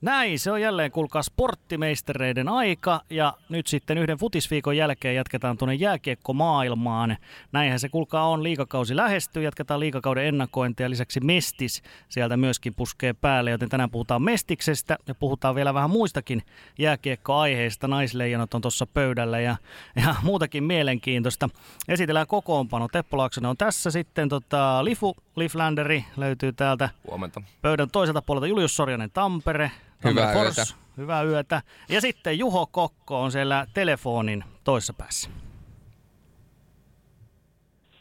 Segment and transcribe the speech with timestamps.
[0.00, 5.74] Näin, se on jälleen kuulkaa sporttimeistereiden aika ja nyt sitten yhden futisviikon jälkeen jatketaan tuonne
[5.74, 7.16] jääkiekkomaailmaan.
[7.52, 13.12] Näinhän se kuulkaa on, liikakausi lähestyy, jatketaan liikakauden ennakointia ja lisäksi Mestis sieltä myöskin puskee
[13.12, 16.42] päälle, joten tänään puhutaan Mestiksestä ja puhutaan vielä vähän muistakin
[16.78, 17.88] jääkiekkoaiheista.
[17.88, 19.56] Naisleijonat on tuossa pöydällä ja,
[19.96, 21.48] ja muutakin mielenkiintoista.
[21.88, 22.88] Esitellään kokoonpano.
[22.92, 27.42] Teppo Laaksonen on tässä sitten tota, Lifu, Liflanderi löytyy täältä Huomenta.
[27.62, 29.70] pöydän toiselta puolelta Julius Sorjanen Tampere.
[30.04, 30.54] Hyvää Tampere yötä.
[30.54, 31.62] Fors, Hyvää yötä.
[31.88, 35.30] Ja sitten Juho Kokko on siellä telefonin toisessa päässä.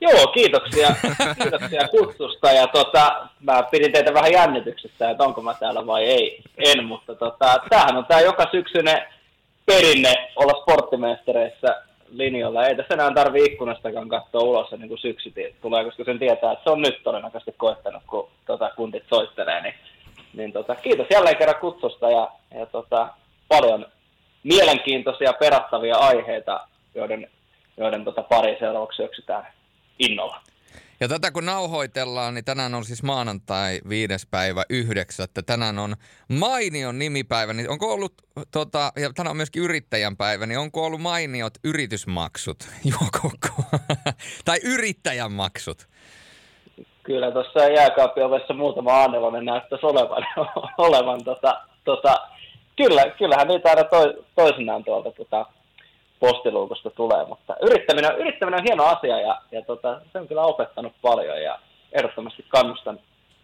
[0.01, 0.95] Joo, kiitoksia,
[1.41, 2.51] kiitoksia kutsusta.
[2.51, 6.43] Ja tota, mä pidin teitä vähän jännityksessä, että onko mä täällä vai ei.
[6.57, 9.01] En, mutta tota, tämähän on tämä joka syksyinen
[9.65, 12.65] perinne olla sporttimeistereissä linjalla.
[12.65, 16.63] Ei tässä enää tarvi ikkunastakaan katsoa ulos ennen kuin syksy tulee, koska sen tietää, että
[16.63, 19.61] se on nyt todennäköisesti koettanut, kun tota, kuntit soittelee.
[19.61, 19.73] Niin,
[20.37, 23.13] niin tota, kiitos jälleen kerran kutsusta ja, ja tota,
[23.47, 23.85] paljon
[24.43, 27.29] mielenkiintoisia perattavia aiheita, joiden,
[27.77, 29.47] joiden tota, pari seuraavaksi syöksytään
[29.99, 30.41] innolla.
[30.99, 35.41] Ja tätä kun nauhoitellaan, niin tänään on siis maanantai viides päivä yhdeksättä.
[35.41, 35.95] Tänään on
[36.27, 37.53] mainion nimipäivä.
[37.53, 38.13] Niin onko ollut,
[38.51, 42.69] tota, ja tänään on myöskin yrittäjän päivä, niin onko ollut mainiot yritysmaksut?
[44.45, 45.87] Tai yrittäjän maksut?
[47.07, 50.25] Kyllä tuossa jääkaapin ovessa muutama aanelonen näyttäisi olevan.
[50.87, 52.27] olevan tota, tota,
[52.75, 55.45] kyllä, kyllähän niitä aina to, toisinaan tuolta tota,
[56.19, 60.93] postiluukosta tulee, mutta yrittäminen, yrittäminen on hieno asia ja, ja tota, se on kyllä opettanut
[61.01, 61.59] paljon ja
[61.91, 62.99] ehdottomasti kannustan,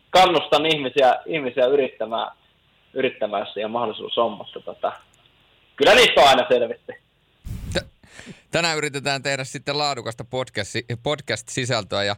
[0.09, 2.31] kannustan ihmisiä, ihmisiä yrittämään,
[2.93, 4.91] yrittämään, siihen mahdollisuus on, mutta tota,
[5.75, 6.93] kyllä niistä on aina selvitti.
[8.51, 12.03] Tänään yritetään tehdä sitten laadukasta podcast- podcast-sisältöä.
[12.03, 12.15] Ja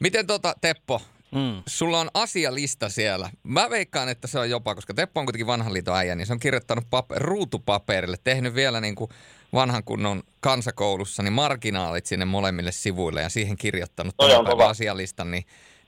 [0.00, 1.62] miten tota, Teppo, Mm.
[1.66, 3.30] sulla on asialista siellä.
[3.42, 6.32] Mä veikkaan, että se on jopa, koska Teppo on kuitenkin vanhan liiton äijä, niin se
[6.32, 9.10] on kirjoittanut pap- ruutupaperille, tehnyt vielä niin kuin
[9.52, 15.44] vanhan kunnon kansakoulussa, niin marginaalit sinne molemmille sivuille ja siihen kirjoittanut tämän päivän asialistan, niin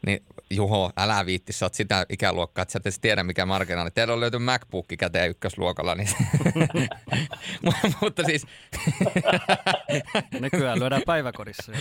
[0.07, 3.91] niin Juho, älä viitti, sä oot sitä ikäluokkaa, että sä et edes tiedä mikä marginaali.
[3.91, 6.09] Teillä on löytynyt MacBook käteen ykkösluokalla, niin...
[8.01, 8.47] Mutta siis,
[10.41, 11.73] Nykyään lyödään päiväkodissa.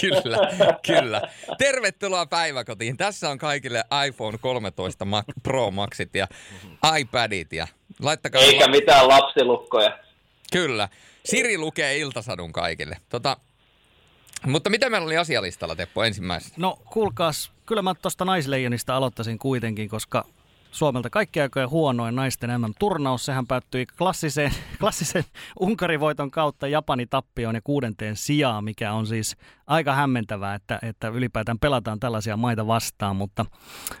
[0.00, 0.38] kyllä,
[0.86, 1.22] kyllä.
[1.58, 2.96] Tervetuloa päiväkotiin.
[2.96, 6.26] Tässä on kaikille iPhone 13 Mac- Pro Maxit ja
[6.98, 7.66] iPadit ja
[8.00, 8.42] laittakaa...
[8.42, 9.98] Eikä mitään lapsilukkoja.
[10.52, 10.88] Kyllä.
[11.24, 12.96] Siri lukee iltasadun kaikille.
[13.08, 13.36] Tota,
[14.46, 16.54] mutta mitä meillä oli asialistalla, Teppo, ensimmäisenä?
[16.56, 20.24] No kuulkaas, kyllä mä tuosta naisleijonista aloittaisin kuitenkin, koska
[20.70, 23.24] Suomelta kaikki aikojen huonoin naisten MM-turnaus.
[23.24, 25.24] Sehän päättyi klassiseen, klassisen
[25.60, 29.36] Unkarivoiton kautta Japani tappioon ja kuudenteen sijaan, mikä on siis
[29.70, 33.16] aika hämmentävää, että, että ylipäätään pelataan tällaisia maita vastaan.
[33.16, 33.46] Mutta,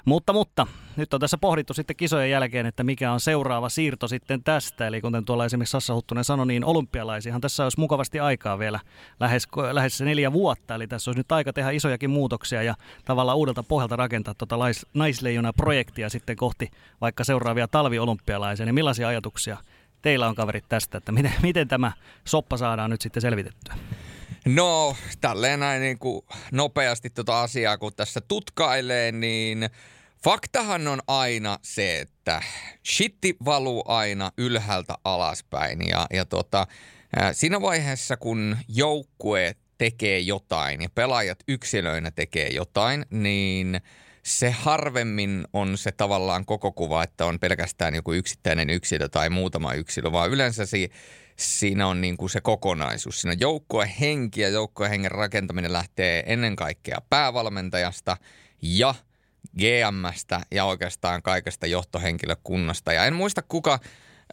[0.04, 0.66] mutta, mutta
[0.96, 4.86] nyt on tässä pohdittu sitten kisojen jälkeen, että mikä on seuraava siirto sitten tästä.
[4.86, 8.80] Eli kuten tuolla esimerkiksi Sassa Huttunen sanoi, niin olympialaisihan tässä olisi mukavasti aikaa vielä
[9.20, 10.74] lähes, lähes neljä vuotta.
[10.74, 14.56] Eli tässä olisi nyt aika tehdä isojakin muutoksia ja tavallaan uudelta pohjalta rakentaa tuota
[14.94, 16.70] naisleijona-projektia sitten kohti
[17.00, 18.66] vaikka seuraavia talviolympialaisia.
[18.66, 19.56] Niin millaisia ajatuksia
[20.02, 21.92] teillä on kaverit tästä, että miten, miten tämä
[22.24, 23.74] soppa saadaan nyt sitten selvitettyä?
[24.46, 29.70] No, tälleen näin niin kuin nopeasti tuota asiaa, kun tässä tutkailee, niin
[30.24, 32.42] faktahan on aina se, että
[32.86, 35.88] shitti valuu aina ylhäältä alaspäin.
[35.88, 36.66] Ja, ja tota,
[37.32, 43.80] siinä vaiheessa, kun joukkue tekee jotain ja pelaajat yksilöinä tekee jotain, niin
[44.22, 49.74] se harvemmin on se tavallaan koko kuva, että on pelkästään joku yksittäinen yksilö tai muutama
[49.74, 50.90] yksilö, vaan yleensä si-
[51.40, 53.20] siinä on niin kuin se kokonaisuus.
[53.20, 58.16] Siinä joukkuehenki ja joukkuehengen rakentaminen lähtee ennen kaikkea päävalmentajasta
[58.62, 58.94] ja
[59.58, 62.92] GMstä ja oikeastaan kaikesta johtohenkilökunnasta.
[62.92, 63.80] Ja en muista kuka,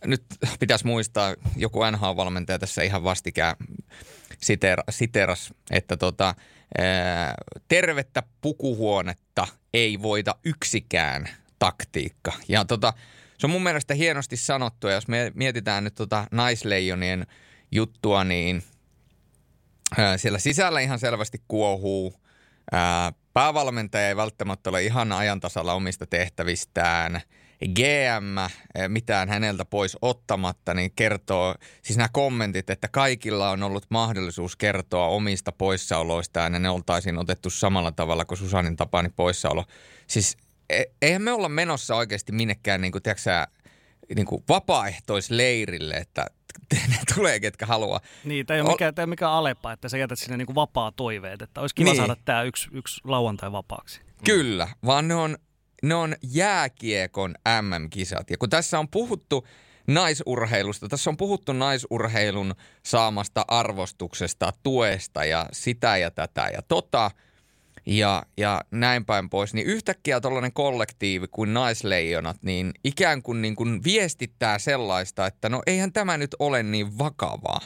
[0.05, 0.23] nyt
[0.59, 3.55] pitäisi muistaa, joku NHL-valmentaja tässä ihan vastikään
[4.41, 6.35] sitera, siteras, että tota,
[7.67, 11.29] tervettä pukuhuonetta ei voita yksikään
[11.59, 12.33] taktiikka.
[12.47, 12.93] Ja tota,
[13.37, 17.27] se on mun mielestä hienosti sanottu, ja jos me mietitään nyt tota naisleijonien
[17.71, 18.63] juttua, niin
[19.97, 22.13] ää, siellä sisällä ihan selvästi kuohuu.
[22.71, 27.21] Ää, päävalmentaja ei välttämättä ole ihan ajantasalla omista tehtävistään.
[27.75, 28.51] GM,
[28.87, 35.07] mitään häneltä pois ottamatta, niin kertoo, siis nämä kommentit, että kaikilla on ollut mahdollisuus kertoa
[35.07, 39.65] omista poissaoloistaan ja ne oltaisiin otettu samalla tavalla kuin Susanin Tapani poissaolo.
[40.07, 40.37] Siis
[41.01, 43.47] eihän me olla menossa oikeasti minnekään niin kuin, tiedätkö,
[44.15, 46.25] niin kuin vapaaehtoisleirille, että
[46.89, 47.99] ne tulee ketkä haluaa.
[48.23, 50.55] Niin, tämä ei ole Ol- mikään, ole mikään alepa, että sä jätät sinne niin kuin
[50.55, 51.97] vapaa toiveet, että olisi kiva Niin.
[51.97, 54.01] saada tämä yksi, yksi lauantai vapaaksi.
[54.23, 55.37] Kyllä, vaan ne on
[55.83, 58.29] ne on jääkiekon MM-kisat.
[58.29, 59.47] Ja kun tässä on puhuttu
[59.87, 62.55] naisurheilusta, tässä on puhuttu naisurheilun
[62.85, 67.11] saamasta arvostuksesta, tuesta ja sitä ja tätä ja tota
[67.87, 73.55] ja, ja näin päin pois, niin yhtäkkiä tuollainen kollektiivi kuin naisleijonat, niin ikään kuin, niin
[73.55, 77.61] kuin viestittää sellaista, että no eihän tämä nyt ole niin vakavaa.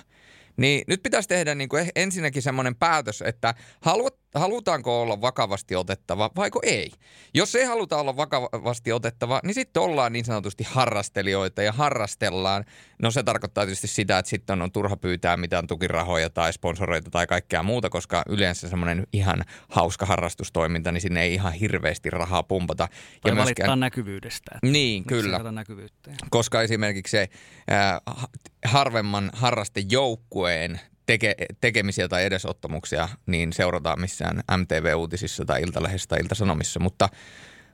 [0.58, 6.30] Niin nyt pitäisi tehdä niin kuin ensinnäkin semmoinen päätös, että haluat, halutaanko olla vakavasti otettava
[6.36, 6.92] vaiko ei.
[7.34, 12.66] Jos ei haluta olla vakavasti otettava, niin sitten ollaan niin sanotusti harrastelijoita ja harrastellaan.
[13.02, 17.28] No se tarkoittaa tietysti sitä, että sitten on turha pyytää mitään tukirahoja tai sponsoreita tai
[17.28, 22.88] kaikkea muuta, koska yleensä semmoinen ihan hauska harrastustoiminta, niin sinne ei ihan hirveästi rahaa pumpata.
[23.22, 23.80] Tai ja myöskään...
[23.80, 24.60] näkyvyydestä.
[24.64, 25.52] Niin, kyllä.
[25.52, 26.12] Näkyvyyttä.
[26.30, 27.30] Koska esimerkiksi se
[27.72, 28.28] äh,
[28.66, 30.80] harvemman harrastejoukkueen
[31.12, 36.80] teke, tekemisiä tai edesottamuksia, niin seurataan missään MTV-uutisissa tai Iltalehdessä tai Iltasanomissa.
[36.80, 37.10] Mutta,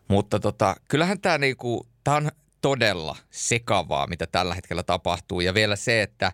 [0.08, 2.32] mutta tota, kyllähän tämä niinku, on
[2.62, 5.42] todella sekavaa, mitä tällä hetkellä tapahtuu.
[5.42, 6.32] Ja vielä se, että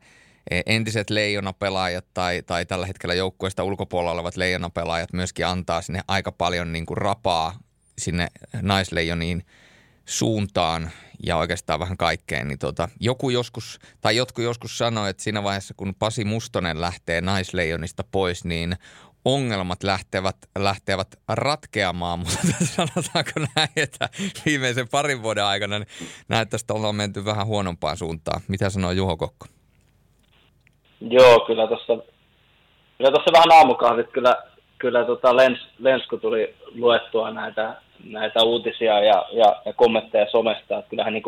[0.50, 6.32] e, entiset leijonapelaajat tai, tai tällä hetkellä joukkueesta ulkopuolella olevat leijonapelaajat myöskin antaa sinne aika
[6.32, 7.60] paljon niin kuin rapaa
[7.98, 8.28] sinne
[8.62, 9.46] naisleijoniin
[10.06, 10.92] suuntaan
[11.24, 15.74] ja oikeastaan vähän kaikkeen, niin tota, joku joskus, tai jotkut joskus sanoi, että siinä vaiheessa
[15.78, 18.76] kun Pasi Mustonen lähtee naisleijonista pois, niin
[19.26, 24.10] ongelmat lähtevät, lähtevät ratkeamaan, mutta sanotaanko näin, että
[24.46, 25.88] viimeisen parin vuoden aikana niin
[26.28, 28.42] näyttäisi, että ollaan menty vähän huonompaan suuntaan.
[28.48, 29.46] Mitä sanoo Juho Kokko?
[31.02, 32.14] Joo, kyllä tuossa
[32.98, 34.44] kyllä tossa vähän aamukahvit kyllä,
[34.78, 40.78] kyllä tota Lens, Lens, kun tuli luettua näitä näitä uutisia ja, ja, ja kommentteja somesta.
[40.78, 41.24] Että kyllähän niin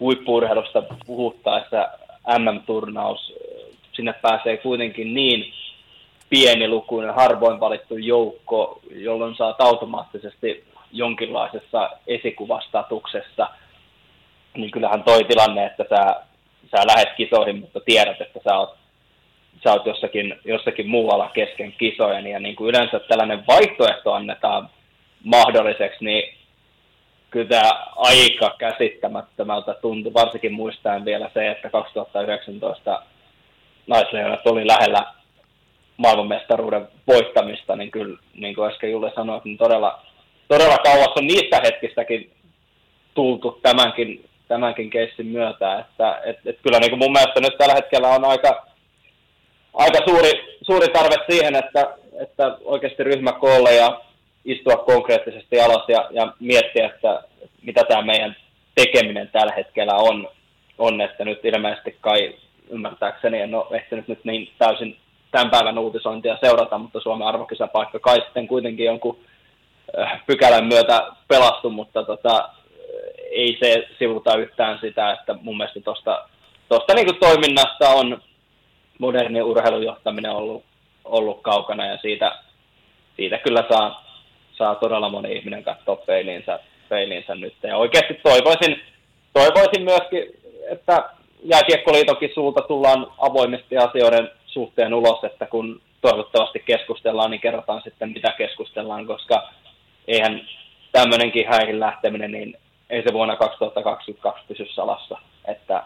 [0.00, 1.88] huippuurheilusta puhuttaessa
[2.38, 3.32] MM-turnaus,
[3.92, 5.52] sinne pääsee kuitenkin niin
[6.30, 13.48] pienilukuinen, harvoin valittu joukko, jolloin saat automaattisesti jonkinlaisessa esikuvastatuksessa,
[14.56, 16.16] niin kyllähän toi tilanne, että sä,
[16.70, 18.76] sä lähet kisoihin, mutta tiedät, että sä oot,
[19.64, 24.68] sä oot jossakin, jossakin muualla kesken kisojen, ja niin kuin yleensä tällainen vaihtoehto annetaan
[25.24, 26.34] mahdolliseksi, niin
[27.30, 33.02] kyllä tämä aika käsittämättömältä tuntui, varsinkin muistaen vielä se, että 2019
[33.86, 35.06] naisleijonat oli lähellä
[35.96, 40.02] maailmanmestaruuden voittamista, niin kyllä, niin kuin äsken Julle sanoi, niin todella,
[40.48, 42.30] todella kauas on niistä hetkistäkin
[43.14, 47.74] tultu tämänkin, tämänkin keissin myötä, että et, et kyllä niin kuin mun mielestä nyt tällä
[47.74, 48.66] hetkellä on aika,
[49.74, 54.00] aika suuri, suuri tarve siihen, että, että oikeasti ryhmäkoolle ja
[54.44, 57.22] istua konkreettisesti alas ja, ja miettiä, että
[57.62, 58.36] mitä tämä meidän
[58.74, 60.28] tekeminen tällä hetkellä on,
[60.78, 62.34] on, että nyt ilmeisesti kai
[62.70, 64.96] ymmärtääkseni en ole ehtinyt nyt niin täysin
[65.30, 69.18] tämän päivän uutisointia seurata, mutta Suomen arvokisapaikka kai sitten kuitenkin jonkun
[69.98, 72.48] äh, pykälän myötä pelastu, mutta tota,
[73.30, 76.28] ei se sivuta yhtään sitä, että mun mielestä tuosta
[76.68, 78.22] tosta niin toiminnasta on
[78.98, 80.64] moderni urheilujohtaminen ollut,
[81.04, 82.38] ollut kaukana ja siitä,
[83.16, 84.09] siitä kyllä saa
[84.60, 87.54] saa todella moni ihminen katsoa peiliinsä, peiliinsä nyt.
[87.62, 88.80] Ja oikeasti toivoisin,
[89.32, 90.22] toivoisin myöskin,
[90.70, 91.10] että
[91.44, 98.32] jääkiekkoliitonkin suulta tullaan avoimesti asioiden suhteen ulos, että kun toivottavasti keskustellaan, niin kerrotaan sitten mitä
[98.38, 99.48] keskustellaan, koska
[100.08, 100.40] eihän
[100.92, 102.56] tämmöinenkin häihin lähteminen, niin
[102.90, 105.18] ei se vuonna 2022 pysy salassa.
[105.48, 105.82] Että,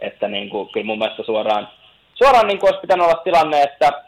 [0.00, 1.68] että niin kuin, kyllä mun mielestä suoraan,
[2.14, 4.05] suoraan niin kuin olisi pitänyt olla tilanne, että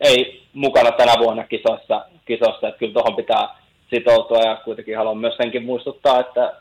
[0.00, 2.68] ei mukana tänä vuonna kisoissa, kisoissa.
[2.68, 3.48] Että kyllä tuohon pitää
[3.90, 6.52] sitoutua ja kuitenkin haluan myös senkin muistuttaa, että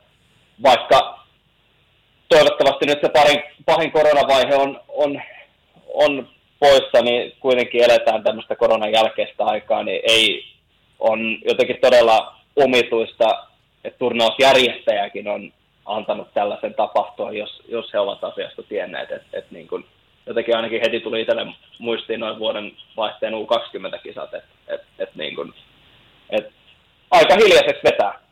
[0.63, 1.19] vaikka
[2.29, 5.21] toivottavasti nyt se parin, pahin koronavaihe on, on,
[5.93, 6.27] on
[6.59, 10.53] poissa, niin kuitenkin eletään tämmöistä koronan jälkeistä aikaa, niin ei
[11.03, 13.47] on jotenkin todella omituista,
[13.83, 15.53] että turnausjärjestäjäkin on
[15.85, 19.85] antanut tällaisen tapahtua, jos, jos he ovat asiasta tienneet, että, että niin kuin,
[20.25, 25.53] jotenkin ainakin heti tuli itselle muistiin noin vuoden vaihteen U20-kisat, että et, et niin
[26.29, 26.53] et
[27.11, 28.23] aika hiljaiseksi vetää.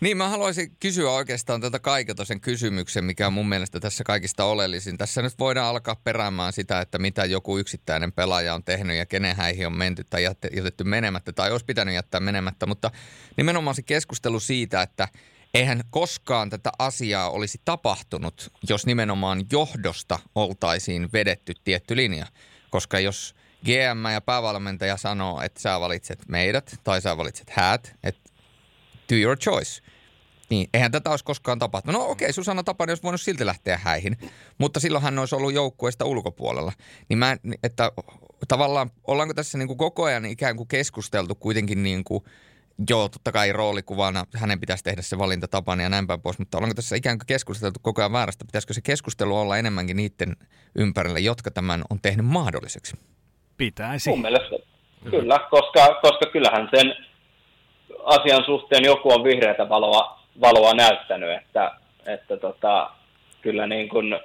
[0.00, 4.98] Niin, mä haluaisin kysyä oikeastaan tätä kaiketosen kysymyksen, mikä on mun mielestä tässä kaikista oleellisin.
[4.98, 9.36] Tässä nyt voidaan alkaa peräämään sitä, että mitä joku yksittäinen pelaaja on tehnyt ja kenen
[9.36, 10.22] häihin on menty tai
[10.56, 12.90] jätetty menemättä tai olisi pitänyt jättää menemättä, mutta
[13.36, 15.08] nimenomaan se keskustelu siitä, että–
[15.56, 22.26] eihän koskaan tätä asiaa olisi tapahtunut, jos nimenomaan johdosta oltaisiin vedetty tietty linja.
[22.70, 23.34] Koska jos
[23.64, 28.30] GM ja päävalmentaja sanoo, että sä valitset meidät tai sä valitset häät, että
[29.12, 29.82] do your choice.
[30.50, 32.00] Niin, eihän tätä olisi koskaan tapahtunut.
[32.00, 34.16] No okei, okay, Susanna Tapani olisi voinut silti lähteä häihin,
[34.58, 36.72] mutta silloin hän olisi ollut joukkueesta ulkopuolella.
[37.08, 37.92] Niin mä, että
[38.48, 42.24] tavallaan ollaanko tässä niin kuin koko ajan ikään kuin keskusteltu kuitenkin niin kuin–
[42.90, 46.74] joo, totta kai roolikuvana hänen pitäisi tehdä se valintatapani ja näin päin pois, mutta onko
[46.74, 48.44] tässä ikään kuin keskusteltu koko ajan väärästä?
[48.44, 50.36] Pitäisikö se keskustelu olla enemmänkin niiden
[50.74, 52.96] ympärillä, jotka tämän on tehnyt mahdolliseksi?
[53.56, 54.10] Pitäisi.
[54.10, 54.56] Mun mielestä
[55.10, 56.94] kyllä, koska, koska kyllähän sen
[58.04, 61.72] asian suhteen joku on vihreätä valoa, valoa näyttänyt, että,
[62.06, 62.90] että tota,
[63.42, 64.20] kyllä niin kuin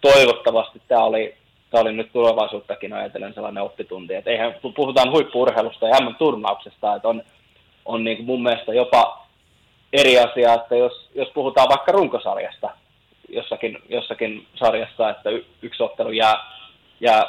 [0.00, 1.36] toivottavasti tämä oli,
[1.70, 7.08] tämä oli nyt tulevaisuuttakin ajatellen sellainen oppitunti, että eihän, kun puhutaan huippuurheilusta ja turnauksesta, että
[7.08, 7.22] on,
[7.88, 9.26] on niin mun mielestä jopa
[9.92, 12.70] eri asia, että jos, jos puhutaan vaikka runkosarjasta
[13.28, 16.34] jossakin, jossakin sarjassa, että y, yksi ottelu jää,
[17.00, 17.22] jää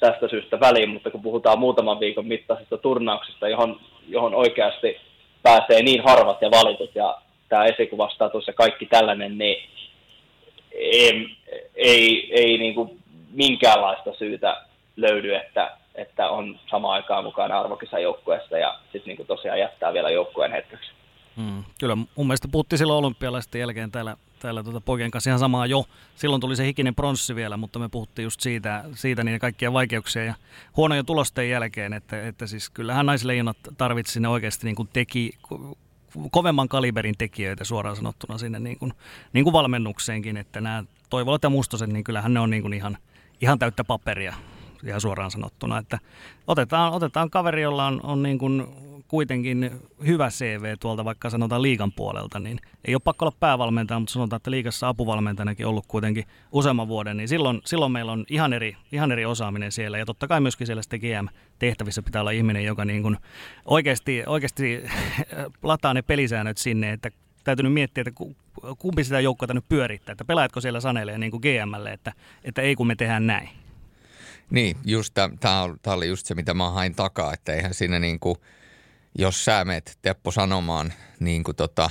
[0.00, 4.96] tästä syystä väliin, mutta kun puhutaan muutaman viikon mittaisista turnauksista, johon, johon oikeasti
[5.42, 9.68] pääsee niin harvat ja valitut ja tämä esikuvastatus ja kaikki tällainen, niin
[10.72, 11.36] ei,
[11.74, 12.98] ei, ei niin kuin
[13.32, 14.56] minkäänlaista syytä
[14.96, 20.52] löydy, että, että on samaan aikaan mukana arvokisajoukkueesta ja sitten niin tosiaan jättää vielä joukkueen
[20.52, 20.90] hetkeksi.
[21.36, 25.66] Mm, kyllä mun mielestä puhuttiin silloin olympialaisten jälkeen täällä, täällä tuota poikien kanssa ihan samaa
[25.66, 25.84] jo.
[26.14, 30.24] Silloin tuli se hikinen pronssi vielä, mutta me puhuttiin just siitä, siitä niiden kaikkia vaikeuksia
[30.24, 30.34] ja
[30.76, 35.30] huonojen tulosten jälkeen, että, että siis kyllähän naisleijonat tarvitsi sinne oikeasti niin teki,
[36.30, 38.92] kovemman kaliberin tekijöitä suoraan sanottuna sinne niin kuin,
[39.32, 42.98] niin kuin valmennukseenkin, että nämä Toivolat ja Mustosen, niin kyllähän ne on niin kuin ihan,
[43.40, 44.34] ihan täyttä paperia
[44.86, 45.98] ihan suoraan sanottuna, että
[46.46, 48.66] otetaan, otetaan kaveri, jolla on, on niin kuin
[49.10, 49.70] kuitenkin
[50.06, 54.36] hyvä CV tuolta vaikka sanotaan liikan puolelta, niin ei ole pakko olla päävalmentaja, mutta sanotaan,
[54.36, 59.12] että liikassa apuvalmentajanakin ollut kuitenkin useamman vuoden, niin silloin, silloin meillä on ihan eri, ihan
[59.12, 59.98] eri osaaminen siellä.
[59.98, 63.16] Ja totta kai myöskin siellä sitten GM-tehtävissä pitää olla ihminen, joka niin kuin
[63.64, 64.82] oikeasti, oikeasti
[65.62, 67.10] lataa ne pelisäännöt sinne, että
[67.44, 68.24] täytyy nyt miettiä, että
[68.78, 72.12] kumpi sitä joukkoa nyt pyörittää, että pelaatko siellä sanelee niin kuin GMlle, että,
[72.44, 73.59] että ei kun me tehdään näin.
[74.50, 78.36] Niin, just tämä oli just se, mitä mä hain takaa, että eihän siinä niin kuin–
[79.18, 81.90] jos sä meet Teppo sanomaan niin kuin tota,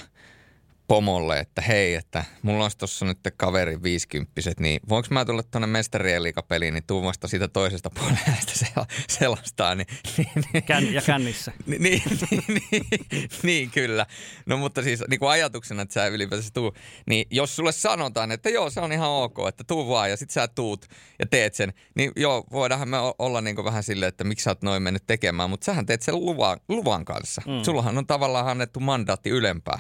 [0.90, 5.68] pomolle, että hei, että mulla olisi tuossa nyt kaveri viisikymppiset, niin voinko mä tulla tuonne
[5.68, 8.66] mestarien liikapeliin, niin tuu vasta siitä toisesta puolesta
[9.10, 9.76] selastaa.
[9.76, 11.52] Niin, niin, niin, Kän, ja kännissä.
[11.66, 14.06] Niin, niin, niin, niin, niin, kyllä.
[14.46, 16.74] No mutta siis niin kuin ajatuksena, että sä ylipäätänsä tuu,
[17.08, 20.30] niin jos sulle sanotaan, että joo, se on ihan ok, että tuu vaan ja sit
[20.30, 20.86] sä tuut
[21.20, 24.52] ja teet sen, niin joo, voidaanhan me olla niin kuin vähän silleen, että miksi sä
[24.52, 27.42] oot noin mennyt tekemään, mutta sähän teet sen luvan, luvan kanssa.
[27.46, 27.64] Mm.
[27.64, 29.80] Sullahan on tavallaan annettu mandaatti ylempää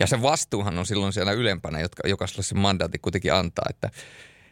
[0.00, 3.64] ja se vasta vastuuhan on silloin siellä ylempänä, jotka, joka sulle se mandaatti kuitenkin antaa.
[3.70, 3.90] Että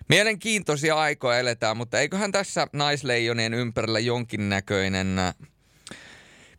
[0.09, 5.35] mielenkiintoisia aikoja eletään, mutta eiköhän tässä naisleijonien ympärillä jonkinnäköinen äh,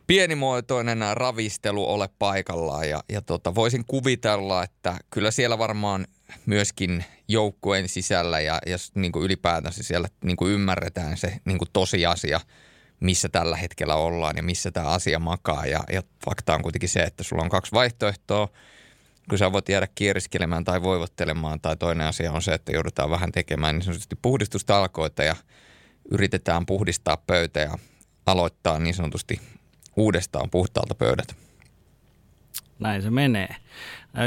[0.06, 6.06] pienimuotoinen ravistelu ole paikallaan ja, ja tota, voisin kuvitella, että kyllä siellä varmaan
[6.46, 11.68] myöskin joukkueen sisällä ja, ja niin kuin ylipäätänsä siellä niin kuin ymmärretään se niin kuin
[11.72, 12.40] tosiasia,
[13.00, 15.66] missä tällä hetkellä ollaan ja missä tämä asia makaa.
[15.66, 18.48] Ja, ja fakta on kuitenkin se, että sulla on kaksi vaihtoehtoa–
[19.28, 23.32] kun sä voit jäädä kieriskelemään tai voivottelemaan, tai toinen asia on se, että joudutaan vähän
[23.32, 25.36] tekemään niin sanotusti puhdistustalkoita ja
[26.10, 27.78] yritetään puhdistaa pöytä ja
[28.26, 29.40] aloittaa niin sanotusti
[29.96, 31.36] uudestaan puhtaalta pöydät.
[32.78, 33.56] Näin se menee.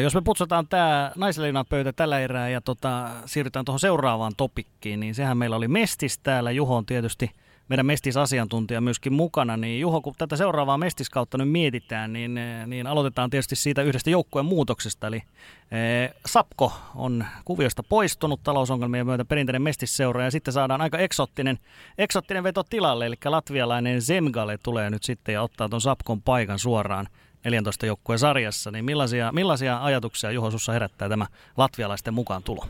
[0.02, 5.16] Jos me putsataan tämä naiseliinan pöytä tällä erää ja tota, siirrytään tuohon seuraavaan topikkiin, niin
[5.16, 6.52] sehän meillä oli Mestis täällä.
[6.52, 7.32] Juho on tietysti
[7.70, 13.30] meidän mestisasiantuntija myöskin mukana, niin Juho, kun tätä seuraavaa mestiskautta nyt mietitään, niin, niin aloitetaan
[13.30, 15.24] tietysti siitä yhdestä joukkueen muutoksesta, eli
[15.72, 21.60] e, Sapko on kuviosta poistunut talousongelmien myötä perinteinen mestisseura, ja sitten saadaan aika eksottinen,
[21.98, 27.08] eksottinen veto tilalle, eli latvialainen Zemgale tulee nyt sitten ja ottaa tuon Sapkon paikan suoraan
[27.46, 31.26] 14 joukkueen sarjassa, niin millaisia, millaisia ajatuksia Juho sussa herättää tämä
[31.58, 32.66] latvialaisten mukaan tulo?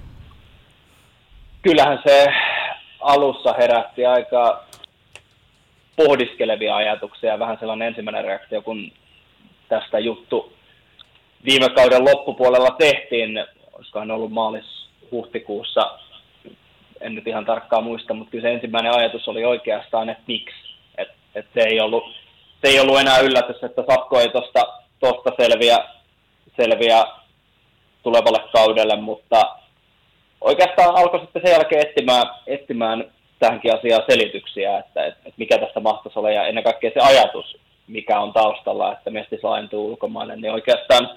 [1.61, 2.27] Kyllähän se
[3.05, 4.64] alussa herätti aika
[5.95, 7.39] pohdiskelevia ajatuksia.
[7.39, 8.91] Vähän sellainen ensimmäinen reaktio, kun
[9.69, 10.53] tästä juttu
[11.45, 15.99] viime kauden loppupuolella tehtiin, olisikohan ollut maalis huhtikuussa,
[17.01, 20.75] en nyt ihan tarkkaan muista, mutta kyllä se ensimmäinen ajatus oli oikeastaan, että miksi.
[20.97, 22.03] Et, et se, ei ollut,
[22.61, 24.59] se ei ollut enää yllätys, että Sapko ei tuosta
[24.99, 25.77] tosta selviä,
[26.61, 27.03] selviä
[28.03, 29.55] tulevalle kaudelle, mutta
[30.41, 35.79] oikeastaan alkoi sitten sen jälkeen etsimään, etsimään tähänkin asiaan selityksiä, että, että, että mikä tästä
[35.79, 40.53] mahtaisi olla, ja ennen kaikkea se ajatus, mikä on taustalla, että Mestis laajentuu ulkomaille, niin
[40.53, 41.09] oikeastaan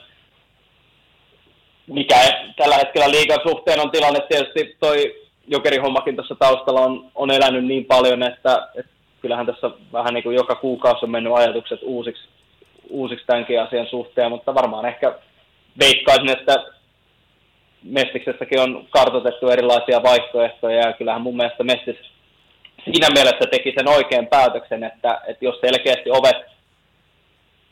[1.87, 2.17] mikä
[2.57, 7.85] tällä hetkellä liikan suhteen on tilanne, tietysti toi jokerihommakin tuossa taustalla on, on elänyt niin
[7.85, 12.29] paljon, että, että kyllähän tässä vähän niin kuin joka kuukausi on mennyt ajatukset uusiksi,
[12.91, 15.15] uusiksi tämänkin asian suhteen, mutta varmaan ehkä
[15.79, 16.65] veikkaisin, että
[17.83, 21.97] Mestiksessäkin on kartoitettu erilaisia vaihtoehtoja ja kyllähän mun mielestä Mestis
[22.85, 26.37] siinä mielessä teki sen oikean päätöksen, että, että jos selkeästi ovet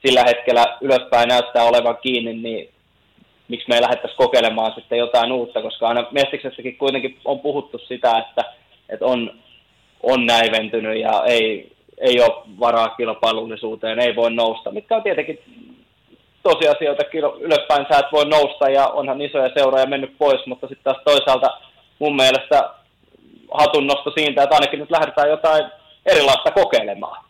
[0.07, 2.69] sillä hetkellä ylöspäin näyttää olevan kiinni, niin
[3.49, 8.19] miksi me ei lähdettäisi kokeilemaan sitten jotain uutta, koska aina Mestiksessäkin kuitenkin on puhuttu sitä,
[8.19, 8.55] että,
[8.89, 9.35] että on,
[10.03, 15.39] on näiventynyt ja ei, ei ole varaa kilpailullisuuteen, ei voi nousta, mitkä on tietenkin
[16.49, 17.05] tosiasioita
[17.41, 21.51] ylöspäin sä et voi nousta ja onhan isoja seuroja mennyt pois, mutta sitten taas toisaalta
[21.99, 22.71] mun mielestä
[23.55, 25.65] hatunnosto siitä, että ainakin nyt lähdetään jotain
[26.07, 27.25] erilaista kokeilemaan.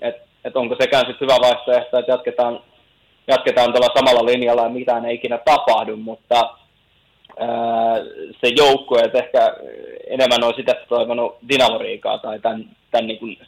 [0.00, 2.60] Että et onko sekään sitten hyvä vaihtoehto, että jatketaan,
[3.28, 6.56] jatketaan tuolla samalla linjalla ja mitään ei ikinä tapahdu, mutta
[7.38, 7.96] ää,
[8.40, 9.56] se joukkue, että ehkä
[10.06, 13.38] enemmän olisi sitä toivonut Dinamoriikaa tai tämän, tämän niin kuin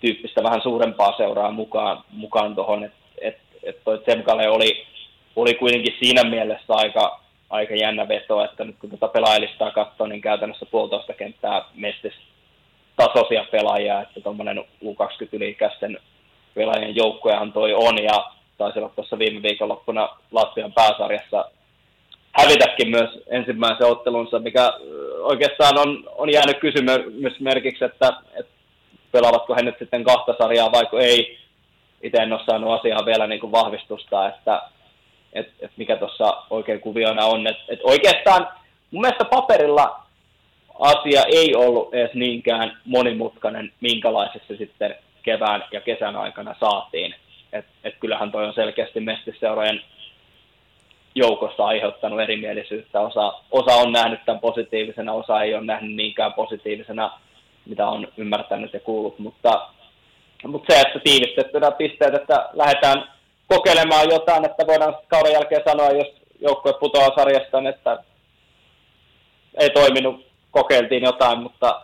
[0.00, 4.86] tyyppistä vähän suurempaa seuraa mukaan, mukaan tuohon, että et, et toi Tsemkale oli,
[5.36, 10.20] oli kuitenkin siinä mielessä aika, aika jännä veto, että nyt kun tuota pelaajilistaa katsoo, niin
[10.20, 12.14] käytännössä puolitoista kenttää mestis
[12.96, 15.98] tasoisia pelaajia, että tuommoinen U20-ylikäisten
[16.54, 21.50] pelaajien joukkojahan toi on, ja taisi olla tuossa viime viikonloppuna Latvian pääsarjassa
[22.32, 24.72] hävitäkin myös ensimmäisen ottelunsa, mikä
[25.20, 28.52] oikeastaan on, on jäänyt kysymysmerkiksi, että, että
[29.12, 31.38] pelaavatko he nyt sitten kahta sarjaa vai ei.
[32.02, 34.62] Itse en ole saanut asiaa vielä niin kuin vahvistusta, että,
[35.32, 37.46] että, että mikä tuossa oikein kuviona on.
[37.46, 38.48] Että, että oikeastaan
[38.90, 40.02] mun mielestä paperilla
[40.78, 47.14] asia ei ollut edes niinkään monimutkainen, minkälaisessa sitten kevään ja kesän aikana saatiin.
[47.52, 49.80] Et, et kyllähän toi on selkeästi mestiseurojen
[51.14, 53.00] joukossa aiheuttanut erimielisyyttä.
[53.00, 57.20] Osa, osa on nähnyt tämän positiivisena, osa ei ole nähnyt niinkään positiivisena,
[57.66, 59.18] mitä on ymmärtänyt ja kuullut.
[59.18, 59.68] Mutta,
[60.46, 63.04] mutta se, että tiivistettynä pisteet, että lähdetään
[63.46, 66.06] kokeilemaan jotain, että voidaan kauden jälkeen sanoa, jos
[66.40, 68.04] joukkue putoaa sarjasta, että
[69.60, 71.82] ei toiminut, kokeiltiin jotain, mutta,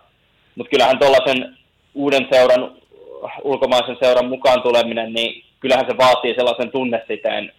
[0.55, 1.59] mutta kyllähän tuollaisen
[1.95, 2.77] uuden seuran
[3.43, 7.53] ulkomaisen seuran mukaan tuleminen, niin kyllähän se vaatii sellaisen tunnesiteen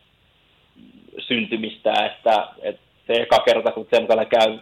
[1.20, 4.60] syntymistä, että, että se eka kerta, kun Tsemkalla käy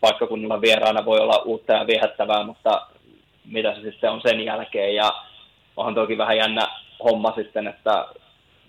[0.00, 2.86] paikkakunnalla vieraana, voi olla uutta ja viehättävää, mutta
[3.44, 4.94] mitä se sitten on sen jälkeen.
[4.94, 5.10] Ja
[5.76, 6.68] onhan toki vähän jännä
[7.04, 8.06] homma sitten, että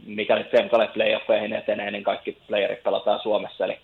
[0.06, 3.66] mikäli Tsemkalle playoffeihin etenee, niin kaikki playerit pelataan Suomessa.
[3.66, 3.80] Eli,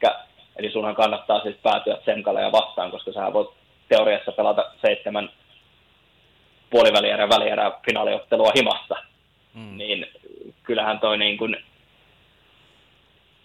[0.56, 3.50] eli sunhan kannattaa siis päätyä Tsemkalle ja vastaan, koska sä voit
[3.90, 5.30] teoriassa pelata seitsemän
[6.70, 8.96] puolivälierä välierä finaaliottelua himassa,
[9.54, 9.78] mm.
[9.78, 10.08] niin
[10.64, 11.58] kyllähän toi niin kuin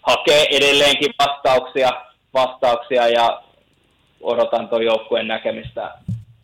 [0.01, 1.89] hakee edelleenkin vastauksia,
[2.33, 3.41] vastauksia ja
[4.21, 5.91] odotan tuon joukkueen näkemistä,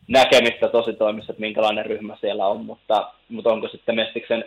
[0.08, 4.46] näkemistä tosi toimissa, että minkälainen ryhmä siellä on, mutta, mutta onko sitten Mestiksen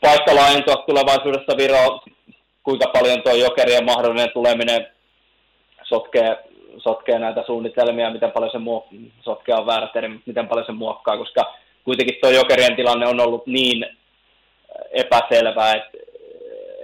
[0.00, 2.00] paikka laajentua tulevaisuudessa Viro,
[2.62, 4.86] kuinka paljon tuo jokerien mahdollinen tuleminen
[5.82, 6.36] sotkee
[6.78, 11.16] sotkee näitä suunnitelmia, miten paljon se muok- sotkea on väärä termi, miten paljon se muokkaa,
[11.16, 13.86] koska kuitenkin tuo jokerien tilanne on ollut niin
[14.90, 15.98] epäselvää, että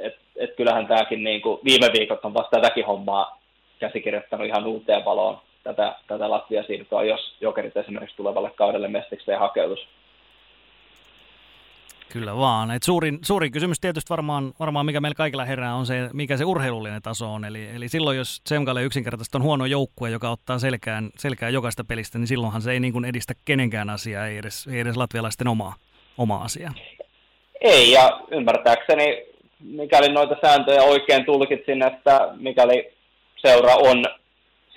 [0.00, 3.40] et, et kyllähän tämäkin niin viime viikot on vasta tätäkin hommaa
[3.78, 9.88] käsikirjoittanut ihan uuteen valoon tätä, tätä Latvia-siirtoa, jos jokerit esimerkiksi tulevalle kaudelle mestikseen hakeutus.
[12.08, 12.70] Kyllä vaan.
[12.70, 16.44] Et suurin, suurin kysymys tietysti varmaan, varmaan, mikä meillä kaikilla herää, on se, mikä se
[16.44, 17.44] urheilullinen taso on.
[17.44, 22.18] Eli, eli silloin, jos Tsemkalle yksinkertaisesti on huono joukkue, joka ottaa selkään, selkään jokaista pelistä,
[22.18, 25.74] niin silloinhan se ei niin kuin edistä kenenkään asiaa, ei edes, ei edes latvialaisten omaa,
[26.18, 26.72] omaa asiaa.
[27.60, 29.26] Ei, ja ymmärtääkseni,
[29.60, 32.92] mikäli noita sääntöjä oikein tulkitsin, että mikäli
[33.36, 34.04] seura on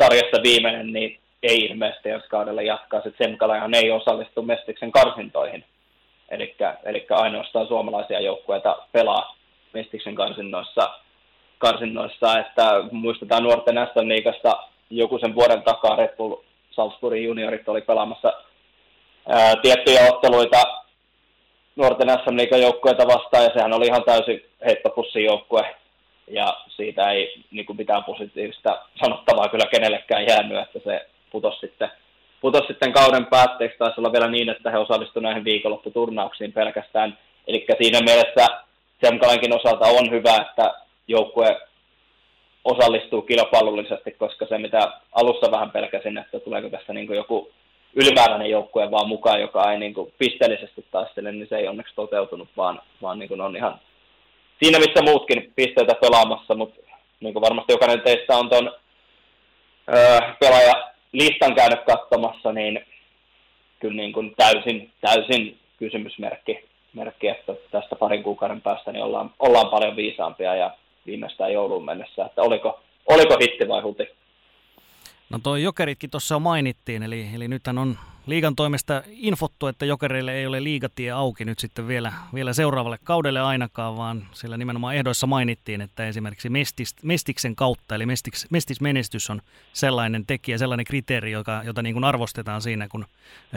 [0.02, 3.02] sarjassa viimeinen, niin ei ilmeisesti jos kaudella jatkaa.
[3.02, 5.64] Se Tsemkalahan ei osallistu Mestiksen karsintoihin.
[6.30, 6.56] Eli
[7.10, 9.36] ainoastaan suomalaisia joukkueita pelaa
[9.74, 10.90] Mestiksen karsinnoissa,
[11.58, 12.40] karsinnoissa.
[12.40, 16.36] Että muistetaan nuorten SM Liigasta joku sen vuoden takaa Red Bull
[16.72, 18.34] Salzburgin juniorit oli pelaamassa
[19.28, 20.64] ää, tiettyjä otteluita
[21.76, 25.24] nuorten SM Liigan joukkueita vastaan, ja sehän oli ihan täysin heittopussin
[26.28, 31.92] ja siitä ei niin kuin mitään positiivista sanottavaa kyllä kenellekään jäänyt, että se putosi sitten
[32.42, 37.18] putosi sitten kauden päätteeksi, taisi olla vielä niin, että he osallistuivat näihin viikonlopputurnauksiin pelkästään.
[37.48, 38.48] Eli siinä mielessä
[39.06, 40.74] Semkalenkin osalta on hyvä, että
[41.08, 41.62] joukkue
[42.64, 47.52] osallistuu kilpailullisesti, koska se mitä alussa vähän pelkäsin, että tuleeko tässä niin joku
[47.96, 52.50] ylimääräinen joukkue vaan mukaan, joka ei niin kuin pisteellisesti taistele, niin se ei onneksi toteutunut,
[52.58, 53.80] vaan, vaan niin kuin on ihan
[54.64, 56.82] siinä, missä muutkin pisteitä pelaamassa, mutta
[57.20, 58.72] niin kuin varmasti jokainen teistä on tuon
[60.40, 62.86] pelaaja listan käynyt katsomassa, niin
[63.80, 69.70] kyllä niin kuin täysin, täysin kysymysmerkki, merkki, että tästä parin kuukauden päästä niin ollaan, ollaan
[69.70, 70.72] paljon viisaampia ja
[71.06, 74.10] viimeistään jouluun mennessä, että oliko, oliko hitti vai huti?
[75.30, 80.34] No toi Jokeritkin tuossa jo mainittiin, eli, eli nythän on liigan toimesta infottu, että Jokereille
[80.34, 85.28] ei ole liigatie auki nyt sitten vielä, vielä seuraavalle kaudelle ainakaan, vaan siellä nimenomaan ehdoissa
[85.28, 89.42] mainittiin, että esimerkiksi Mestis, Mestiksen kautta, eli Mestiks, Mestis-menestys on
[89.74, 93.06] sellainen tekijä, sellainen kriteeri, joka, jota niin kuin arvostetaan siinä, kun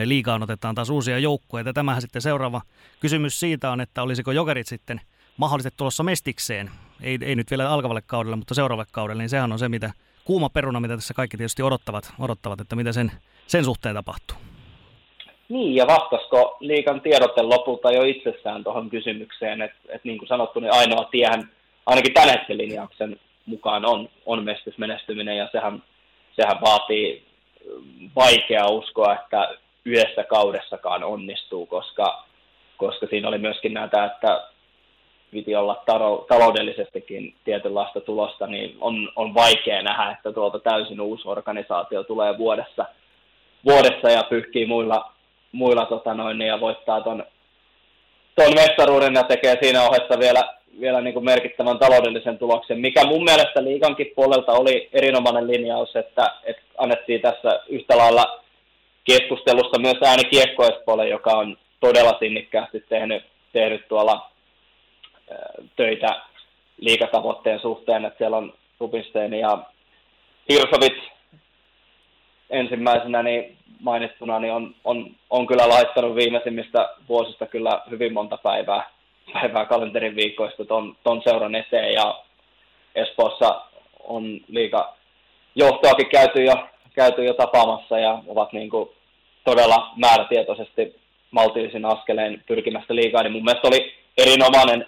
[0.05, 1.73] liigaan otetaan taas uusia joukkueita.
[1.73, 2.63] Tämähän sitten seuraava
[3.01, 5.01] kysymys siitä on, että olisiko Jokerit sitten
[5.37, 9.59] mahdollisesti tulossa Mestikseen, ei, ei nyt vielä alkavalle kaudelle, mutta seuraavalle kaudelle, niin sehän on
[9.59, 9.93] se, mitä
[10.31, 13.13] kuuma peruna, mitä tässä kaikki tietysti odottavat, odottavat että mitä sen,
[13.47, 14.37] sen suhteen tapahtuu.
[15.49, 20.61] Niin, ja vastasko liikan tiedotte lopulta jo itsessään tuohon kysymykseen, että, että niin kuin sanottu,
[20.61, 21.51] niin ainoa tiehän
[21.87, 25.83] ainakin tämän hetken linjauksen mukaan on, on menestyminen, ja sehän,
[26.37, 27.25] sehän vaatii
[28.17, 29.49] vaikea uskoa, että
[29.85, 32.25] yhdessä kaudessakaan onnistuu, koska,
[32.77, 34.49] koska siinä oli myöskin näitä, että
[35.31, 35.83] piti olla
[36.29, 42.85] taloudellisestikin tietynlaista tulosta, niin on, on vaikea nähdä, että tuolta täysin uusi organisaatio tulee vuodessa,
[43.65, 45.13] vuodessa ja pyyhkii muilla,
[45.53, 47.25] muilla tota noin, niin ja voittaa ton,
[48.35, 50.43] ton mestaruuden ja tekee siinä ohessa vielä,
[50.81, 56.33] vielä niin kuin merkittävän taloudellisen tuloksen, mikä mun mielestä liikankin puolelta oli erinomainen linjaus, että,
[56.45, 58.41] että annettiin tässä yhtä lailla
[59.05, 60.65] keskustelussa myös ääni Kiekko
[61.09, 64.30] joka on todella sinnikkäästi tehnyt, tehnyt tuolla
[65.77, 66.21] töitä
[66.81, 69.59] liikatavoitteen suhteen, että siellä on Rubinstein ja
[70.49, 71.11] Hirsovit
[72.51, 78.91] ensimmäisenä niin mainittuna, niin on, on, on kyllä laittanut viimeisimmistä vuosista kyllä hyvin monta päivää,
[79.33, 82.23] päivää kalenterin viikoista ton, ton seuran eteen ja
[82.95, 83.61] Espoossa
[84.05, 84.95] on liika
[85.55, 86.55] johtoakin käyty jo,
[86.95, 88.89] käyty jo tapaamassa ja ovat niin kuin
[89.45, 94.87] todella määrätietoisesti maltillisin askeleen pyrkimästä liikaa, niin mun mielestä oli erinomainen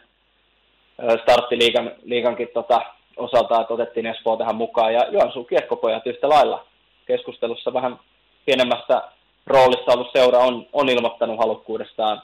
[1.23, 2.83] startti liigan, liigankin tota,
[3.17, 4.95] osalta, että otettiin Espoo tähän mukaan.
[4.95, 6.67] Ja Joensuun kiekkopojat yhtä lailla
[7.07, 7.99] keskustelussa vähän
[8.47, 9.03] pienemmästä
[9.47, 12.23] roolissa ollut seura on, on ilmoittanut halukkuudestaan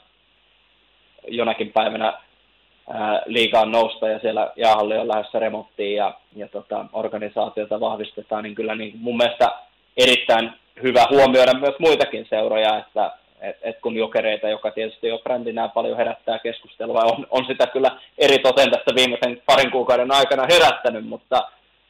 [1.27, 2.13] jonakin päivänä
[2.89, 8.55] ää, liigaan nousta ja siellä jäähalli on lähdössä remonttiin ja, ja tota, organisaatiota vahvistetaan, niin
[8.55, 9.51] kyllä niin mun mielestä
[9.97, 10.53] erittäin
[10.83, 15.97] hyvä huomioida myös muitakin seuroja, että et, et kun jokereita, joka tietysti jo brändinä paljon
[15.97, 21.49] herättää keskustelua, on, on sitä kyllä eri toten tästä viimeisen parin kuukauden aikana herättänyt, mutta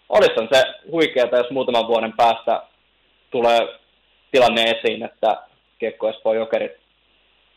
[0.09, 2.63] olisi se huikeaa, jos muutaman vuoden päästä
[3.31, 3.59] tulee
[4.31, 5.37] tilanne esiin, että
[5.79, 6.71] Kiekko Espoon jokerit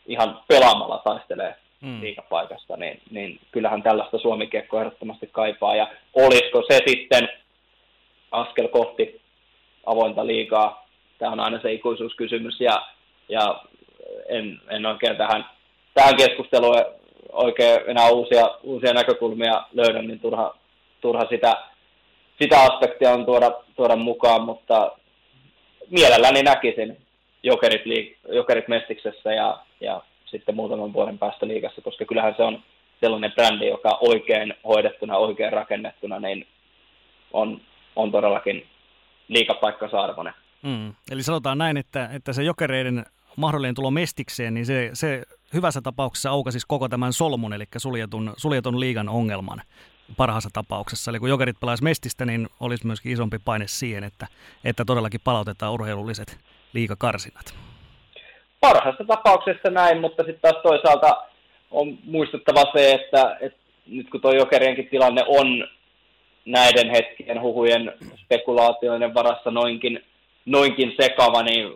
[0.07, 2.01] ihan pelaamalla taistelee mm.
[2.01, 5.75] liikapaikasta, niin, niin kyllähän tällaista Suomi-kiekko ehdottomasti kaipaa.
[5.75, 7.29] Ja olisiko se sitten
[8.31, 9.21] askel kohti
[9.85, 10.87] avointa liigaa?
[11.17, 12.61] Tämä on aina se ikuisuuskysymys.
[12.61, 12.87] Ja,
[13.29, 13.61] ja
[14.29, 15.45] en, en oikein tähän,
[15.93, 16.85] tähän keskusteluun
[17.31, 20.55] oikein enää uusia, uusia näkökulmia löydä, niin turha,
[21.01, 21.57] turha sitä,
[22.41, 24.91] sitä aspektia on tuoda, tuoda mukaan, mutta
[25.89, 26.97] mielelläni näkisin
[27.43, 32.63] jokerit, liik- jokerit Mestiksessä ja, ja sitten muutaman vuoden päästä liikassa, koska kyllähän se on
[32.99, 36.47] sellainen brändi, joka oikein hoidettuna, oikein rakennettuna, niin
[37.33, 37.61] on,
[37.95, 38.67] on todellakin
[39.27, 40.33] liikapaikkansa arvoinen.
[40.61, 40.93] Mm.
[41.11, 46.29] Eli sanotaan näin, että, että se jokereiden mahdollinen tulo Mestikseen, niin se, se hyvässä tapauksessa
[46.29, 49.61] aukasi koko tämän solmun, eli suljetun, suljetun liigan ongelman
[50.17, 51.11] parhaassa tapauksessa.
[51.11, 54.27] Eli kun jokerit pelaisi Mestistä, niin olisi myöskin isompi paine siihen, että,
[54.63, 56.37] että todellakin palautetaan urheilulliset
[56.73, 57.53] liikakarsinat.
[58.59, 61.23] Parhaassa tapauksessa näin, mutta sitten taas toisaalta
[61.71, 65.67] on muistettava se, että, että nyt kun tuo jokerienkin tilanne on
[66.45, 67.93] näiden hetkien huhujen
[68.23, 70.05] spekulaatioiden varassa noinkin,
[70.45, 71.67] noinkin sekava, niin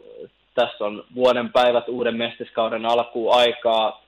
[0.58, 4.04] tässä on vuoden päivät uuden mestiskauden alkuun aikaa,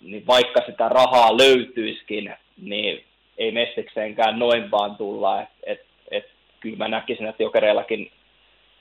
[0.00, 3.04] niin vaikka sitä rahaa löytyisikin, niin
[3.38, 5.42] ei mestikseenkään noin vaan tulla.
[5.42, 6.24] Et, et, et,
[6.60, 8.10] kyllä mä näkisin, että jokereillakin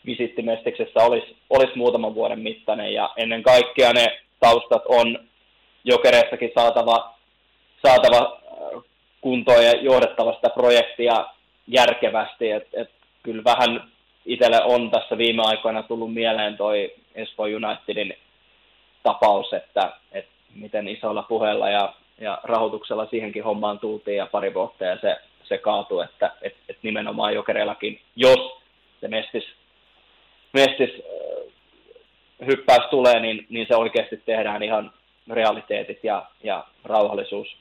[0.06, 5.20] visitti mestiksessä olisi, olisi muutaman vuoden mittainen ja ennen kaikkea ne taustat on
[5.84, 7.14] jokereissakin saatava,
[7.86, 8.84] saatava äh,
[9.22, 11.26] kuntoon ja johdettava sitä projektia
[11.68, 12.52] järkevästi.
[12.52, 12.90] Et, et,
[13.24, 13.92] kyllä vähän
[14.26, 18.14] itselle on tässä viime aikoina tullut mieleen toi Espoo Unitedin
[19.04, 24.86] tapaus, että, että miten isolla puheella ja, ja rahoituksella siihenkin hommaan tultiin ja pari vuotta
[24.86, 28.62] ja se, se kaatui, että että että nimenomaan jokereillakin, jos
[29.02, 29.44] se mestis,
[30.54, 34.92] mestis äh, hyppäys tulee, niin, niin se oikeasti tehdään ihan
[35.30, 37.58] realiteetit ja, ja rauhallisuus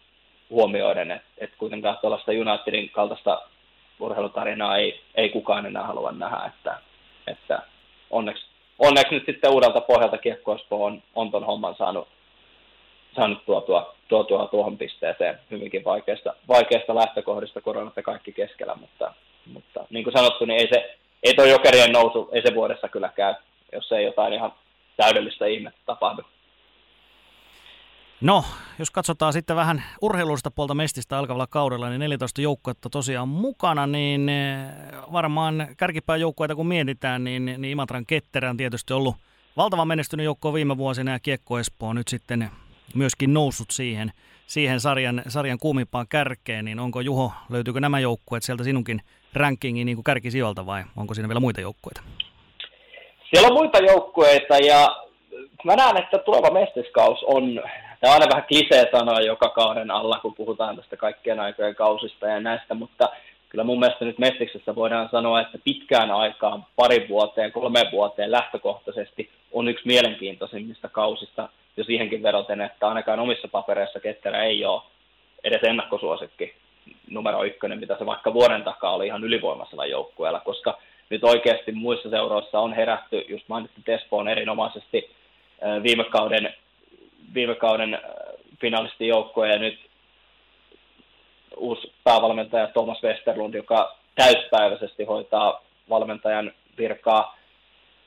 [0.50, 3.42] huomioiden, että et kuitenkaan tuollaista Unitedin kaltaista
[4.00, 6.80] urheilutarinaa ei, ei kukaan enää halua nähdä, että,
[7.26, 7.62] että
[8.10, 8.46] onneksi,
[8.80, 12.08] onneksi nyt sitten uudelta pohjalta Kiekko on, on ton homman saanut,
[13.16, 19.14] saanut tuotua, tuotua tuohon pisteeseen hyvinkin vaikeasta, vaikeasta lähtökohdista koronat ja kaikki keskellä, mutta,
[19.52, 23.08] mutta niin kuin sanottu, niin ei se, ei tuo jokerien nousu, ei se vuodessa kyllä
[23.16, 23.34] käy,
[23.72, 24.52] jos ei jotain ihan
[24.96, 26.22] täydellistä ihmettä tapahdu.
[28.20, 28.44] No,
[28.78, 34.28] jos katsotaan sitten vähän urheilullista puolta Mestistä alkavalla kaudella, niin 14 joukkuetta tosiaan mukana, niin
[34.28, 34.58] eh,
[35.12, 39.16] varmaan kärkipään joukkueita kun mietitään, niin, niin Imatran Ketterä on tietysti ollut
[39.56, 42.50] valtavan menestynyt joukko viime vuosina ja Kiekko Espoo on nyt sitten
[42.94, 44.12] myöskin noussut siihen,
[44.46, 49.02] siihen sarjan, sarjan kuumimpaan kärkeen, niin onko Juho, löytyykö nämä joukkueet sieltä sinunkin
[49.34, 52.02] rankingin niin kärkisijoilta vai onko siinä vielä muita joukkueita?
[53.30, 54.96] Siellä on muita joukkueita ja
[55.64, 57.62] mä näen, että tuleva mestiskaus on,
[58.00, 62.26] tämä on aina vähän klisee sanoa joka kauden alla, kun puhutaan tästä kaikkien aikojen kausista
[62.26, 63.08] ja näistä, mutta
[63.48, 69.30] kyllä mun mielestä nyt Mestiksessä voidaan sanoa, että pitkään aikaan, pari vuoteen, kolme vuoteen lähtökohtaisesti
[69.52, 74.82] on yksi mielenkiintoisimmista kausista jo siihenkin veroten, että ainakaan omissa papereissa Ketterä ei ole
[75.44, 76.54] edes ennakkosuosikki
[77.10, 80.78] numero ykkönen, mitä se vaikka vuoden takaa oli ihan ylivoimaisella joukkueella, koska
[81.10, 85.10] nyt oikeasti muissa seuroissa on herätty, just mainitsin Espoon erinomaisesti
[85.82, 86.54] viime kauden,
[87.34, 87.98] viime kauden
[88.60, 89.78] finalistijoukkoja ja nyt
[91.56, 97.38] uusi päävalmentaja Thomas Westerlund, joka täyspäiväisesti hoitaa valmentajan virkaa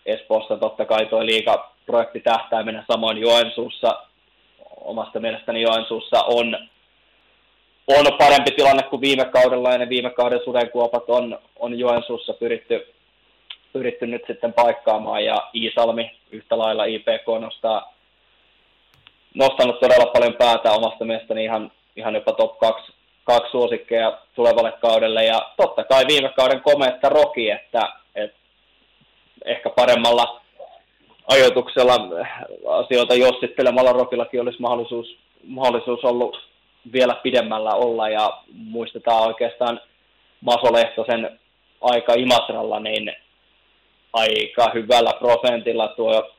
[0.05, 0.57] Espoossa.
[0.57, 3.99] Totta kai tuo liigaprojekti tähtäimenä samoin Joensuussa.
[4.81, 6.57] Omasta mielestäni Joensuussa on,
[7.87, 12.93] on parempi tilanne kuin viime kaudella ja ne viime kauden sudenkuopat on, on Joensuussa pyritty,
[13.73, 17.92] pyritty nyt sitten paikkaamaan ja Iisalmi yhtä lailla IPK nostaa,
[19.33, 22.93] nostanut todella paljon päätä omasta mielestäni ihan, ihan jopa top 2,
[23.23, 25.25] kaksi suosikkeja tulevalle kaudelle.
[25.25, 28.37] Ja totta kai viime kauden komeetta Roki, että, että
[29.45, 30.41] ehkä paremmalla
[31.27, 31.93] ajoituksella
[32.67, 36.37] asioita jossittelemalla Rokillakin olisi mahdollisuus, mahdollisuus ollut
[36.93, 38.09] vielä pidemmällä olla.
[38.09, 39.81] Ja muistetaan oikeastaan
[40.41, 41.39] Maso Lehtosen
[41.81, 43.15] aika Imatralla, niin
[44.13, 46.31] aika hyvällä prosentilla tuo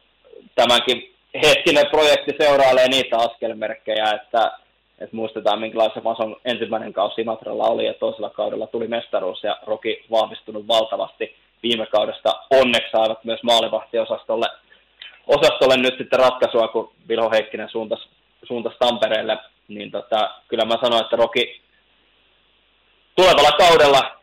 [0.54, 4.53] tämänkin hetkinen projekti seurailee niitä askelmerkkejä, että,
[4.99, 10.05] että muistetaan minkälaisen Mason ensimmäinen kausi Imatralla oli ja toisella kaudella tuli mestaruus ja Roki
[10.11, 12.40] vahvistunut valtavasti viime kaudesta.
[12.51, 14.47] Onneksi saivat myös maalivahtiosastolle
[15.27, 18.09] osastolle nyt sitten ratkaisua, kun Vilho Heikkinen suuntasi,
[18.42, 21.61] suuntasi Tampereelle, niin tota, kyllä mä sanoin, että Roki
[23.16, 24.20] tulevalla kaudella,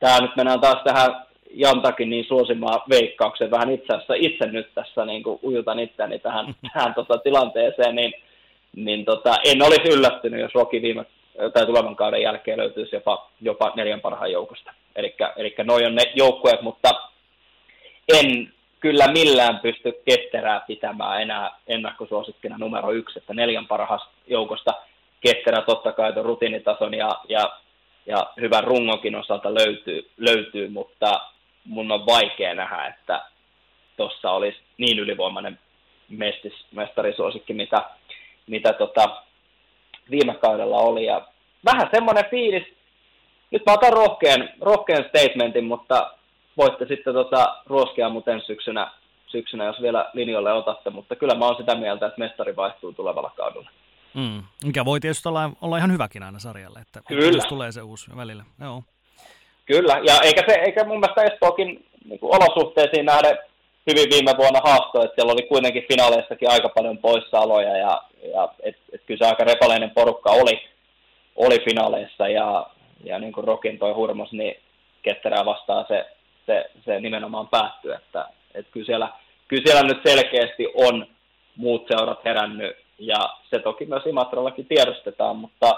[0.00, 5.04] tämä nyt mennään taas tähän Jantakin niin suosimaan veikkaukseen vähän itse asiassa itse nyt tässä
[5.04, 8.12] niin kuin ujutan itseäni tähän, tähän tota, tilanteeseen, niin,
[8.76, 11.06] niin tota, en olisi yllättynyt, jos Roki viime
[11.52, 14.72] tai tulevan kauden jälkeen löytyisi jopa, jopa neljän parhaan joukosta.
[15.36, 16.90] Eli noin on ne joukkueet, mutta
[18.08, 24.74] en kyllä millään pysty ketterää pitämään enää ennakkosuosikkina numero yksi, että neljän parhaasta joukosta
[25.20, 27.58] ketterä totta kai tuon rutiinitason ja, ja,
[28.06, 31.20] ja hyvän rungonkin osalta löytyy, löytyy, mutta
[31.68, 33.24] mun on vaikea nähdä, että
[33.96, 35.58] tuossa olisi niin ylivoimainen
[36.08, 37.84] mestis, mestarisuosikki, mitä,
[38.46, 39.22] mitä tota
[40.10, 41.04] viime kaudella oli.
[41.04, 41.28] Ja
[41.64, 42.64] vähän semmoinen fiilis,
[43.50, 46.12] nyt mä otan rohkean, rohkean statementin, mutta
[46.56, 48.90] voitte sitten tota, ruoskia mut ensi syksynä,
[49.26, 53.32] syksynä, jos vielä linjoille otatte, mutta kyllä mä oon sitä mieltä, että mestari vaihtuu tulevalla
[53.36, 53.70] kaudella.
[54.14, 54.42] Mm.
[54.64, 57.42] Mikä voi tietysti olla, olla ihan hyväkin aina sarjalle, että kyllä.
[57.48, 58.44] tulee se uusi välillä.
[58.60, 58.82] Joo.
[59.68, 63.38] Kyllä, ja eikä, se, eikä mun mielestä Espookin niin olosuhteisiin nähden
[63.90, 68.02] hyvin viime vuonna haastoi, että siellä oli kuitenkin finaaleissakin aika paljon poissaoloja, ja,
[68.34, 70.62] ja et, et kyllä se aika repaleinen porukka oli,
[71.36, 72.66] oli finaaleissa, ja,
[73.04, 74.56] ja niin kuin Rokin toi hurmos, niin
[75.02, 76.06] ketterää vastaan se,
[76.46, 79.08] se, se nimenomaan päättyy, että, että kyllä, siellä,
[79.48, 81.06] kyllä siellä nyt selkeästi on
[81.56, 85.74] muut seurat herännyt, ja se toki myös Imatrallakin tiedostetaan, mutta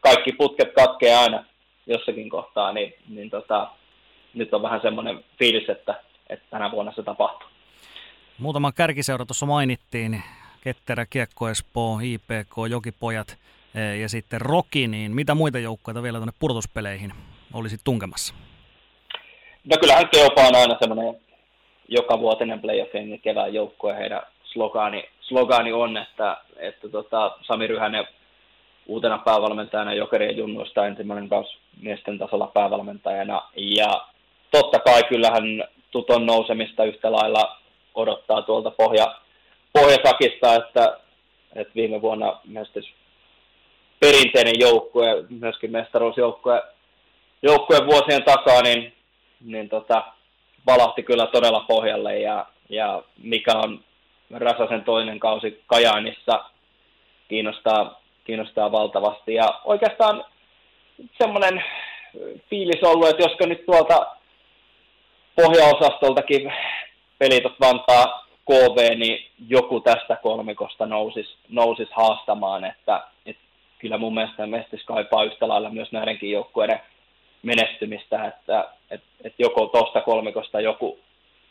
[0.00, 1.44] kaikki putket katkee aina
[1.86, 3.68] jossakin kohtaa, niin, niin tota,
[4.34, 7.48] nyt on vähän semmoinen fiilis, että, että tänä vuonna se tapahtuu.
[8.38, 10.22] Muutama kärkiseura tuossa mainittiin,
[10.64, 13.36] Ketterä, Kiekko Espoo, IPK, Jokipojat
[13.74, 17.12] e, ja sitten Roki, niin mitä muita joukkoja vielä tuonne purtuspeleihin
[17.54, 18.34] olisi tunkemassa?
[19.70, 21.20] No kyllähän Keopa on aina semmoinen
[21.88, 28.06] joka vuotinen playoffin kevään joukko ja heidän slogaani, slogaani on, että, että tota, Sami Ryhänen
[28.86, 33.42] uutena päävalmentajana Jokerien junnuista ensimmäinen kausi miesten tasolla päävalmentajana.
[33.56, 34.06] Ja
[34.50, 37.58] totta kai kyllähän tuton nousemista yhtä lailla
[37.94, 39.14] odottaa tuolta pohja,
[39.72, 40.98] pohjasakista, että,
[41.54, 42.90] että viime vuonna mestis
[44.00, 46.62] perinteinen joukkue, myöskin mestaruusjoukkue
[47.42, 48.92] joukkueen vuosien takaa, niin,
[49.40, 50.04] niin tota,
[50.66, 53.84] valahti kyllä todella pohjalle ja, ja mikä on
[54.30, 56.44] Rasasen toinen kausi Kajaanissa
[57.28, 59.34] kiinnostaa kiinnostaa valtavasti.
[59.34, 60.24] Ja oikeastaan
[61.18, 61.64] semmoinen
[62.50, 64.06] fiilis ollut, että josko nyt tuolta
[65.36, 66.52] pohjaosastoltakin
[67.18, 73.42] pelit Vantaa KV, niin joku tästä kolmikosta nousisi, nousis haastamaan, että, että
[73.78, 76.80] kyllä mun mielestä Mestis kaipaa yhtä lailla myös näidenkin joukkueiden
[77.42, 80.98] menestymistä, että, että, että joko tuosta kolmikosta joku,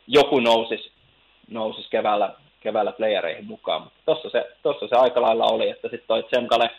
[0.07, 0.91] joku nousisi,
[1.49, 3.81] nousis keväällä, keväällä playereihin mukaan.
[3.81, 6.69] Mutta tuossa se, tossa se aika lailla oli, että sitten toi Tsemkale,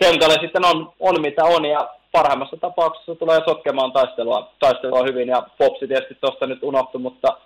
[0.00, 5.42] Tsemkale sitten on, on mitä on ja parhaimmassa tapauksessa tulee sotkemaan taistelua, taistelua hyvin ja
[5.58, 7.36] Popsi tietysti tuosta nyt unohtui, mutta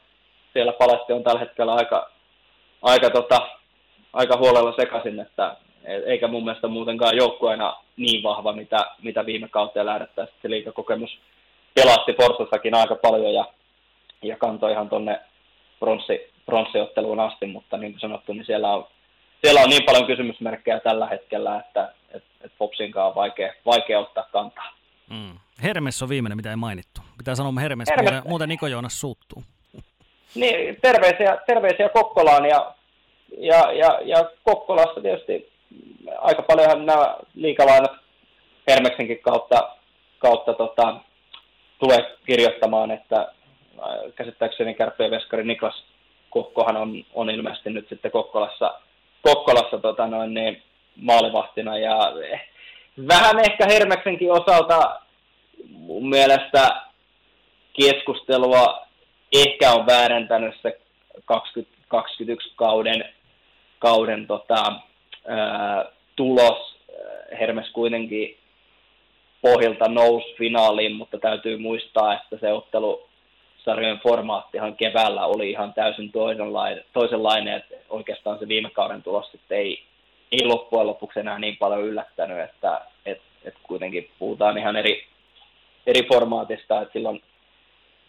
[0.53, 2.11] siellä palasti on tällä hetkellä aika,
[2.83, 3.49] aika, tota,
[4.13, 9.87] aika huolella sekaisin, että eikä mun mielestä muutenkaan joukkueena niin vahva, mitä, mitä viime kautta
[9.87, 10.39] lähdettäisiin.
[10.43, 11.19] Se liikakokemus
[11.75, 13.45] pelasti Forsassakin aika paljon ja,
[14.23, 15.21] ja kantoi ihan tuonne
[15.81, 18.87] pronssi, pronssiotteluun asti, mutta niin kuin sanottu, niin siellä on,
[19.43, 24.25] siellä on niin paljon kysymysmerkkejä tällä hetkellä, että et, et Popsinkaan on vaikea, vaikea ottaa
[24.33, 24.73] kantaa.
[25.11, 25.39] Mm.
[25.63, 27.01] Hermes on viimeinen, mitä ei mainittu.
[27.19, 28.13] Pitää sanoa Hermes, Hermes.
[28.13, 29.43] Muuten, muuten Niko Joonas suuttuu.
[30.35, 32.75] Niin, terveisiä, terveisiä Kokkolaan ja,
[33.39, 35.53] ja, ja, ja Kokkolassa tietysti
[36.19, 37.93] aika paljonhan nämä liikalainat
[38.69, 39.77] Hermeksenkin kautta,
[40.19, 40.97] kautta tota,
[41.79, 45.85] tulee kirjoittamaan, että äh, käsittääkseni kärppien veskari Niklas
[46.31, 48.75] Kokkohan on, on ilmeisesti nyt sitten Kokkolassa,
[49.23, 50.63] Kokkolassa tota noin, niin,
[50.97, 52.13] maalivahtina ja
[53.09, 55.01] vähän ehkä Hermeksenkin osalta
[55.69, 56.83] mun mielestä
[57.73, 58.87] keskustelua
[59.33, 60.81] ehkä on väärentänyt se
[61.25, 63.05] 2021 kauden,
[63.79, 64.73] kauden tota,
[65.27, 65.85] ää,
[66.17, 66.71] tulos.
[67.41, 68.37] Hermes kuitenkin
[69.43, 73.09] pohjalta nousi finaaliin, mutta täytyy muistaa, että se ottelu
[73.65, 79.59] sarjojen formaattihan keväällä oli ihan täysin toisenlainen, toisenlainen että oikeastaan se viime kauden tulos sitten
[79.59, 79.83] ei,
[80.33, 85.07] ei loppujen lopuksi enää niin paljon yllättänyt, että et, et kuitenkin puhutaan ihan eri,
[85.87, 87.23] eri formaatista, että silloin,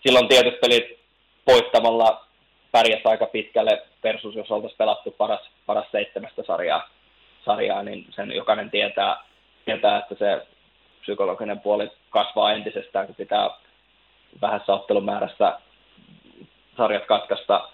[0.03, 0.99] silloin tietyt pelit
[1.47, 2.25] voittamalla
[2.71, 6.89] pärjäsi aika pitkälle versus jos oltaisiin pelattu paras, paras seitsemästä sarjaa,
[7.45, 9.23] sarjaa, niin sen jokainen tietää,
[9.65, 10.47] tietää, että se
[11.01, 13.49] psykologinen puoli kasvaa entisestään, kun pitää
[14.41, 15.59] vähässä ottelumäärässä
[16.77, 17.69] sarjat katkaista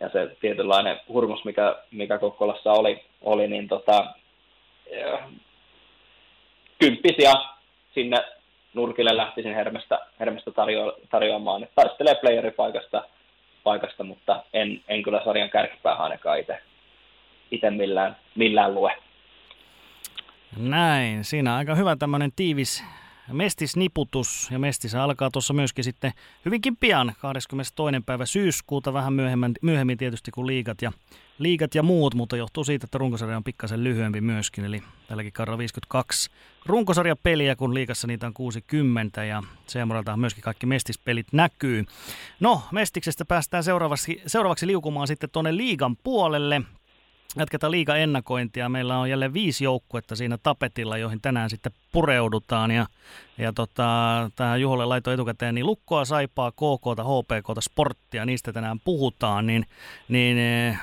[0.00, 4.14] ja se tietynlainen hurmus, mikä, mikä Kokkolassa oli, oli niin tota,
[6.78, 7.32] kymppisiä
[7.94, 8.16] sinne
[8.74, 11.62] nurkille lähtisin Hermestä, Hermestä tarjo, tarjoamaan.
[11.62, 13.04] Että taistelee playeripaikasta,
[13.64, 16.38] paikasta, mutta en, en kyllä sarjan kärkipäähän ainakaan
[17.50, 18.96] itse millään, millään lue.
[20.56, 22.84] Näin, siinä aika hyvä tämmöinen tiivis
[23.32, 26.12] mestisniputus ja mestis alkaa tuossa myöskin sitten
[26.44, 27.74] hyvinkin pian 22.
[28.06, 30.92] päivä syyskuuta, vähän myöhemmin, myöhemmin tietysti kuin liigat ja,
[31.38, 35.58] liigat ja muut, mutta johtuu siitä, että runkosarja on pikkasen lyhyempi myöskin, eli tälläkin kaudella
[35.58, 36.30] 52
[36.66, 41.84] runkosarjapeliä, kun liigassa niitä on 60 ja Seemoraltahan myöskin kaikki mestispelit näkyy.
[42.40, 46.62] No, Mestiksestä päästään seuraavaksi, seuraavaksi liukumaan sitten tuonne liigan puolelle.
[47.36, 48.68] Jatketaan liiga ennakointia.
[48.68, 52.70] Meillä on jälleen viisi joukkuetta siinä tapetilla, joihin tänään sitten pureudutaan.
[52.70, 52.86] Ja,
[53.38, 53.84] ja tota,
[54.36, 59.46] tähän Juholle laitoi etukäteen niin Lukkoa, Saipaa, KK, HPK, Sporttia, niistä tänään puhutaan.
[59.46, 59.64] Niin,
[60.08, 60.78] niin eh,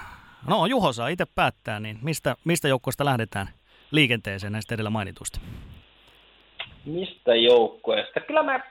[0.48, 3.50] no Juho saa itse päättää, niin mistä, mistä joukkueesta lähdetään
[3.92, 5.40] liikenteeseen näistä edellä mainituista?
[6.86, 8.20] Mistä joukkueesta?
[8.20, 8.62] Kyllä me,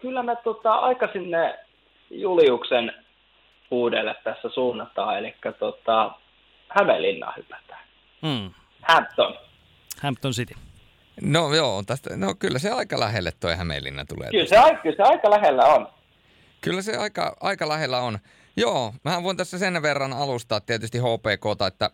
[0.00, 1.58] kyllä me tota, aika sinne
[2.10, 2.92] Juliuksen
[3.70, 6.10] uudelle tässä suunnataan, eli tota,
[6.74, 7.84] Hämeenlinnaan hypätään.
[8.22, 8.50] Mm.
[8.82, 9.38] Hampton.
[10.02, 10.54] Hampton City.
[11.20, 14.30] No joo, tästä, no kyllä se aika lähelle toi Hämeenlinna tulee.
[14.30, 15.88] Kyllä se, kyllä se aika lähellä on.
[16.60, 18.18] Kyllä se aika, aika lähellä on.
[18.56, 21.90] Joo, mä voin tässä sen verran alustaa tietysti HPK, että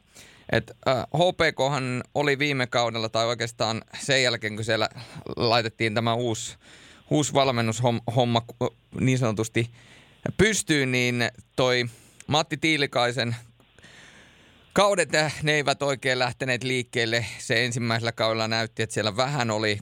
[0.52, 4.88] et, äh, HPKhan oli viime kaudella, tai oikeastaan sen jälkeen, kun siellä
[5.36, 6.56] laitettiin tämä uusi,
[7.10, 8.42] uusi valmennushomma
[9.00, 9.70] niin sanotusti
[10.36, 11.84] pystyyn, niin toi
[12.26, 13.36] Matti Tiilikaisen
[14.78, 17.26] Kaudet äh, ne eivät oikein lähteneet liikkeelle.
[17.38, 19.80] Se ensimmäisellä kaudella näytti, että siellä vähän oli, 2020-2021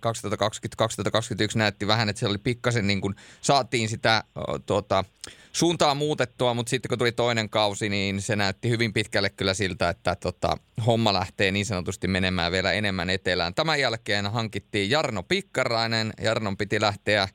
[1.54, 4.24] näytti vähän, että siellä oli pikkasen niin kuin, saatiin sitä
[4.66, 5.04] tuota,
[5.52, 9.88] suuntaa muutettua, mutta sitten kun tuli toinen kausi, niin se näytti hyvin pitkälle kyllä siltä,
[9.88, 10.56] että tota,
[10.86, 13.54] homma lähtee niin sanotusti menemään vielä enemmän etelään.
[13.54, 16.12] Tämän jälkeen hankittiin Jarno Pikkarainen.
[16.20, 17.28] Jarnon piti lähteä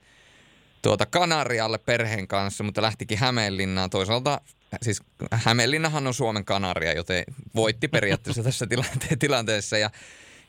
[0.81, 3.89] tuota Kanarialle perheen kanssa, mutta lähtikin Hämeenlinnaan.
[3.89, 4.41] Toisaalta
[4.81, 7.23] siis Hämeenlinnahan on Suomen Kanaria, joten
[7.55, 9.77] voitti periaatteessa tässä tilante- tilanteessa.
[9.77, 9.89] Ja,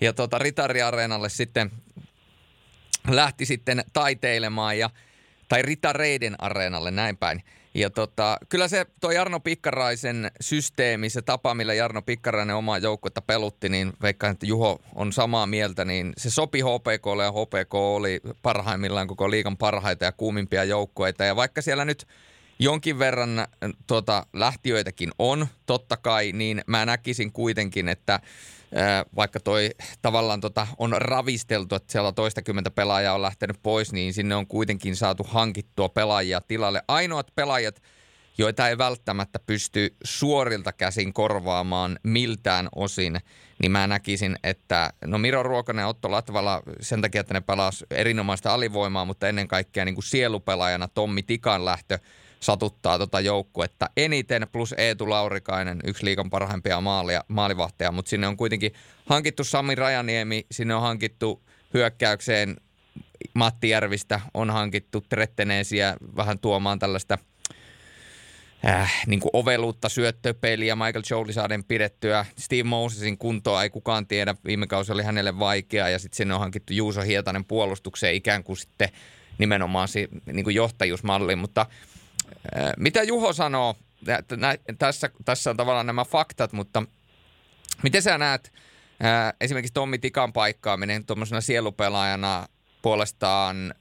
[0.01, 1.71] ja tota, Ritari-areenalle sitten
[3.11, 4.91] lähti sitten taiteilemaan ja,
[5.49, 7.43] tai Ritareiden areenalle näin päin.
[7.75, 13.23] Ja tota, kyllä se tuo Jarno Pikkaraisen systeemi, se tapa, millä Jarno Pikkarainen omaa joukkuetta
[13.23, 18.21] pelutti, niin veikkaan, että Juho on samaa mieltä, niin se sopi HPKlle ja HPK oli
[18.43, 21.25] parhaimmillaan koko liikan parhaita ja kuumimpia joukkueita.
[21.25, 22.07] Ja vaikka siellä nyt
[22.59, 23.47] jonkin verran
[23.87, 28.21] tuota, lähtiöitäkin on, totta kai, niin mä näkisin kuitenkin, että
[29.17, 29.71] vaikka toi
[30.03, 34.97] tavallaan tota, on ravisteltu, että siellä toistakymmentä pelaajaa on lähtenyt pois, niin sinne on kuitenkin
[34.97, 36.83] saatu hankittua pelaajia tilalle.
[36.89, 37.83] Ainoat pelaajat,
[38.39, 43.21] joita ei välttämättä pysty suorilta käsin korvaamaan miltään osin,
[43.59, 47.85] niin mä näkisin, että no Miro Ruokanen ja Otto Latvala sen takia, että ne pelas
[47.91, 51.99] erinomaista alivoimaa, mutta ennen kaikkea niin kuin sielupelaajana Tommi Tikan lähtö
[52.43, 58.37] satuttaa tota joukkuetta eniten, plus Eetu Laurikainen, yksi liikan parhaimpia maalia, maalivahteja, mutta sinne on
[58.37, 58.73] kuitenkin
[59.07, 61.43] hankittu Sami Rajaniemi, sinne on hankittu
[61.75, 62.57] hyökkäykseen
[63.35, 67.19] Matti Järvistä, on hankittu Tretteneesiä vähän tuomaan tällaista–
[68.67, 72.27] äh, niin kuin oveluutta, syöttöpeliä, Michael Jolie saaden pidettyä.
[72.39, 76.41] Steve Mosesin kuntoa ei kukaan tiedä, viime kausi oli hänelle vaikea ja sitten sinne on
[76.41, 78.89] hankittu Juuso Hietanen puolustukseen ikään kuin sitten
[79.39, 81.37] nimenomaan si, niin kuin johtajuusmalli.
[81.37, 81.67] Mutta
[82.77, 83.77] mitä Juho sanoo,
[84.79, 86.83] tässä, tässä on tavallaan nämä faktat, mutta
[87.83, 88.53] miten sä näet
[89.05, 92.47] äh, esimerkiksi Tommi Tikan paikkaaminen tuommoisena sielupelaajana
[92.83, 93.75] puolestaan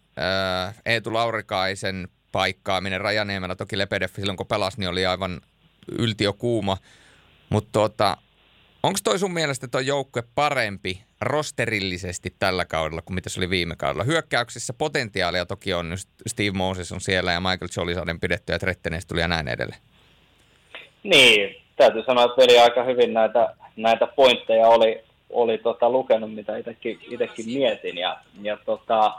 [0.67, 3.55] äh, Eetu Laurikaisen paikkaaminen Rajaniemellä.
[3.55, 5.41] Toki Lepedeff silloin kun pelasi, niin oli aivan
[5.91, 6.77] yltiö kuuma.
[7.49, 8.17] Mutta tuota,
[8.83, 13.75] onko toi sun mielestä tuo joukkue parempi rosterillisesti tällä kaudella kuin mitä se oli viime
[13.75, 14.03] kaudella?
[14.03, 15.93] Hyökkäyksissä potentiaalia toki on,
[16.27, 19.81] Steve Moses on siellä ja Michael Jolisaden pidetty ja Trettenes tuli ja näin edelleen.
[21.03, 26.57] Niin, täytyy sanoa, että veli aika hyvin näitä, näitä pointteja oli, oli tota, lukenut, mitä
[26.57, 26.99] itsekin
[27.45, 27.97] mietin.
[27.97, 29.13] Ja, ja tota,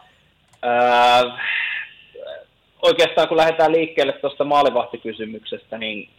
[0.63, 1.23] ää,
[2.83, 6.11] oikeastaan kun lähdetään liikkeelle tuosta maalivahtikysymyksestä, niin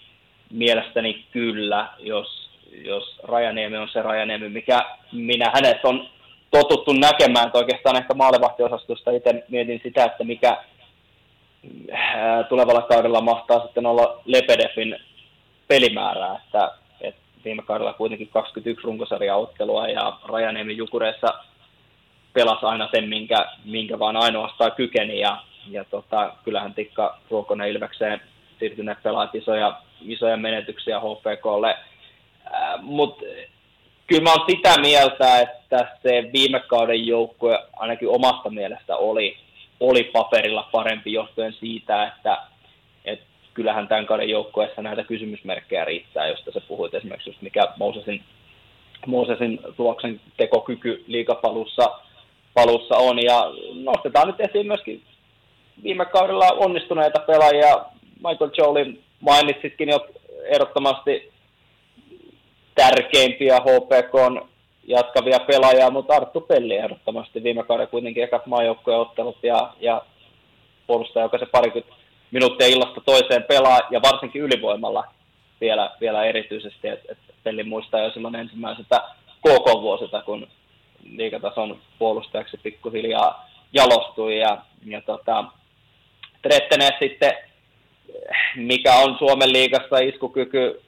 [0.52, 2.43] mielestäni kyllä, jos,
[2.86, 6.10] jos Rajaniemi on se Rajaniemi, mikä minä hänet on
[6.52, 10.58] totuttu näkemään, että oikeastaan ehkä maalivahtiosastosta itse mietin sitä, että mikä
[12.50, 14.96] tulevalla kaudella mahtaa sitten olla Lepedefin
[15.68, 16.72] pelimäärää, että,
[17.02, 21.28] että viime kaudella kuitenkin 21 runkosarjaottelua ja Rajaniemi Jukureissa
[22.34, 25.38] pelasi aina sen, minkä, minkä vaan ainoastaan kykeni ja
[25.70, 28.22] ja tota, kyllähän Tikka Ruokonen Ilvekseen
[28.60, 31.78] siirtyneet pelaat isoja, isoja menetyksiä HPKlle.
[32.82, 33.26] Mutta
[34.08, 39.38] kyllä mä oon sitä mieltä, että se viime kauden joukkue ainakin omasta mielestä oli,
[39.80, 42.38] oli paperilla parempi johtuen siitä, että
[43.06, 43.22] et
[43.54, 48.24] kyllähän tämän kauden joukkueessa näitä kysymysmerkkejä riittää, josta se puhuit esimerkiksi just mikä Mosesin,
[49.06, 52.00] Mosesin tuloksen tekokyky liikapalussa
[52.54, 53.24] palussa on.
[53.24, 55.04] Ja nostetaan nyt esiin myöskin
[55.84, 57.86] viime kaudella onnistuneita pelaajia.
[58.16, 60.08] Michael Jolin mainitsitkin jo
[60.44, 61.33] ehdottomasti
[62.76, 64.48] tärkeimpiä HPK
[64.88, 67.44] jatkavia pelaajia, mutta Arttu Pelli ehdottomasti.
[67.44, 70.02] Viime kauden kuitenkin ekat maajoukkojen ottelut ja, ja
[70.88, 71.96] puolustaja, joka se parikymmentä
[72.32, 75.04] minuuttia illasta toiseen pelaa ja varsinkin ylivoimalla
[75.62, 79.02] vielä, vielä erityisesti, että et Pelli muistaa jo silloin ensimmäiseltä
[79.40, 80.48] KK-vuosilta, kun
[81.10, 85.46] liikatason puolustajaksi pikkuhiljaa jalostui ja, ja tota,
[86.42, 87.34] Trettenes sitten,
[88.56, 90.82] mikä on Suomen liigassa iskukyky,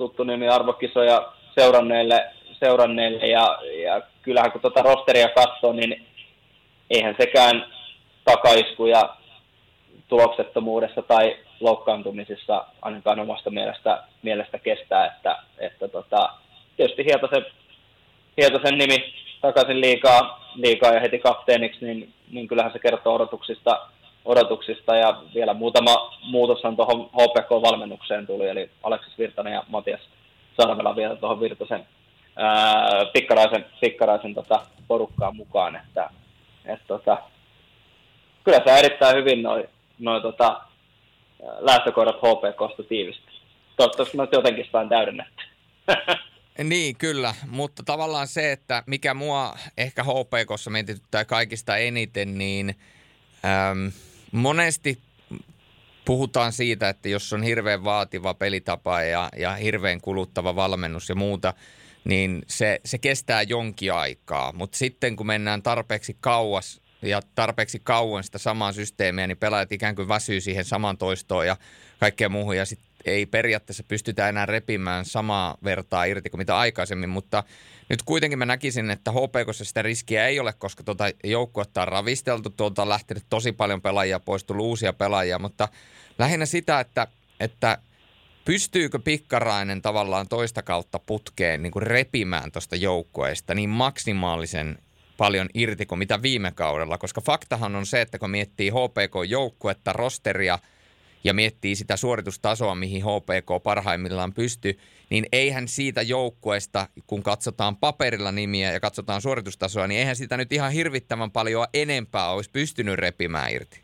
[0.00, 2.26] tuttu nimi arvokisoja seuranneille,
[2.60, 6.06] seuranneille ja, ja kyllähän kun tuota rosteria katsoo, niin
[6.90, 7.66] eihän sekään
[8.24, 9.16] takaiskuja
[10.08, 16.30] tuloksettomuudessa tai loukkaantumisissa ainakaan omasta mielestä, mielestä kestää, että, että tota,
[16.76, 17.46] tietysti Hietasen,
[18.36, 23.86] Hietasen nimi takaisin liikaa, liikaa ja heti kapteeniksi, niin, niin kyllähän se kertoo odotuksista,
[24.24, 30.00] odotuksista ja vielä muutama muutoshan tuohon HPK-valmennukseen tuli, eli Aleksis Virtanen ja Matias
[30.60, 31.86] Sarvela vielä tuohon Virtasen
[32.36, 36.10] ää, pikkaraisen, pikkaraisen tota, porukkaan mukaan, että
[36.64, 37.22] et, tota,
[38.44, 39.64] kyllä se erittäin hyvin noin
[39.98, 40.60] noi, tota,
[41.58, 43.30] lähtökohdat HPKsta tiivistä.
[43.76, 45.44] Toivottavasti mä jotenkin sain täydennetty.
[46.64, 52.74] Niin, kyllä, mutta tavallaan se, että mikä mua ehkä HPKssa mietityttää kaikista eniten, niin
[53.44, 53.92] äm,
[54.32, 54.98] monesti
[56.04, 61.54] puhutaan siitä, että jos on hirveän vaativa pelitapa ja, ja hirveän kuluttava valmennus ja muuta,
[62.04, 64.52] niin se, se kestää jonkin aikaa.
[64.52, 69.94] Mutta sitten kun mennään tarpeeksi kauas ja tarpeeksi kauan sitä samaa systeemiä, niin pelaajat ikään
[69.94, 71.56] kuin väsyy siihen saman toistoon ja
[72.00, 72.56] kaikkeen muuhun.
[72.56, 77.44] Ja sitten ei periaatteessa pystytä enää repimään samaa vertaa irti kuin mitä aikaisemmin, mutta
[77.90, 82.50] nyt kuitenkin mä näkisin, että HPKssa sitä riskiä ei ole, koska tuota joukkuetta on ravisteltu,
[82.50, 85.68] tuolta on lähtenyt tosi paljon pelaajia pois, tullut uusia pelaajia, mutta
[86.18, 87.06] lähinnä sitä, että,
[87.40, 87.78] että
[88.44, 94.78] pystyykö Pikkarainen tavallaan toista kautta putkeen niin kuin repimään tuosta joukkueesta niin maksimaalisen
[95.16, 100.58] paljon irti kuin mitä viime kaudella, koska faktahan on se, että kun miettii HPK-joukkuetta, rosteria–
[101.24, 104.78] ja miettii sitä suoritustasoa, mihin HPK parhaimmillaan pystyy,
[105.10, 110.52] niin eihän siitä joukkueesta, kun katsotaan paperilla nimiä ja katsotaan suoritustasoa, niin eihän sitä nyt
[110.52, 113.80] ihan hirvittävän paljon enempää olisi pystynyt repimään irti.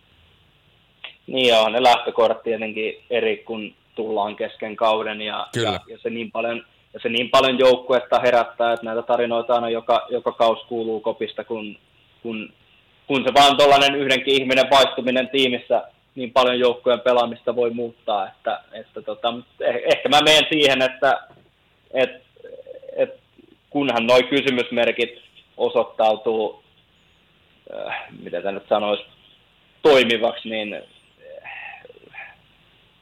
[1.26, 5.68] Niin joo, ne lähtökohdat tietenkin eri, kun tullaan kesken kauden ja, Kyllä.
[5.68, 6.64] ja, ja se niin paljon
[6.94, 11.44] ja se niin paljon joukkuetta herättää, että näitä tarinoita aina joka, joka kaus kuuluu kopista,
[11.44, 11.78] kun,
[12.22, 12.52] kun,
[13.06, 15.82] kun se vaan tuollainen yhdenkin ihminen vaistuminen tiimissä
[16.16, 21.20] niin paljon joukkojen pelaamista voi muuttaa, että, että tota, eh, ehkä mä menen siihen, että
[21.90, 22.10] et,
[22.96, 23.20] et,
[23.70, 25.22] kunhan nuo kysymysmerkit
[25.56, 26.62] osoittautuu,
[27.76, 29.04] äh, mitä tämä nyt sanoisi,
[29.82, 32.36] toimivaksi, niin äh,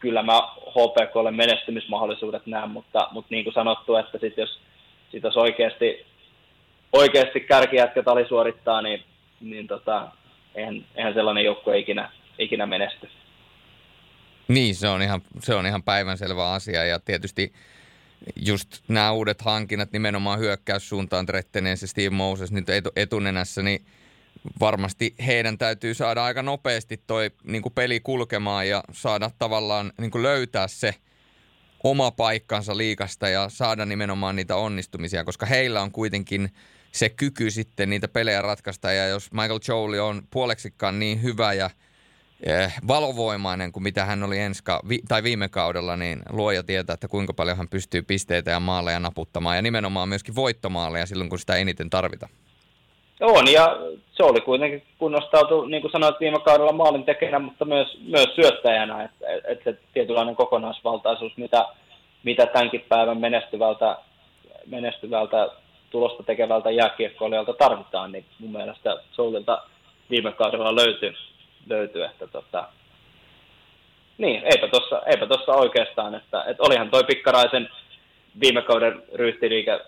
[0.00, 0.40] kyllä mä
[0.70, 4.60] HPKlle menestymismahdollisuudet näen, mutta, mutta niin kuin sanottu, että sit jos,
[5.10, 6.06] sit jos oikeasti,
[6.92, 9.02] oikeasti kärkijätkät alisuorittaa, niin,
[9.40, 10.08] niin tota,
[10.54, 13.10] eihän, eihän sellainen joukkue ikinä, ikinä menesty.
[14.48, 17.52] Niin, se on ihan, se on ihan päivänselvä asia ja tietysti
[18.36, 22.66] just nämä uudet hankinnat nimenomaan hyökkäyssuuntaan Tretteneen se Steve Moses nyt
[22.96, 23.84] etunenässä, niin
[24.60, 30.10] varmasti heidän täytyy saada aika nopeasti toi niin kuin peli kulkemaan ja saada tavallaan niin
[30.10, 30.94] kuin löytää se
[31.84, 36.50] oma paikkansa liikasta ja saada nimenomaan niitä onnistumisia, koska heillä on kuitenkin
[36.92, 41.70] se kyky sitten niitä pelejä ratkaista ja jos Michael Jolie on puoleksikkaan niin hyvä ja
[42.88, 47.08] valovoimainen kuin mitä hän oli ensi ka- vi- tai viime kaudella, niin luoja tietää, että
[47.08, 51.56] kuinka paljon hän pystyy pisteitä ja maaleja naputtamaan ja nimenomaan myöskin voittomaaleja silloin, kun sitä
[51.56, 52.32] eniten tarvitaan.
[53.20, 53.76] On, ja
[54.12, 59.04] se oli kuitenkin kunnostautu, niin kuin sanoit viime kaudella maalin tekijänä, mutta myös, myös syöttäjänä,
[59.04, 61.66] että, että se tietynlainen kokonaisvaltaisuus, mitä,
[62.24, 63.96] mitä tämänkin päivän menestyvältä,
[64.66, 65.48] menestyvältä
[65.90, 69.62] tulosta tekevältä jääkiekkoilijalta tarvitaan, niin mun mielestä Soulilta
[70.10, 71.12] viime kaudella löytyy,
[71.66, 72.68] löytyy että tota,
[74.18, 77.68] niin, eipä tuossa eipä tossa oikeastaan, että, että olihan toi Pikkaraisen
[78.40, 79.80] viime kauden ryhtiliike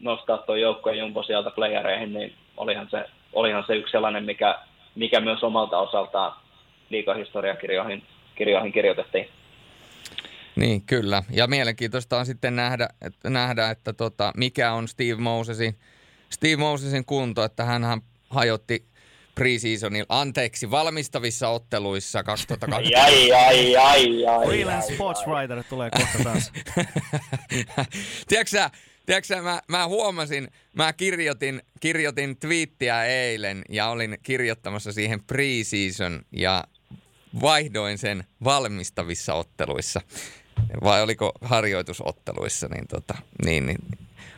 [0.00, 4.58] nostaa tuo joukkueen jumbo sieltä playereihin, niin olihan se, olihan se yksi sellainen, mikä,
[4.94, 6.32] mikä myös omalta osaltaan
[6.90, 8.02] liikahistoriakirjoihin
[8.34, 9.28] kirjoihin kirjoitettiin.
[10.56, 11.22] Niin, kyllä.
[11.30, 15.74] Ja mielenkiintoista on sitten nähdä, että, nähdä, että tota, mikä on Steve Mosesin,
[16.30, 17.82] Steve Mosesin kunto, että hän
[18.30, 18.84] hajotti
[19.34, 23.04] preseasonilla, anteeksi, valmistavissa otteluissa 2020.
[23.04, 26.52] Ai, ai, ai, ai, Freelance Sports Writer tulee kohta taas.
[28.28, 28.70] Tiedätkö
[29.06, 36.64] Tiedätkö, mä, mä huomasin, mä kirjoitin, kirjoitin twiittiä eilen ja olin kirjoittamassa siihen preseason ja
[37.40, 40.00] vaihdoin sen valmistavissa otteluissa.
[40.84, 43.78] Vai oliko harjoitusotteluissa, niin tota, niin, niin.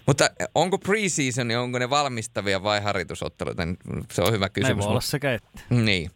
[0.07, 3.63] Mutta onko preseason, niin onko ne valmistavia vai harjoitusotteluita?
[4.13, 4.77] Se on hyvä kysymys.
[4.77, 5.61] Ne voi olla sekä että.
[5.71, 6.11] Niin.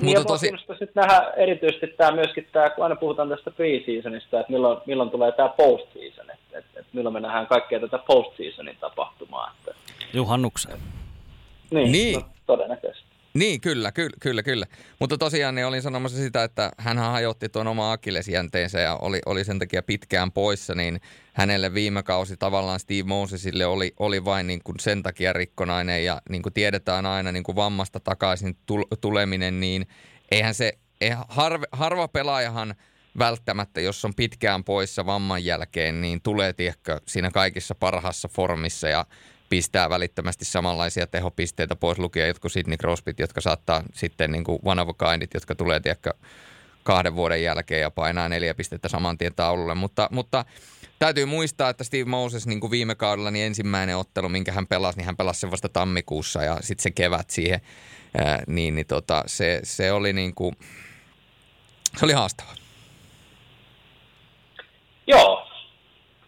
[0.00, 0.46] Niin Mutta tosi...
[0.68, 5.32] sitten nähdä erityisesti tämä myöskin, tämä, kun aina puhutaan tästä preseasonista, että milloin, milloin tulee
[5.32, 9.54] tämä postseason, että, että, että milloin me nähdään kaikkea tätä postseasonin tapahtumaa.
[9.58, 9.80] Että...
[10.12, 10.78] Juhannukseen.
[11.70, 12.20] Niin, niin.
[12.20, 13.11] No, todennäköisesti.
[13.34, 14.66] Niin, kyllä, kyllä, kyllä, kyllä.
[14.98, 19.44] Mutta tosiaan niin olin sanomassa sitä, että hän hajotti tuon oma akillesjänteensä ja oli, oli
[19.44, 21.00] sen takia pitkään poissa, niin
[21.32, 26.22] hänelle viime kausi tavallaan Steve Mosesille oli, oli vain niin kuin sen takia rikkonainen ja
[26.28, 28.56] niin kuin tiedetään aina niin kuin vammasta takaisin
[29.00, 29.86] tuleminen, niin
[30.30, 32.74] eihän se, eihän harva, harva pelaajahan
[33.18, 39.06] välttämättä, jos on pitkään poissa vamman jälkeen, niin tulee tiedätkö, siinä kaikissa parhaassa formissa ja
[39.52, 44.82] pistää välittömästi samanlaisia tehopisteitä pois lukien jotkut Sidney Crosbyt, jotka saattaa sitten niin kuin one
[44.82, 46.10] of a kindit, jotka tulee tiedätkö,
[46.82, 49.74] kahden vuoden jälkeen ja painaa neljä pistettä saman tien taululle.
[49.74, 50.44] Mutta, mutta
[50.98, 54.98] täytyy muistaa, että Steve Moses niin kuin viime kaudella niin ensimmäinen ottelu, minkä hän pelasi,
[54.98, 57.60] niin hän pelasi sen vasta tammikuussa ja sitten se kevät siihen.
[58.18, 60.56] Ää, niin, niin tota, se, se oli niin kuin,
[61.96, 62.50] se oli haastava.
[65.06, 65.48] Joo,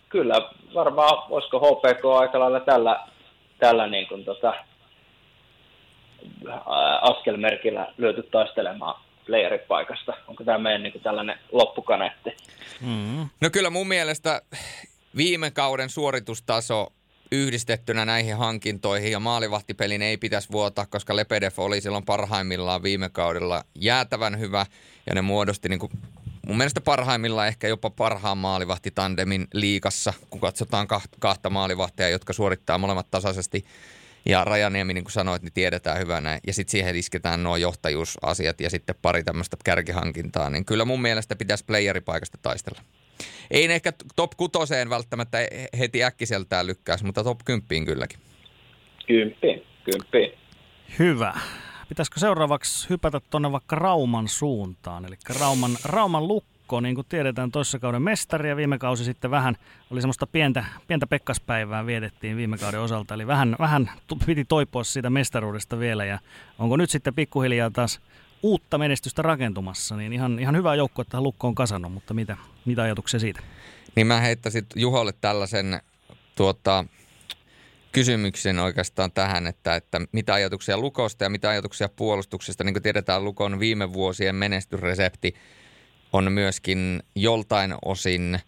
[0.09, 0.35] kyllä
[0.75, 3.14] varmaan, olisiko HPK aika lailla tällä,
[3.59, 4.55] tällä niin kuin tota,
[7.01, 10.13] askelmerkillä lyöty taistelemaan playeripaikasta.
[10.29, 12.31] Onko tämä meidän niin kuin tällainen loppukanetti?
[12.81, 13.29] Mm-hmm.
[13.41, 14.43] No kyllä mun mielestä
[15.17, 16.93] viime kauden suoritustaso
[17.33, 23.65] yhdistettynä näihin hankintoihin ja maalivahtipelin ei pitäisi vuotaa, koska Lepedev oli silloin parhaimmillaan viime kaudella
[23.75, 24.67] jäätävän hyvä
[25.07, 25.93] ja ne muodosti niin kuin
[26.47, 30.89] mun mielestä parhaimmillaan ehkä jopa parhaan maalivahtitandemin liikassa, kun katsotaan
[31.19, 33.65] kahta maalivahtia, jotka suorittaa molemmat tasaisesti.
[34.27, 36.41] Ja Rajaniemi, niin kuin sanoit, niin tiedetään hyvänä.
[36.47, 40.51] Ja sitten siihen isketään nuo johtajuusasiat ja sitten pari tämmöistä kärkihankintaa.
[40.51, 42.81] Niin kyllä mun mielestä pitäisi playeripaikasta taistella.
[43.51, 45.39] Ei ne ehkä top kutoseen välttämättä
[45.79, 48.19] heti äkkiseltään lykkäisi, mutta top kymppiin kylläkin.
[49.07, 50.33] Kymppiin, kymppiin.
[50.99, 51.35] Hyvä.
[51.95, 55.05] Pitäisikö seuraavaksi hypätä tuonne vaikka Rauman suuntaan?
[55.05, 59.57] Eli Rauman, Rauman lukko, niin kuin tiedetään, toissa kauden mestari ja viime kausi sitten vähän
[59.91, 63.15] oli semmoista pientä, pientä pekkaspäivää vietettiin viime kauden osalta.
[63.15, 63.91] Eli vähän, vähän
[64.27, 66.19] piti toipua siitä mestaruudesta vielä ja
[66.59, 68.01] onko nyt sitten pikkuhiljaa taas
[68.43, 72.83] uutta menestystä rakentumassa, niin ihan, ihan hyvä joukko, että Lukko on kasannut, mutta mitä, mitä
[72.83, 73.41] ajatuksia siitä?
[73.97, 75.81] Niin mä heittäisin Juholle tällaisen
[76.37, 76.85] tuota,
[77.95, 82.65] kysymyksen oikeastaan tähän, että, että mitä ajatuksia Lukosta ja mitä ajatuksia puolustuksesta.
[82.65, 85.35] Niin kuin tiedetään, Lukon viime vuosien menestysresepti
[86.13, 88.39] on myöskin joltain osin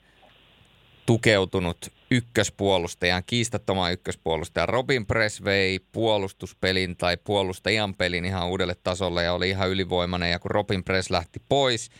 [1.07, 4.69] tukeutunut ykköspuolustajan, kiistattoman ykköspuolustajan.
[4.69, 10.31] Robin Press vei puolustuspelin tai puolustajan pelin ihan uudelle tasolle ja oli ihan ylivoimainen.
[10.31, 11.91] Ja kun Robin Press lähti pois,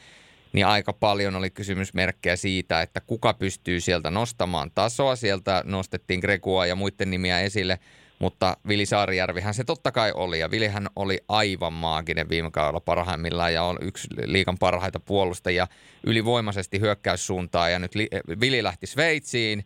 [0.53, 5.17] niin aika paljon oli kysymysmerkkejä siitä, että kuka pystyy sieltä nostamaan tasoa.
[5.17, 7.79] Sieltä nostettiin Gregua ja muiden nimiä esille,
[8.19, 10.39] mutta Vili Saarijärvihän se totta kai oli.
[10.39, 15.67] Ja Vilihän oli aivan maaginen viime kaudella parhaimmillaan ja on yksi liikan parhaita puolustajia
[16.05, 17.73] ylivoimaisesti hyökkäyssuuntaan.
[17.73, 17.93] Ja nyt
[18.41, 19.65] Vili lähti Sveitsiin,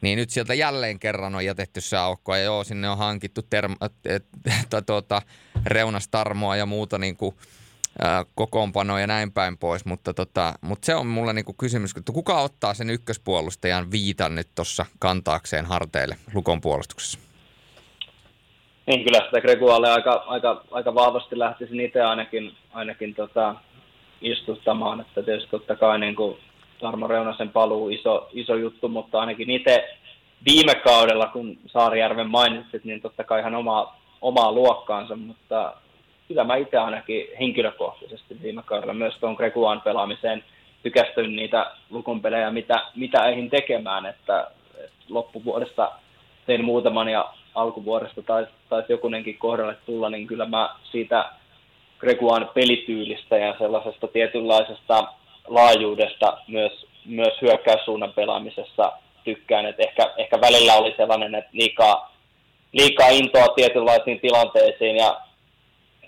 [0.00, 2.36] niin nyt sieltä jälleen kerran on jätetty se aukko.
[2.36, 3.76] Ja joo, sinne on hankittu term-
[4.86, 5.22] tuota,
[5.66, 7.36] reunastarmoa ja muuta niin kuin–
[8.34, 12.40] kokoonpano ja näin päin pois, mutta, tota, mutta se on mulla niinku kysymys, että kuka
[12.40, 17.18] ottaa sen ykköspuolustajan viitan nyt tuossa kantaakseen harteille Lukon puolustuksessa?
[18.86, 23.54] Niin, kyllä sitä Gregualle aika, aika, aika vahvasti lähtisin itse ainakin, ainakin tota,
[24.20, 26.38] istuttamaan, että tietysti totta kai niin kuin
[26.80, 29.88] Tarmo Reunasen paluu iso, iso juttu, mutta ainakin itse
[30.46, 35.74] viime kaudella, kun Saarijärven mainitsit, niin totta kai ihan oma, omaa luokkaansa, mutta
[36.28, 40.44] kyllä mä itse ainakin henkilökohtaisesti viime kaudella myös tuon Greguan pelaamiseen
[40.82, 45.92] tykästyin niitä lukunpelejä, mitä, mitä eihin tekemään, että, että loppuvuodesta
[46.46, 51.30] tein muutaman ja alkuvuodesta taisi, taisi jokunenkin kohdalle tulla, niin kyllä mä siitä
[51.98, 55.12] Greguan pelityylistä ja sellaisesta tietynlaisesta
[55.46, 58.92] laajuudesta myös, myös hyökkäyssuunnan pelaamisessa
[59.24, 62.12] tykkään, että ehkä, ehkä välillä oli sellainen, että liikaa,
[62.72, 65.20] liikaa intoa tietynlaisiin tilanteisiin ja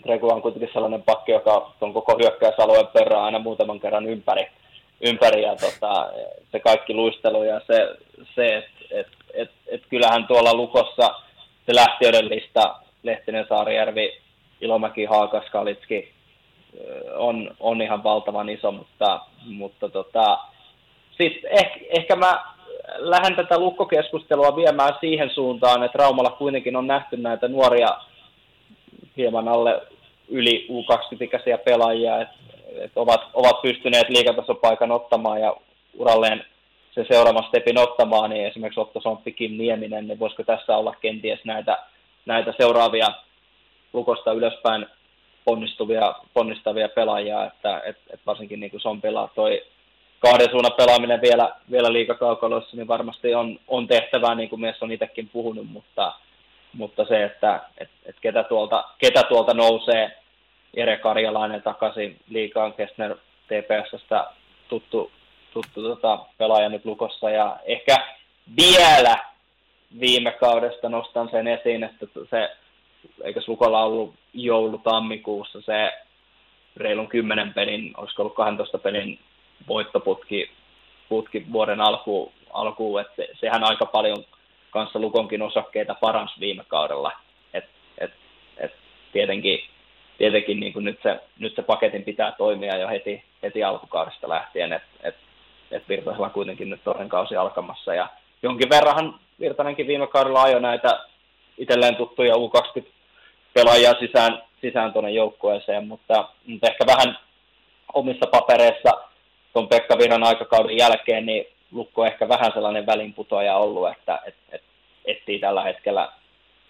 [0.07, 4.47] Regu on kuitenkin sellainen pakki, joka on koko hyökkäysalueen perään aina muutaman kerran ympäri,
[5.01, 6.11] ympäri ja tota,
[6.53, 7.97] se kaikki luistelu ja se,
[8.35, 11.15] se että et, et, et kyllähän tuolla Lukossa
[11.67, 14.19] se lähtiöiden lista, Lehtinen, Saarijärvi,
[14.61, 16.13] Ilomäki, Haakas, Kalitski,
[17.17, 20.39] on, on ihan valtavan iso, mutta, mutta tota,
[21.19, 22.45] sitten ehkä, ehkä mä
[22.97, 27.89] lähden tätä lukkokeskustelua viemään siihen suuntaan, että Raumalla kuitenkin on nähty näitä nuoria
[29.19, 29.83] hieman alle
[30.29, 32.35] yli U20-ikäisiä pelaajia, että
[32.81, 35.57] et ovat, ovat pystyneet liikatasopaikan ottamaan ja
[35.99, 36.45] uralleen
[36.95, 41.41] se seuraavan stepin ottamaan, niin esimerkiksi Otto Somppi, Kim Nieminen, niin voisiko tässä olla kenties
[41.45, 41.79] näitä,
[42.27, 43.09] näitä seuraavia
[43.93, 44.87] lukosta ylöspäin
[45.45, 49.63] ponnistuvia, ponnistavia pelaajia, että et, et varsinkin niin kuin Sompila toi
[50.19, 54.93] kahden suunnan pelaaminen vielä, vielä liikakaukaloissa, niin varmasti on, on tehtävää, niin kuin mies on
[54.93, 56.13] itsekin puhunut, mutta,
[56.73, 60.19] mutta se, että et, et ketä, tuolta, ketä tuolta nousee,
[60.77, 63.17] Jere Karjalainen takaisin liikaan Kestner
[63.47, 64.27] TPSstä
[64.69, 65.11] tuttu,
[65.53, 67.31] tuttu tota, pelaaja nyt Lukossa.
[67.31, 67.97] Ja ehkä
[68.57, 69.17] vielä
[70.01, 72.57] viime kaudesta nostan sen esiin, että se,
[73.25, 75.93] eikö Lukolla ollut joulu-tammikuussa se
[76.77, 79.19] reilun 10 pelin, olisiko ollut 12 pelin
[79.69, 80.51] voittoputki
[81.09, 84.25] putki vuoden alkuun, alkuun että sehän aika paljon
[84.71, 87.13] kanssa Lukonkin osakkeita parans viime kaudella.
[87.55, 87.65] Et,
[87.99, 88.11] et,
[88.59, 88.73] et
[89.13, 89.61] tietenkin
[90.19, 94.73] tietenkin niin kuin nyt, se, nyt se paketin pitää toimia jo heti, heti alkukaudesta lähtien,
[94.73, 95.15] että et,
[95.71, 97.95] et Virtasella kuitenkin nyt toinen kausi alkamassa.
[97.95, 98.09] Ja
[98.43, 101.01] jonkin verranhan Virtanenkin viime kaudella ajoi näitä
[101.59, 107.19] itselleen tuttuja U20-pelaajia sisään, sisään tuonne joukkueeseen, mutta, mutta ehkä vähän
[107.95, 108.91] omissa papereissa
[109.53, 114.63] tuon Pekka Virran aikakauden jälkeen, niin Lukko ehkä vähän sellainen välinputoaja ollut, että et, et,
[115.05, 116.13] etsii tällä hetkellä,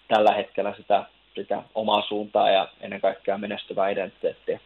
[0.07, 4.59] tällä hetkellä sitä, sitä omaa suuntaa ja ennen kaikkea menestyvää identiteettiä.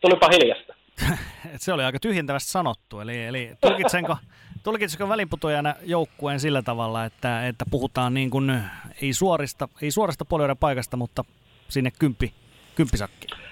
[0.00, 0.74] Tulipa hiljasta.
[1.56, 3.00] se oli aika tyhjentävästi sanottu.
[3.00, 4.16] Eli, eli tulkitsenko,
[4.64, 8.60] tulkitsenko välinputojana joukkueen sillä tavalla, että, että puhutaan niin kuin,
[9.02, 11.24] ei, suorista, ei suorasta puolueiden paikasta, mutta
[11.68, 12.34] sinne kymppi,
[12.74, 13.51] kymppisakkiin?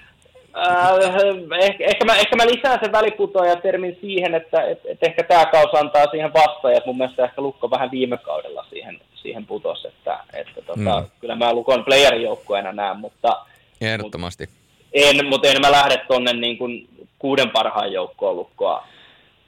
[0.57, 5.45] Äh, ehkä, ehkä, mä, ehkä mä lisään sen väliputoaja-termin siihen, että et, et ehkä tämä
[5.45, 6.85] kausi antaa siihen vastaajat.
[6.85, 11.07] Mun mielestä ehkä Lukko vähän viime kaudella siihen, siihen putos, että, että tota, mm.
[11.19, 13.45] kyllä mä Lukon playerin joukkueena näen, mutta...
[13.81, 14.45] Ehdottomasti.
[14.45, 14.55] Mut,
[14.93, 16.89] en, mutta en mä lähde tuonne niin kuin
[17.19, 18.87] kuuden parhaan joukkoon Lukkoa,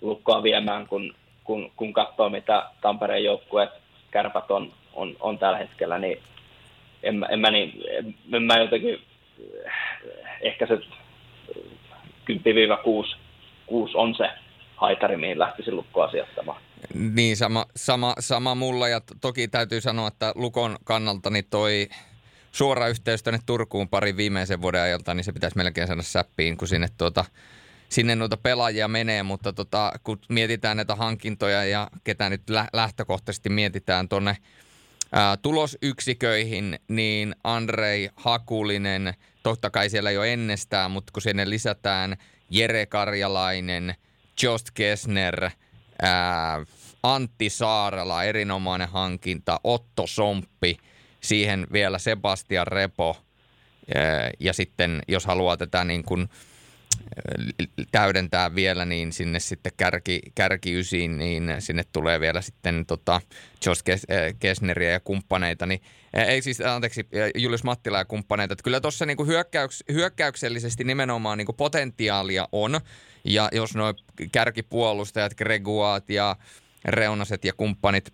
[0.01, 3.69] Lukkoa viemään, kun, kun, kun katsoo, mitä Tampereen joukkueet,
[4.11, 6.19] kärpät on, on, on tällä hetkellä, niin
[7.03, 8.99] en, en, mä, niin, en, en mä jotenkin,
[10.41, 10.75] ehkä se
[13.15, 13.23] 10-6
[13.65, 14.29] 6 on se
[14.75, 16.61] haitari, mihin lähtisin lukkoa sijoittamaan.
[16.93, 21.87] Niin, sama, sama, sama mulla ja toki täytyy sanoa, että Lukon kannalta niin toi
[22.51, 26.67] suora yhteys tänne Turkuun parin viimeisen vuoden ajalta, niin se pitäisi melkein saada säppiin, kun
[26.67, 27.25] sinne tuota,
[27.89, 32.41] sinne noita pelaajia menee, mutta tota, kun mietitään näitä hankintoja ja ketä nyt
[32.73, 34.37] lähtökohtaisesti mietitään tuonne
[35.41, 42.17] tulosyksiköihin, niin Andrei Hakulinen, totta kai siellä jo ennestään, mutta kun sinne lisätään
[42.49, 43.95] Jere Karjalainen,
[44.43, 45.49] Jost Kessner,
[46.01, 46.65] ää,
[47.03, 50.77] Antti Saarela, erinomainen hankinta, Otto Somppi,
[51.21, 53.17] siihen vielä Sebastian Repo,
[53.95, 56.29] ää, ja sitten jos haluaa tätä niin kuin,
[57.91, 63.21] täydentää vielä, niin sinne sitten kärki, kärki ysiin, niin sinne tulee vielä sitten tota
[63.65, 63.83] Josh
[64.39, 65.81] Kessneria ja kumppaneita, niin
[66.13, 68.53] ei siis, anteeksi, Julius Mattila ja kumppaneita.
[68.53, 72.79] Että kyllä tuossa niinku hyökkäyks, hyökkäyksellisesti nimenomaan niinku potentiaalia on,
[73.23, 73.93] ja jos nuo
[74.31, 76.35] kärkipuolustajat, Greguat ja
[76.85, 78.13] Reunaset ja kumppanit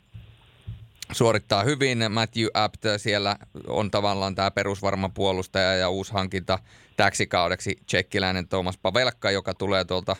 [1.12, 2.12] suorittaa hyvin.
[2.12, 3.36] Matthew Apt siellä
[3.68, 6.60] on tavallaan tämä perusvarma puolustaja ja uusi hankinta
[7.00, 10.16] täksi kaudeksi tsekkiläinen Thomas Pavelka, joka tulee tuolta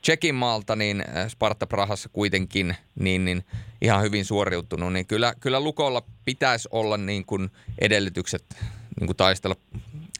[0.00, 3.44] Tsekin maalta, niin äh, Sparta Prahassa kuitenkin niin, niin
[3.80, 8.44] ihan hyvin suoriutunut, niin kyllä, kyllä Lukolla pitäisi olla niin kuin edellytykset
[9.00, 9.56] niin kuin taistella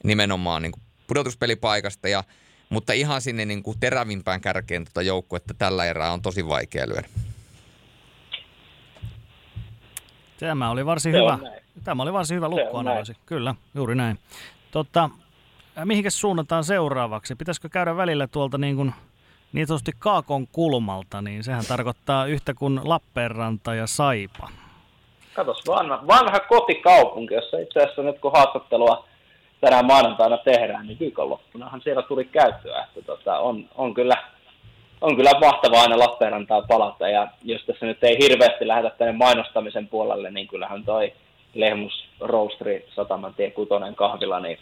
[0.04, 2.24] nimenomaan niin kuin pudotuspelipaikasta, ja,
[2.70, 7.08] mutta ihan sinne niin kuin terävimpään kärkeen tuota joukkuetta tällä erää on tosi vaikea lyödä.
[10.38, 11.38] Tämä oli varsin Se hyvä.
[11.84, 13.16] Tämä oli varsin hyvä lukkoanalyysi.
[13.26, 14.18] Kyllä, juuri näin.
[14.70, 15.10] Totta,
[15.84, 17.34] mihinkäs suunnataan seuraavaksi?
[17.34, 18.92] Pitäisikö käydä välillä tuolta niin kuin
[19.52, 24.48] niin sanotusti Kaakon kulmalta, niin sehän tarkoittaa yhtä kuin Lappeenranta ja Saipa.
[25.34, 29.08] Katos, vanha, vanha kotikaupunki, jossa itse asiassa nyt kun haastattelua
[29.60, 32.84] tänään maanantaina tehdään, niin viikonloppunahan siellä tuli käyttöä.
[32.84, 34.16] Että tota, on, on, kyllä,
[35.00, 39.88] on kyllä mahtavaa aina Lappeenrantaa palata, ja jos tässä nyt ei hirveästi lähdetä tänne mainostamisen
[39.88, 41.12] puolelle, niin kyllähän toi
[41.54, 44.58] Lehmus Roasteri Satamantie kutonen kahvila, niin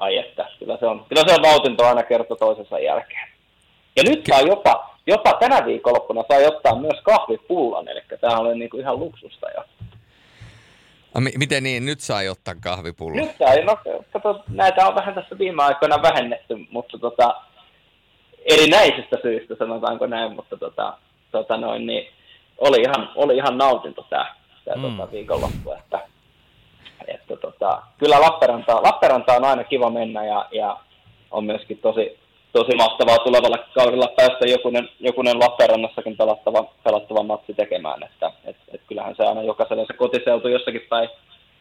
[0.00, 3.28] ai että, kyllä se on, kyllä se on nautinto aina kerta toisensa jälkeen.
[3.96, 8.70] Ja nyt saa jopa, jopa tänä viikonloppuna saa ottaa myös kahvipullan, eli tämä on niin
[8.70, 9.64] kuin ihan luksusta jo.
[11.14, 13.16] A, m- miten niin, nyt saa ottaa kahvipullan?
[13.16, 13.76] Nyt saa, no
[14.12, 17.34] kato, näitä on vähän tässä viime aikoina vähennetty, mutta tota,
[18.44, 20.98] erinäisistä syistä sanotaanko näin, mutta tota,
[21.30, 22.12] tota noin, niin
[22.58, 24.34] oli ihan, oli ihan nautinto tämä,
[24.64, 24.96] tämä mm.
[24.96, 26.00] tota, viikonloppu, että
[27.08, 30.76] että tota, kyllä Lappeenranta, Lappeenranta on aina kiva mennä ja, ja
[31.30, 32.18] on myöskin tosi,
[32.52, 38.02] tosi mahtavaa tulevalla kaudella päästä jokunen, jokunen Lappeenrannassakin pelattava, pelattava matsi tekemään.
[38.02, 41.08] Että, et, et kyllähän se aina jokaisella se kotiseutu jossakin päin,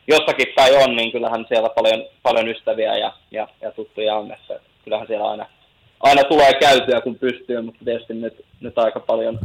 [0.08, 4.32] jossakin päin on, niin kyllähän siellä paljon, paljon ystäviä ja, ja, ja tuttuja on.
[4.32, 5.46] Että kyllähän siellä aina,
[6.00, 9.40] aina tulee käytyä kun pystyy, mutta tietysti nyt, nyt aika paljon,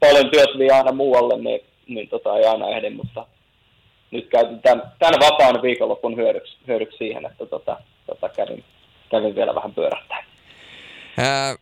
[0.00, 3.26] paljon työt vie aina muualle, niin, niin tota ei aina ehdi, mutta
[4.10, 8.64] nyt käytin tämän, tämän vapaan viikonlopun hyödyksi, hyödyksi siihen, että tota, tota kävin,
[9.10, 10.24] kävin vielä vähän pyörähtää.
[11.18, 11.56] Ää,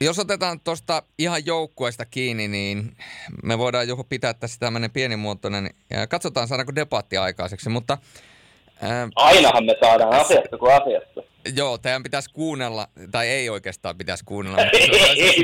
[0.00, 2.96] jos otetaan tuosta ihan joukkueesta kiinni, niin
[3.42, 7.98] me voidaan joko pitää tässä tämmöinen pienimuotoinen, ja katsotaan saadaanko debatti aikaiseksi, mutta...
[8.82, 11.29] Ää, Ainahan me saadaan asiasta kuin asiasta.
[11.56, 14.58] Joo, teidän pitäisi kuunnella, tai ei oikeastaan pitäisi kuunnella.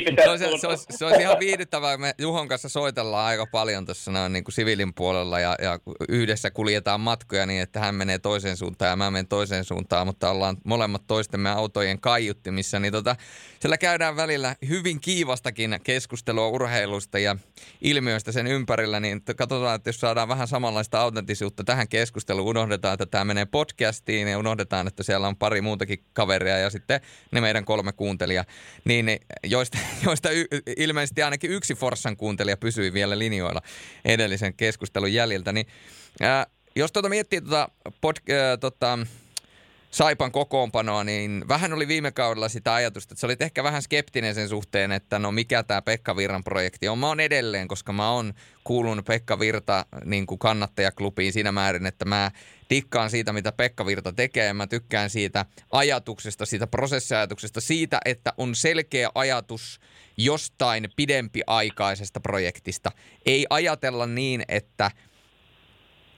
[0.06, 1.96] Mutta se, olisi, se, olisi, se, olisi, se olisi ihan viihdyttävää.
[1.96, 5.78] Me Juhon kanssa soitellaan aika paljon tuossa noin niin kuin sivilin puolella ja, ja
[6.08, 10.30] yhdessä kuljetaan matkoja niin, että hän menee toiseen suuntaan ja mä menen toiseen suuntaan, mutta
[10.30, 12.78] ollaan molemmat toistemme autojen kaiuttimissa.
[12.78, 13.16] Niin tota,
[13.60, 17.36] siellä käydään välillä hyvin kiivastakin keskustelua urheilusta ja
[17.80, 23.06] ilmiöistä sen ympärillä, niin katsotaan, että jos saadaan vähän samanlaista autenttisuutta tähän keskusteluun, unohdetaan, että
[23.06, 27.00] tämä menee podcastiin ja unohdetaan, että siellä on pari muuta muutakin kaveria ja sitten
[27.32, 28.44] ne meidän kolme kuuntelijaa,
[28.84, 30.44] niin joista, joista y,
[30.76, 33.62] ilmeisesti ainakin yksi Forssan kuuntelija pysyi vielä linjoilla
[34.04, 35.66] edellisen keskustelun jäljiltä, niin
[36.20, 37.68] ää, jos tuota miettii tuota,
[38.00, 38.98] pod, ää, tota,
[39.90, 44.34] Saipan kokoonpanoa, niin vähän oli viime kaudella sitä ajatusta, että sä olit ehkä vähän skeptinen
[44.34, 46.98] sen suhteen, että no mikä tämä Pekka Virran projekti on.
[46.98, 48.34] Mä oon edelleen, koska mä oon
[48.64, 52.30] kuulunut Pekka Virta niin kuin kannattajaklubiin siinä määrin, että mä
[52.68, 54.52] tikkaan siitä, mitä Pekka Virta tekee.
[54.52, 59.80] Mä tykkään siitä ajatuksesta, siitä prosessiajatuksesta, siitä, että on selkeä ajatus
[60.16, 62.92] jostain pidempiaikaisesta projektista.
[63.26, 64.90] Ei ajatella niin, että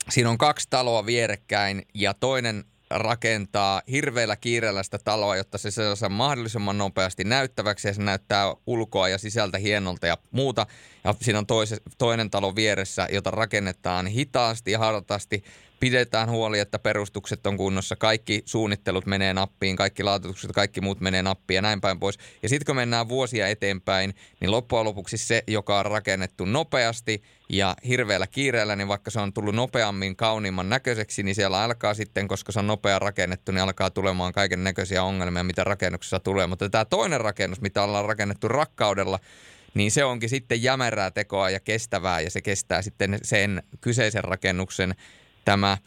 [0.09, 6.09] siinä on kaksi taloa vierekkäin ja toinen rakentaa hirveällä kiireellä sitä taloa, jotta se saa
[6.09, 10.66] mahdollisimman nopeasti näyttäväksi ja se näyttää ulkoa ja sisältä hienolta ja muuta.
[11.05, 15.44] Ja siinä on toise, toinen talo vieressä, jota rakennetaan hitaasti ja hartaasti
[15.80, 21.22] pidetään huoli, että perustukset on kunnossa, kaikki suunnittelut menee nappiin, kaikki laatutukset, kaikki muut menee
[21.22, 22.18] nappiin ja näin päin pois.
[22.42, 27.76] Ja sitten kun mennään vuosia eteenpäin, niin loppujen lopuksi se, joka on rakennettu nopeasti ja
[27.88, 32.52] hirveällä kiireellä, niin vaikka se on tullut nopeammin kauniimman näköiseksi, niin siellä alkaa sitten, koska
[32.52, 36.46] se on nopea rakennettu, niin alkaa tulemaan kaiken näköisiä ongelmia, mitä rakennuksessa tulee.
[36.46, 39.18] Mutta tämä toinen rakennus, mitä ollaan rakennettu rakkaudella,
[39.74, 44.94] niin se onkin sitten jämerää tekoa ja kestävää ja se kestää sitten sen kyseisen rakennuksen
[45.49, 45.78] tämä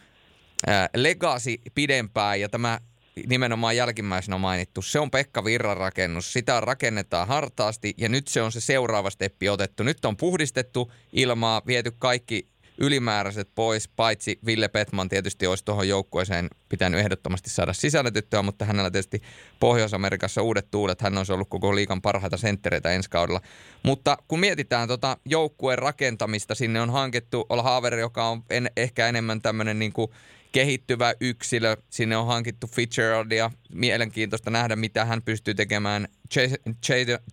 [0.68, 2.80] ää, legacy pidempään ja tämä
[3.28, 6.34] nimenomaan jälkimmäisenä mainittu, se on Pekka Virran rakennus.
[6.34, 9.84] Sitä rakennetaan hartaasti ja nyt se on se seuraava steppi otettu.
[9.84, 12.48] Nyt on puhdistettu ilmaa, viety kaikki
[12.82, 18.92] ylimääräiset pois, paitsi Ville Petman tietysti olisi tuohon joukkueeseen pitänyt ehdottomasti saada sisällytettyä, mutta hänellä
[18.92, 19.22] tietysti
[19.60, 23.42] Pohjois-Amerikassa uudet tuulet, hän olisi ollut koko liikan parhaita senttereitä ensi kaudella.
[23.84, 29.08] Mutta kun mietitään tota joukkueen rakentamista, sinne on hankittu Ola Haaveri, joka on en, ehkä
[29.08, 30.12] enemmän tämmöinen niin kuin
[30.52, 31.78] kehittyvä yksilö.
[31.90, 33.52] Sinne on hankittu Fitzgeraldia.
[33.74, 36.08] Mielenkiintoista nähdä, mitä hän pystyy tekemään.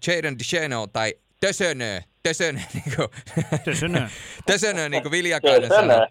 [0.06, 2.00] Jaden DeShano tai Tösönö.
[2.22, 3.08] Tösönö, niin kuin,
[3.64, 4.08] Tösönö.
[4.46, 6.06] Tösönö, niin kuin Viljakainen sanoi.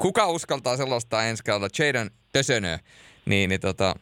[0.00, 1.68] Kuka uskaltaa sellaista ensi kaudella?
[1.78, 2.78] Jaden Tösönö.
[3.26, 3.94] Niin, niin tota,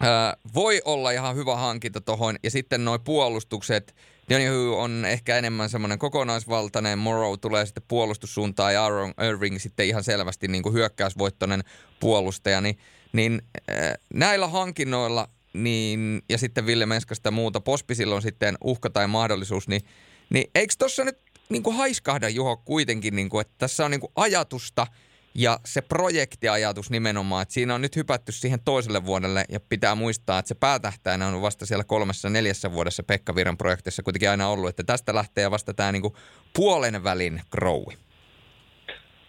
[0.00, 2.36] ää, voi olla ihan hyvä hankinta tuohon.
[2.42, 3.94] Ja sitten nuo puolustukset.
[4.30, 6.98] Donahue on ehkä enemmän semmoinen kokonaisvaltainen.
[6.98, 11.64] Morrow tulee sitten puolustussuuntaan ja Aaron Irving sitten ihan selvästi niin kuin hyökkäysvoittoinen
[12.00, 12.60] puolustaja.
[12.60, 12.78] Niin,
[13.12, 19.06] niin ää, näillä hankinnoilla niin, ja sitten Ville Menskasta muuta, Pospisilla on sitten uhka tai
[19.06, 19.82] mahdollisuus, niin,
[20.30, 24.00] niin eikö tuossa nyt niin kuin haiskahda Juho kuitenkin, niin kuin, että tässä on niin
[24.00, 24.86] kuin ajatusta
[25.34, 30.38] ja se projektiajatus nimenomaan, että siinä on nyt hypätty siihen toiselle vuodelle ja pitää muistaa,
[30.38, 34.68] että se päätähtäjänä on vasta siellä kolmessa neljässä vuodessa Pekka Virran projektissa kuitenkin aina ollut,
[34.68, 36.14] että tästä lähtee vasta tämä niin kuin
[36.52, 38.03] puolen välin growi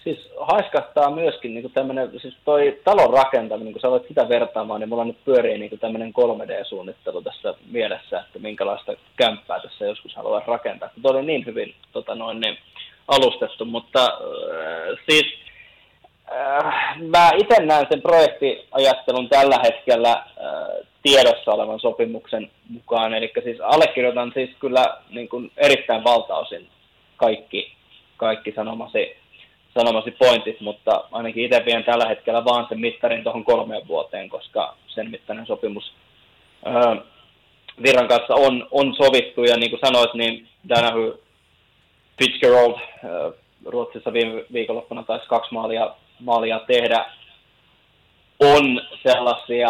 [0.05, 4.89] siis haiskahtaa myöskin niin tämmöinen, siis toi talon rakentaminen, kun sä voit sitä vertaamaan, niin
[4.89, 10.89] mulla nyt pyörii niin tämmöinen 3D-suunnittelu tässä mielessä, että minkälaista kämppää tässä joskus haluaa rakentaa.
[11.01, 12.57] Tuo oli niin hyvin tota noin, niin
[13.07, 15.25] alustettu, mutta äh, siis
[16.31, 20.25] äh, mä itse näen sen projektiajattelun tällä hetkellä äh,
[21.03, 26.67] tiedossa olevan sopimuksen mukaan, eli siis allekirjoitan siis kyllä niin kuin erittäin valtaosin
[27.17, 27.73] kaikki,
[28.17, 29.24] kaikki sanomasi
[29.77, 34.75] sanomasi pointit, mutta ainakin itse vien tällä hetkellä vaan sen mittarin tuohon kolmeen vuoteen, koska
[34.87, 35.93] sen mittainen sopimus
[36.65, 36.97] ää,
[37.83, 41.19] Virran kanssa on, on sovittu, ja niin kuin sanoit, niin Danahy
[42.19, 43.31] Fitzgerald ää,
[43.65, 47.05] Ruotsissa viime viikonloppuna taisi kaksi maalia, maalia tehdä,
[48.39, 49.69] on sellaisia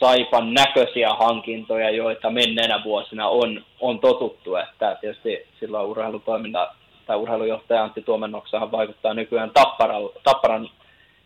[0.00, 6.74] Saipan näköisiä hankintoja, joita menneenä vuosina on, on totuttu, että tietysti silloin urheilutoiminta
[7.06, 10.70] tai urheilujohtaja Antti Tuomennoksahan vaikuttaa nykyään Tapparan, Tapparan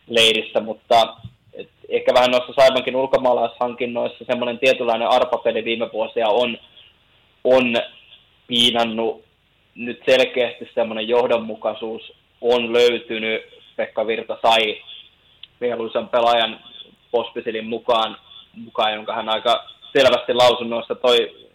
[0.07, 1.16] leirissä, mutta
[1.53, 6.59] et ehkä vähän noissa Saibankin ulkomaalaishankinnoissa semmoinen tietynlainen arpapeli viime vuosia on,
[7.45, 7.76] on
[8.47, 9.24] piinannut
[9.74, 13.43] nyt selkeästi semmoinen johdonmukaisuus on löytynyt.
[13.76, 14.83] Pekka Virta sai
[15.61, 16.61] mieluisan pelaajan
[17.11, 18.16] Pospisilin mukaan,
[18.55, 21.49] mukaan, jonka hän aika selvästi lausunnoissa toi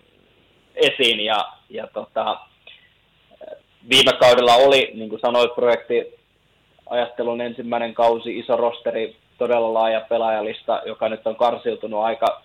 [0.75, 2.39] esiin ja, ja tota,
[3.89, 6.19] viime kaudella oli, niin kuin sanoit, projekti
[6.89, 12.41] ajattelun ensimmäinen kausi, iso rosteri, todella laaja pelaajalista, joka nyt on karsiutunut aika,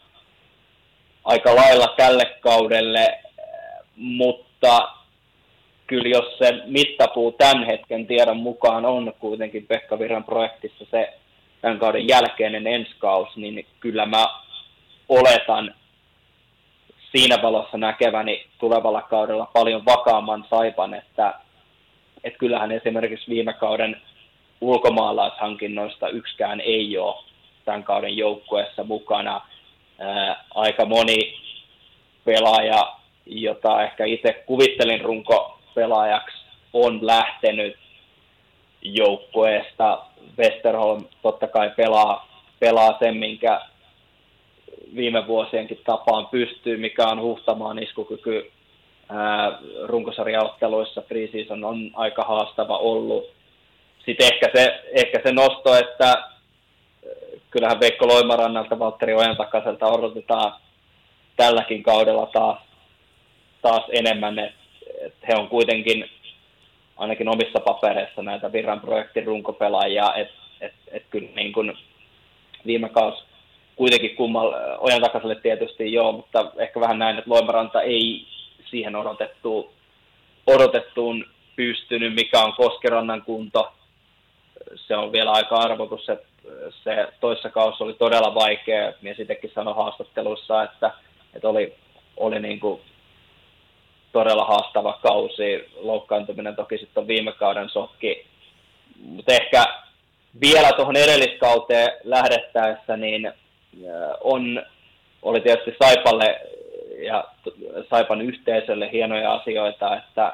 [1.25, 3.19] aika lailla tälle kaudelle,
[3.97, 4.89] mutta
[5.87, 11.13] kyllä jos se mittapuu tämän hetken tiedon mukaan on kuitenkin Pekka Virran projektissa se
[11.61, 14.27] tämän kauden jälkeinen ensi kausi, niin kyllä mä
[15.09, 15.75] oletan,
[17.13, 21.35] siinä valossa näkeväni tulevalla kaudella paljon vakaamman saipan, että,
[22.25, 24.03] että kyllähän esimerkiksi viime kauden
[24.61, 27.25] ulkomaalaishankinnoista yksikään ei ole
[27.65, 29.41] tämän kauden joukkueessa mukana.
[29.99, 31.35] Ää, aika moni
[32.25, 32.93] pelaaja,
[33.27, 36.37] jota ehkä itse kuvittelin runko pelaajaksi,
[36.73, 37.77] on lähtenyt
[38.83, 40.05] joukkueesta.
[40.39, 42.29] Westerholm totta kai pelaa,
[42.59, 43.61] pelaa sen, minkä
[44.97, 48.51] viime vuosienkin tapaan pystyy, mikä on huhtamaan iskukyky
[49.85, 51.03] runkosarjaotteluissa.
[51.03, 53.31] Preseason on aika haastava ollut.
[54.07, 56.25] Sitten ehkä se, ehkä se nosto, että
[57.51, 60.55] kyllähän Veikko Loimarannalta, Valtteri Ojantakaiselta odotetaan
[61.37, 62.59] tälläkin kaudella taas,
[63.63, 64.59] taas enemmän, että
[65.07, 66.11] et he on kuitenkin
[66.97, 71.79] ainakin omissa papereissa näitä Virran projektin runkopelaajia, että et, et kyllä niin kuin
[72.67, 73.28] viime kausi
[73.79, 78.27] kuitenkin kummal, ojan takaiselle tietysti joo, mutta ehkä vähän näin, että Loimaranta ei
[78.71, 79.71] siihen odotettuun,
[80.47, 81.25] odotettuun
[81.57, 83.73] pystynyt, mikä on Koskerannan kunto.
[84.75, 86.29] se on vielä aika arvotus, että
[86.85, 88.93] se toissa kausi oli todella vaikea.
[89.03, 90.91] Mies itsekin sanoi haastattelussa, että,
[91.35, 91.75] että oli,
[92.17, 92.81] oli niin kuin
[94.13, 95.69] todella haastava kausi.
[95.77, 98.27] Loukkaantuminen toki sitten on viime kauden sokki.
[99.05, 99.65] Mutta ehkä
[100.41, 103.33] vielä tuohon edelliskauteen lähdettäessä, niin
[104.21, 104.63] on,
[105.23, 106.41] oli tietysti Saipalle
[107.03, 107.25] ja
[107.91, 110.33] Saipan yhteisölle hienoja asioita, että,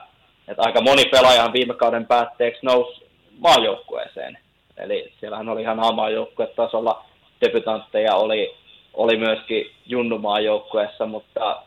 [0.48, 3.06] että aika moni pelaajahan viime kauden päätteeksi nousi
[3.38, 4.38] maajoukkueeseen.
[4.76, 7.04] Eli siellähän oli ihan A-maajoukkuetasolla
[7.40, 8.54] debutantteja, oli,
[8.94, 11.62] oli myöskin Junnu-maajoukkueessa, mutta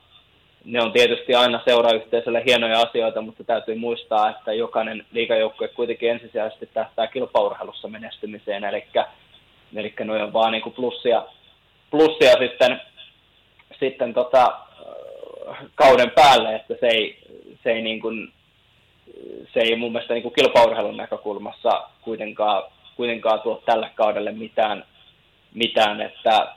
[0.65, 6.69] ne on tietysti aina seurayhteisölle hienoja asioita, mutta täytyy muistaa, että jokainen liikajoukkue kuitenkin ensisijaisesti
[6.73, 8.83] tähtää kilpaurheilussa menestymiseen, eli,
[9.75, 11.23] eli ne on vaan niin plussia,
[11.91, 12.81] plussia sitten,
[13.79, 14.57] sitten tota,
[15.75, 17.17] kauden päälle, että se ei,
[17.63, 18.33] se ei, niin kuin,
[19.53, 22.63] se ei mun mielestä niin kuin kilpaurheilun näkökulmassa kuitenkaan,
[22.95, 24.85] kuitenkaan tuo tälle kaudelle mitään,
[25.53, 26.55] mitään että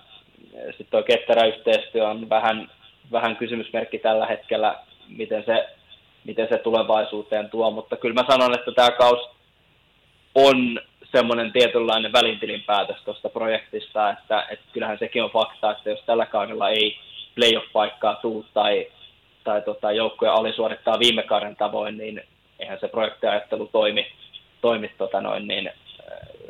[0.66, 2.70] sitten tuo ketterä yhteistyö on vähän
[3.12, 4.78] vähän kysymysmerkki tällä hetkellä,
[5.08, 5.68] miten se,
[6.24, 9.30] miten se tulevaisuuteen tuo, mutta kyllä mä sanon, että tämä kaus
[10.34, 10.80] on
[11.12, 16.26] semmoinen tietynlainen välintilin päätös tuosta projektista, että, että kyllähän sekin on fakta, että jos tällä
[16.26, 16.98] kaudella ei
[17.34, 18.86] playoff-paikkaa tuu tai,
[19.44, 22.22] tai tota, joukkoja oli suorittaa viime kauden tavoin, niin
[22.58, 24.06] eihän se projektiajattelu toimi,
[24.60, 25.72] toimi tota noin, niin,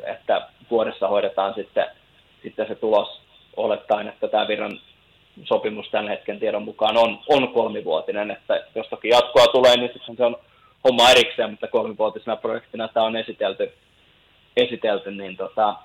[0.03, 1.85] että vuodessa hoidetaan sitten,
[2.43, 3.21] sitten se tulos
[3.57, 4.79] olettaen, että tämä Viron
[5.43, 10.17] sopimus tämän hetken tiedon mukaan on, on kolmivuotinen, että jos toki jatkoa tulee, niin sitten
[10.17, 10.37] se on
[10.83, 13.73] homma erikseen, mutta kolmivuotisena projektina tämä on esitelty,
[14.57, 15.75] esitelty niin tota,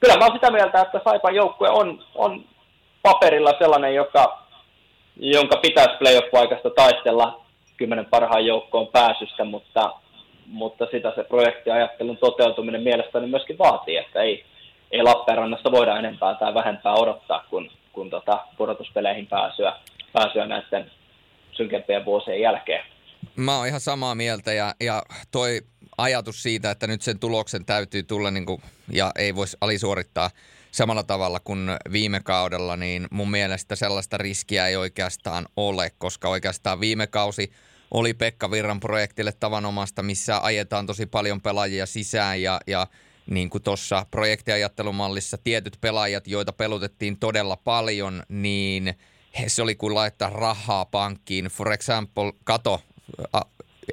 [0.00, 2.44] kyllä mä olen sitä mieltä, että Saipan joukkue on, on
[3.02, 4.42] paperilla sellainen, joka,
[5.16, 7.44] jonka pitäisi playoff-paikasta taistella
[7.76, 9.94] kymmenen parhaan joukkoon pääsystä, mutta,
[10.46, 14.44] mutta sitä se projektiajattelun toteutuminen mielestäni myöskin vaatii, että ei,
[14.90, 19.72] ei Lappeenrannassa voida enempää tai vähempää odottaa kuin, kuin tota pudotuspeleihin pääsyä,
[20.12, 20.90] pääsyä näiden
[21.52, 22.84] synkempien vuosien jälkeen.
[23.36, 25.02] Mä oon ihan samaa mieltä ja, ja
[25.32, 25.60] toi
[26.02, 30.30] ajatus siitä, että nyt sen tuloksen täytyy tulla niin kuin, ja ei voisi alisuorittaa
[30.70, 36.80] samalla tavalla kuin viime kaudella, niin mun mielestä sellaista riskiä ei oikeastaan ole, koska oikeastaan
[36.80, 37.52] viime kausi
[37.90, 42.86] oli Pekka Virran projektille tavanomasta, missä ajetaan tosi paljon pelaajia sisään ja, ja
[43.30, 48.94] niin kuin tuossa projektiajattelumallissa tietyt pelaajat, joita pelutettiin todella paljon, niin
[49.46, 51.44] se oli kuin laittaa rahaa pankkiin.
[51.44, 52.82] For example, kato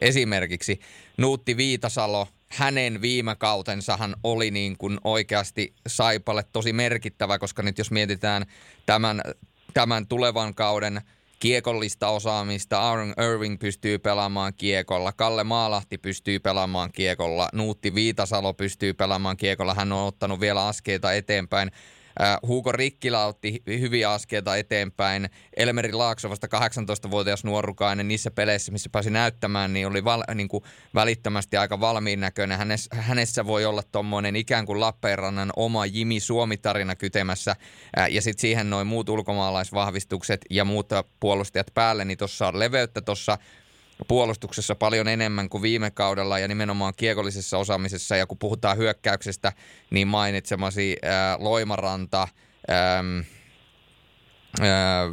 [0.02, 0.80] esimerkiksi
[1.18, 7.92] Nuutti Viitasalo, hänen viime kautensahan oli niin kuin oikeasti Saipalle tosi merkittävä, koska nyt jos
[7.92, 8.46] mietitään
[8.86, 9.22] tämän,
[9.74, 11.02] tämän tulevan kauden–
[11.40, 12.80] kiekollista osaamista.
[12.80, 19.74] Aaron Irving pystyy pelaamaan kiekolla, Kalle Maalahti pystyy pelaamaan kiekolla, Nuutti Viitasalo pystyy pelaamaan kiekolla.
[19.74, 21.72] Hän on ottanut vielä askeita eteenpäin.
[22.22, 25.30] Äh, Hugo Rikkilä otti hyviä askeita eteenpäin.
[25.58, 30.64] Elmeri Laakso vasta 18-vuotias nuorukainen niissä peleissä, missä pääsi näyttämään, niin oli val, niin kuin
[30.96, 32.58] välittömästi aika valmiin näköinen.
[32.58, 37.56] Hänessä, hänessä voi olla tuommoinen ikään kuin Lappeenrannan oma Jimi Suomi-tarina kytemässä.
[37.98, 40.90] Äh, ja sitten siihen noin muut ulkomaalaisvahvistukset ja muut
[41.20, 43.38] puolustajat päälle, niin tuossa on leveyttä tuossa
[44.08, 48.16] puolustuksessa paljon enemmän kuin viime kaudella ja nimenomaan kiekollisessa osaamisessa.
[48.16, 49.54] Ja kun puhutaan hyökkäyksestä,
[49.90, 52.28] niin mainitsemasi ää, Loimaranta,
[52.68, 53.04] ää,
[54.62, 55.04] ää,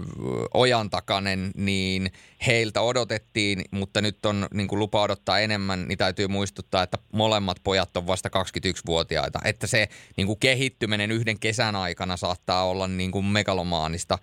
[0.55, 2.13] Ojan takanen, niin
[2.47, 7.57] heiltä odotettiin, mutta nyt on niin kuin lupa odottaa enemmän, niin täytyy muistuttaa, että molemmat
[7.65, 9.41] pojat on vasta 21-vuotiaita.
[9.45, 14.19] Että se niin kuin kehittyminen yhden kesän aikana saattaa olla niin kuin megalomaanista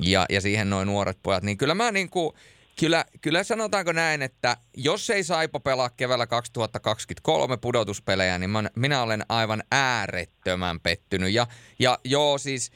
[0.00, 2.34] ja, ja siihen noin nuoret pojat, niin kyllä mä niin kuin,
[2.80, 9.02] Kyllä, kyllä sanotaanko näin, että jos ei Saipa pelaa keväällä 2023 pudotuspelejä, niin mä, minä
[9.02, 11.32] olen aivan äärettömän pettynyt.
[11.32, 11.46] Ja,
[11.78, 12.72] ja joo, siis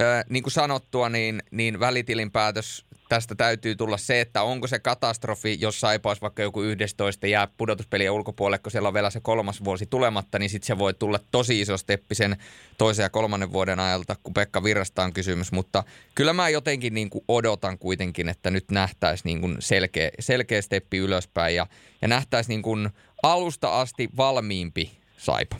[0.00, 5.58] äh, niin kuin sanottua, niin, niin välitilinpäätös tästä täytyy tulla se, että onko se katastrofi,
[5.60, 9.86] jos Saipa vaikka joku 11 jää pudotuspelien ulkopuolelle, kun siellä on vielä se kolmas vuosi
[9.86, 12.36] tulematta, niin sitten se voi tulla tosi iso steppi sen
[12.78, 15.52] toisen ja kolmannen vuoden ajalta, kun Pekka Virrasta on kysymys.
[15.52, 15.82] Mutta
[16.14, 20.98] kyllä mä jotenkin niin kuin odotan kuitenkin, että nyt nähtäisiin niin kuin selkeä, selkeä steppi
[20.98, 21.66] ylöspäin ja,
[22.02, 22.88] ja nähtäisiin niin kuin
[23.22, 25.56] alusta asti valmiimpi Saipa.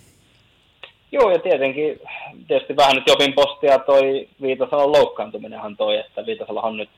[1.13, 2.01] Joo, ja tietenkin
[2.49, 6.89] tietysti vähän nyt Jopin postia toi Viitasalon loukkaantuminenhan toi, että Viitasalohan nyt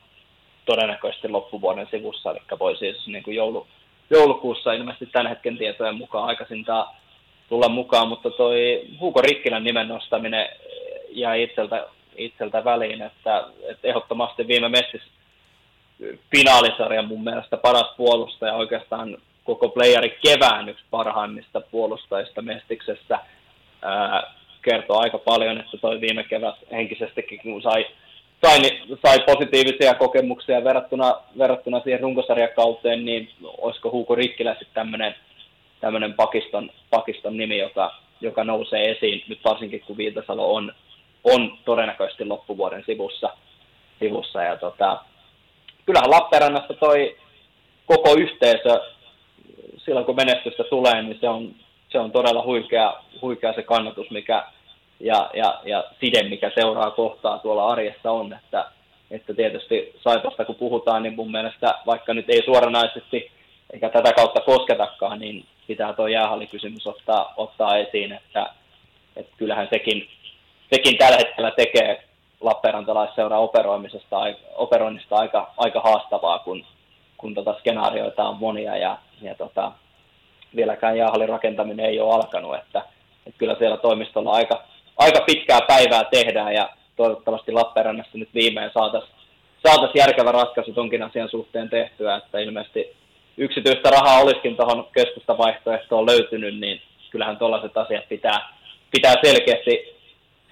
[0.65, 3.67] todennäköisesti loppuvuoden sivussa, eli voi siis niin kuin joulu,
[4.09, 6.95] joulukuussa ilmeisesti tämän hetken tietojen mukaan aikaisintaan
[7.49, 10.49] tulla mukaan, mutta toi Hugo Rikkilän nimen nostaminen
[11.09, 15.01] jäi itseltä, itseltä väliin, että, että ehdottomasti viime mestis
[16.35, 23.19] finaalisarjan mun mielestä paras puolustaja oikeastaan koko playeri kevään yksi parhaimmista puolustajista Mestiksessä.
[23.81, 27.85] Ää, kertoo aika paljon, että toi viime kevät henkisestikin, kun sai,
[28.45, 28.59] sai,
[29.05, 35.15] sai positiivisia kokemuksia verrattuna, verrattuna siihen runkosarjakauteen, niin olisiko Huuko Rikkilä sitten
[35.81, 40.73] tämmöinen Pakistan, Pakistan nimi, joka, joka nousee esiin, nyt varsinkin kun Viitasalo on,
[41.23, 43.29] on todennäköisesti loppuvuoden sivussa.
[43.99, 44.99] sivussa ja tota,
[45.85, 47.17] kyllähän Lappeenrannassa toi
[47.85, 48.81] koko yhteisö,
[49.77, 51.55] silloin kun menestystä tulee, niin se on,
[51.91, 54.43] se on todella huikea, huikea se kannatus, mikä,
[54.99, 58.65] ja, ja, ja side, mikä seuraa kohtaa tuolla arjessa on, että,
[59.11, 63.31] että tietysti Saipasta kun puhutaan, niin mun mielestä vaikka nyt ei suoranaisesti
[63.73, 68.49] eikä tätä kautta kosketakaan, niin pitää tuo jäähallikysymys ottaa, ottaa esiin, että,
[69.15, 70.07] että kyllähän sekin,
[70.73, 72.03] sekin tällä hetkellä tekee
[72.41, 74.19] Lappeenrantalaisseuraa operoimisesta,
[74.55, 76.65] operoinnista aika, aika haastavaa, kun,
[77.17, 79.71] kun tota skenaarioita on monia ja, ja tota,
[80.55, 82.81] vieläkään jäähallin rakentaminen ei ole alkanut, että,
[83.27, 84.63] että kyllä siellä toimistolla aika,
[84.97, 89.15] aika pitkää päivää tehdään ja toivottavasti Lappeenrannassa nyt viimein saataisiin
[89.67, 92.95] saatais järkevä ratkaisu tonkin asian suhteen tehtyä, että ilmeisesti
[93.37, 98.49] yksityistä rahaa olisikin tuohon keskustavaihtoehtoon löytynyt, niin kyllähän tuollaiset asiat pitää,
[98.91, 99.95] pitää selkeästi,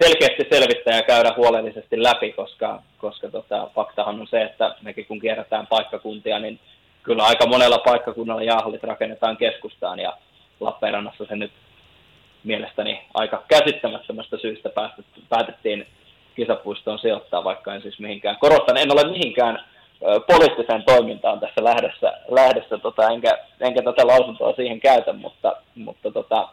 [0.02, 5.20] selkeästi selvittää ja käydä huolellisesti läpi, koska, koska tota, faktahan on se, että mekin kun
[5.20, 6.60] kierrätään paikkakuntia, niin
[7.02, 10.12] kyllä aika monella paikkakunnalla jaahallit rakennetaan keskustaan ja
[10.60, 11.52] Lappeenrannassa se nyt
[12.44, 14.70] mielestäni aika käsittämättömästä syystä
[15.28, 15.86] päätettiin
[16.36, 19.64] kisapuistoon sijoittaa, vaikka en siis mihinkään, korostan, en ole mihinkään
[20.26, 26.48] poliittiseen toimintaan tässä lähdössä, lähdössä tota, enkä, enkä tätä lausuntoa siihen käytä, mutta, mutta tota,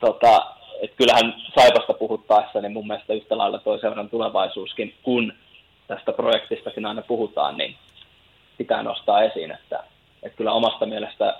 [0.00, 0.46] tota,
[0.82, 5.32] et kyllähän Saipasta puhuttaessa, niin mun mielestä yhtä lailla toi seuran tulevaisuuskin, kun
[5.86, 7.76] tästä projektistakin aina puhutaan, niin
[8.58, 9.84] pitää nostaa esiin, että,
[10.22, 11.36] että kyllä omasta mielestä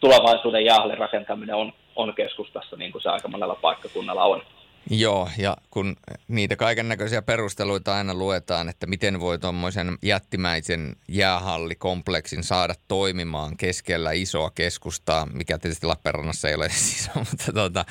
[0.00, 4.42] tulevaisuuden jäähallin rakentaminen on, on keskustassa, niin kuin se aika monella paikkakunnalla on.
[4.90, 5.96] Joo, ja kun
[6.28, 14.12] niitä kaiken näköisiä perusteluita aina luetaan, että miten voi tuommoisen jättimäisen jäähallikompleksin saada toimimaan keskellä
[14.12, 17.84] isoa keskustaa, mikä tietysti Lappeenrannassa ei ole siis mutta, tuota,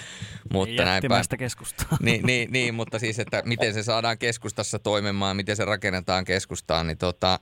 [0.54, 1.04] mutta näin
[1.38, 1.98] keskustaa.
[2.02, 6.88] Niin, niin, niin, mutta siis, että miten se saadaan keskustassa toimimaan, miten se rakennetaan keskustaan,
[6.88, 7.40] niin tota,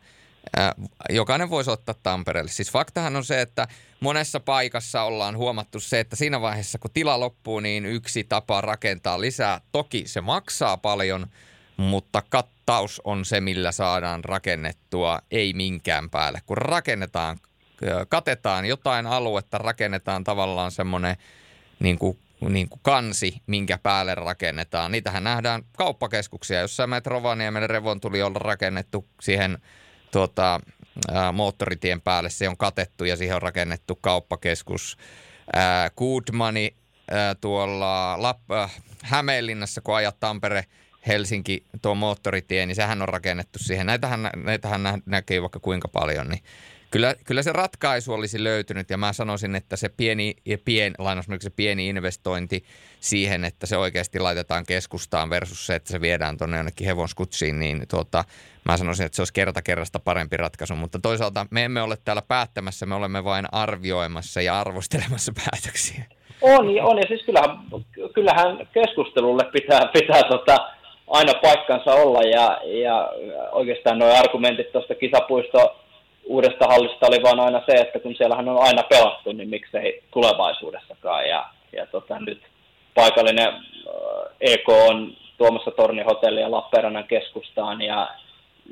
[1.09, 2.51] jokainen voisi ottaa Tampereelle.
[2.51, 3.67] Siis faktahan on se, että
[3.99, 9.21] monessa paikassa ollaan huomattu se, että siinä vaiheessa kun tila loppuu, niin yksi tapa rakentaa
[9.21, 9.61] lisää.
[9.71, 11.27] Toki se maksaa paljon,
[11.77, 16.41] mutta kattaus on se, millä saadaan rakennettua, ei minkään päälle.
[16.45, 17.37] Kun rakennetaan,
[18.09, 21.17] katetaan jotain aluetta, rakennetaan tavallaan semmoinen
[21.79, 22.19] niin kuin
[22.49, 24.91] niin kuin kansi, minkä päälle rakennetaan.
[24.91, 29.57] Niitähän nähdään kauppakeskuksia, jossa Metrovaniemelle Revon tuli olla rakennettu siihen–
[30.15, 30.59] tuota,
[31.33, 32.29] moottoritien päälle.
[32.29, 34.97] Se on katettu ja siihen on rakennettu kauppakeskus.
[35.53, 36.75] Ää, Goodmani
[37.41, 40.65] tuolla Lapp, äh, Hämeenlinnassa, kun ajat Tampere,
[41.07, 43.85] Helsinki, tuo moottoritie, niin sehän on rakennettu siihen.
[43.85, 46.43] Näitähän, näitähän nä- näkee vaikka kuinka paljon, niin
[46.95, 50.33] kyllä, kyllä se ratkaisu olisi löytynyt ja mä sanoisin, että se pieni,
[50.65, 50.93] pien,
[51.39, 52.63] se pieni investointi
[52.99, 57.81] siihen, että se oikeasti laitetaan keskustaan versus se, että se viedään tuonne jonnekin hevonskutsiin, niin
[57.89, 58.23] tuota,
[58.65, 60.75] mä sanoisin, että se olisi kerta kerrasta parempi ratkaisu.
[60.75, 66.03] Mutta toisaalta me emme ole täällä päättämässä, me olemme vain arvioimassa ja arvostelemassa päätöksiä.
[66.41, 67.59] On, on ja siis kyllähän,
[68.13, 70.57] kyllähän keskustelulle pitää, pitää tota,
[71.07, 73.09] aina paikkansa olla ja, ja
[73.51, 75.84] oikeastaan nuo argumentit tuosta kisapuisto
[76.25, 81.29] uudesta hallista oli vaan aina se, että kun siellähän on aina pelattu, niin miksei tulevaisuudessakaan.
[81.29, 82.41] Ja, ja tota, nyt
[82.95, 83.53] paikallinen
[84.41, 88.07] EK on tuomassa tornihotellia Lappeenrannan keskustaan ja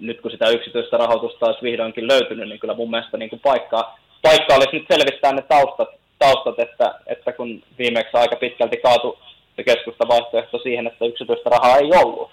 [0.01, 3.97] nyt kun sitä yksityistä rahoitusta olisi vihdoinkin löytynyt, niin kyllä mun mielestä niin kuin paikka,
[4.21, 5.89] paikka olisi nyt selvittää ne taustat,
[6.19, 9.19] taustat että, että kun viimeksi aika pitkälti kaatu
[9.55, 12.31] se keskusta vaihtoehto siihen, että yksityistä rahaa ei ollut,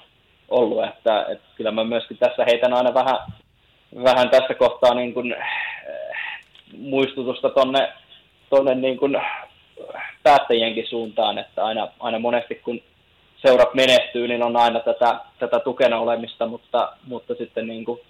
[0.48, 3.18] ollut että, että kyllä mä myöskin tässä heitän aina vähän
[4.04, 5.48] vähän tässä kohtaa niin kuin, äh,
[6.78, 7.92] muistutusta tonne,
[8.50, 9.16] tonne niin kuin
[10.22, 12.80] päättäjienkin suuntaan, että aina, aina monesti kun
[13.36, 18.00] seurat menestyy, niin on aina tätä, tätä tukena olemista, mutta, mutta sitten niin kuin,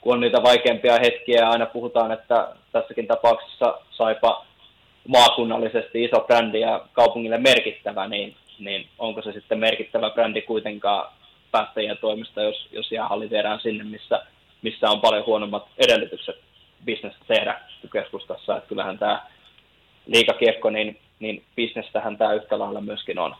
[0.00, 4.46] kun on niitä vaikeampia hetkiä, aina puhutaan, että tässäkin tapauksessa saipa
[5.08, 11.12] maakunnallisesti iso brändi ja kaupungille merkittävä, niin, niin onko se sitten merkittävä brändi kuitenkaan
[11.50, 14.22] päättäjien toimesta, jos, jos jäähalli viedään sinne, missä
[14.62, 16.36] missä on paljon huonommat edellytykset
[16.84, 17.60] bisnestä tehdä
[17.92, 18.56] keskustassa.
[18.56, 19.22] Että kyllähän tämä
[20.06, 23.36] liikakiekko, niin, niin bisnestähän tämä yhtä lailla myöskin on.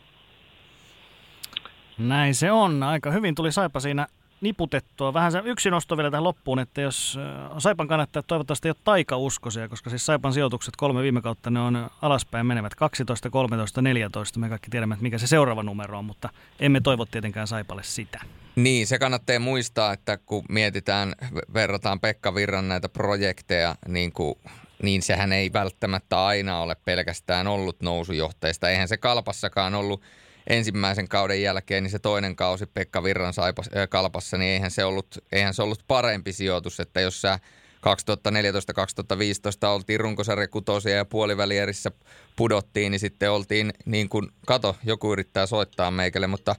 [1.99, 2.83] Näin se on.
[2.83, 4.07] Aika hyvin tuli Saipa siinä
[4.41, 5.15] niputettua.
[5.15, 7.19] Vähän se yksi nosto vielä tähän loppuun, että jos
[7.59, 11.91] Saipan kannattaa toivottavasti ei ole taikauskoisia, koska siis Saipan sijoitukset kolme viime kautta ne on
[12.03, 14.41] alaspäin menevät 12, 13, 14.
[14.41, 16.29] Me kaikki tiedämme, että mikä se seuraava numero on, mutta
[16.61, 18.21] emme toivo tietenkään Saipalle sitä.
[18.57, 21.15] Niin, se kannattaa muistaa, että kun mietitään,
[21.55, 24.35] verrataan Pekka Virran näitä projekteja, niin, kuin,
[24.83, 28.71] niin sehän ei välttämättä aina ole pelkästään ollut nousujohteista.
[28.71, 30.03] Eihän se kalpassakaan ollut
[30.47, 35.19] ensimmäisen kauden jälkeen, niin se toinen kausi Pekka Virran saipas, kalpassa, niin eihän se, ollut,
[35.33, 37.39] eihän se ollut parempi sijoitus, että jos sä
[37.81, 41.91] 2014-2015 oltiin runkosarja kutosia ja puolivälierissä
[42.37, 46.57] pudottiin, niin sitten oltiin niin kuin, kato, joku yrittää soittaa meikälle, mutta,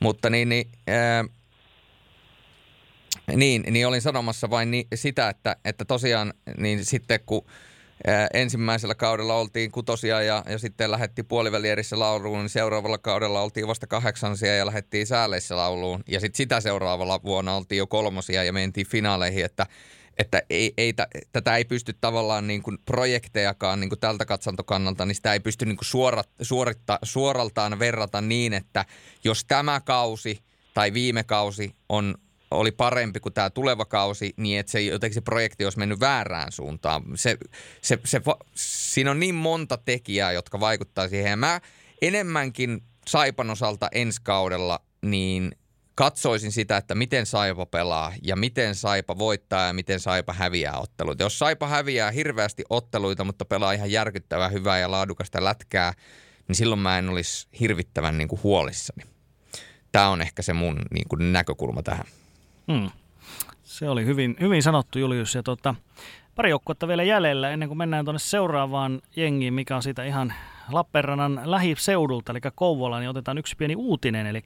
[0.00, 1.24] mutta niin, niin, ää,
[3.36, 7.46] niin, niin olin sanomassa vain ni, sitä, että, että tosiaan niin sitten kun
[8.34, 13.86] ensimmäisellä kaudella oltiin kutosia ja, ja sitten lähetti puolivälierissä lauluun, niin seuraavalla kaudella oltiin vasta
[13.86, 16.04] kahdeksansia ja lähdettiin sääleissä lauluun.
[16.08, 19.66] Ja sitten sitä seuraavalla vuonna oltiin jo kolmosia ja mentiin finaaleihin, että,
[20.18, 20.94] että ei, ei,
[21.32, 25.66] tätä ei pysty tavallaan niin kuin projektejakaan niin kuin tältä katsantokannalta, niin sitä ei pysty
[25.66, 28.84] niin kuin suorat, suoritta, suoraltaan verrata niin, että
[29.24, 30.42] jos tämä kausi
[30.74, 32.14] tai viime kausi on
[32.50, 36.52] oli parempi kuin tämä tuleva kausi, niin että se, jotenkin se projekti olisi mennyt väärään
[36.52, 37.02] suuntaan.
[37.14, 37.38] Se,
[37.82, 38.20] se, se,
[38.54, 41.30] siinä on niin monta tekijää, jotka vaikuttaa siihen.
[41.30, 41.60] Ja mä
[42.02, 45.52] enemmänkin Saipan osalta ensi kaudella, niin
[45.94, 51.22] katsoisin sitä, että miten Saipa pelaa ja miten Saipa voittaa ja miten Saipa häviää otteluita.
[51.22, 55.92] Jos Saipa häviää hirveästi otteluita, mutta pelaa ihan järkyttävää, hyvää ja laadukasta lätkää,
[56.48, 59.04] niin silloin mä en olisi hirvittävän niin kuin huolissani.
[59.92, 62.06] Tämä on ehkä se mun niin kuin näkökulma tähän.
[62.72, 62.90] Hmm.
[63.62, 65.34] Se oli hyvin, hyvin sanottu Julius.
[65.34, 65.74] Ja tota,
[66.34, 70.32] pari joukkuetta vielä jäljellä ennen kuin mennään tuonne seuraavaan jengiin, mikä on siitä ihan
[70.72, 74.26] Lappeenrannan lähiseudulta, eli Kouvola, niin otetaan yksi pieni uutinen.
[74.26, 74.44] Eli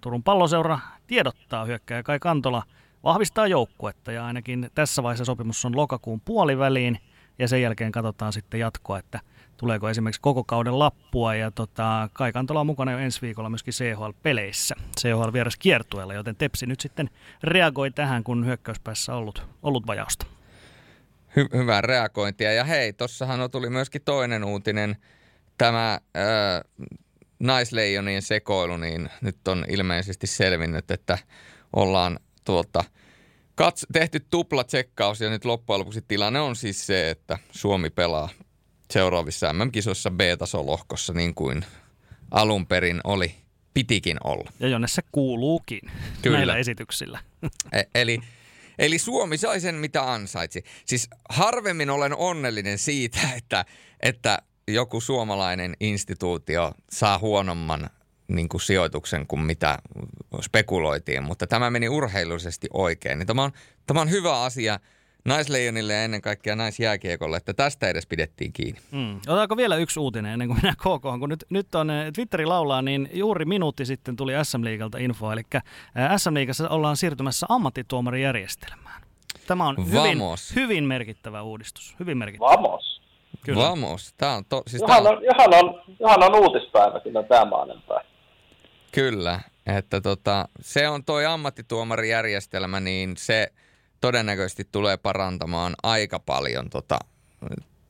[0.00, 2.62] Turun palloseura tiedottaa hyökkäjä Kai Kantola
[3.04, 6.98] vahvistaa joukkuetta ja ainakin tässä vaiheessa sopimus on lokakuun puoliväliin
[7.38, 9.20] ja sen jälkeen katsotaan sitten jatkoa, että
[9.60, 11.34] tuleeko esimerkiksi koko kauden lappua.
[11.34, 16.36] Ja tota, Kai Kantola on mukana jo ensi viikolla myöskin CHL-peleissä, CHL vieras kiertueella, joten
[16.36, 17.10] Tepsi nyt sitten
[17.42, 20.26] reagoi tähän, kun hyökkäyspäässä ollut, ollut vajausta.
[21.36, 22.52] Hy- hyvää reagointia.
[22.52, 24.96] Ja hei, tossahan tuli myöskin toinen uutinen,
[25.58, 26.90] tämä äh,
[27.38, 31.18] naisleijonien sekoilu, niin nyt on ilmeisesti selvinnyt, että
[31.76, 32.84] ollaan tuota,
[33.62, 38.28] kats- tehty tupla tsekkaus ja nyt loppujen lopuksi tilanne on siis se, että Suomi pelaa
[38.90, 41.64] seuraavissa MM-kisoissa B-tasolohkossa niin kuin
[42.30, 43.34] alun perin oli,
[43.74, 44.52] pitikin olla.
[44.60, 45.80] Ja jonne se kuuluukin
[46.22, 46.36] Kyllä.
[46.36, 47.20] näillä esityksillä.
[47.72, 48.20] E- eli,
[48.78, 50.64] eli Suomi sai sen, mitä ansaitsi.
[50.84, 53.64] Siis harvemmin olen onnellinen siitä, että,
[54.00, 54.38] että
[54.68, 57.90] joku suomalainen instituutio saa huonomman
[58.28, 59.78] niin kuin sijoituksen kuin mitä
[60.42, 63.18] spekuloitiin, mutta tämä meni urheilullisesti oikein.
[63.18, 63.52] Niin tämä, on,
[63.86, 64.80] tämä on hyvä asia–
[65.24, 68.80] naisleijonille ja ennen kaikkea naisjääkiekolle, että tästä edes pidettiin kiinni.
[68.90, 69.16] Mm.
[69.16, 72.82] Otetaanko vielä yksi uutinen ennen kuin mennään KK, kun nyt, nyt on eh, Twitteri laulaa,
[72.82, 75.62] niin juuri minuutti sitten tuli SM Liigalta info, eli eh,
[76.16, 79.02] SM Liigassa ollaan siirtymässä ammattituomarijärjestelmään.
[79.46, 80.18] Tämä on hyvin,
[80.56, 81.96] hyvin merkittävä uudistus.
[82.00, 82.50] Hyvin merkittävä.
[82.50, 83.00] Vamos.
[83.44, 83.62] Kyllä.
[83.62, 84.14] Vamos.
[84.16, 88.04] Tämä on to, siis johan, on, johan, on, johan on uutispäivä kyllä tämä maanantai.
[88.92, 93.48] Kyllä, että tota, se on toi ammattituomarijärjestelmä, niin se–
[94.00, 96.98] todennäköisesti tulee parantamaan aika paljon tota,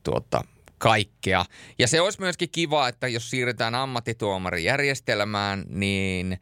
[0.03, 0.41] tuota,
[0.77, 1.45] kaikkea.
[1.79, 6.39] Ja se olisi myöskin kiva, että jos siirrytään ammattituomarijärjestelmään, niin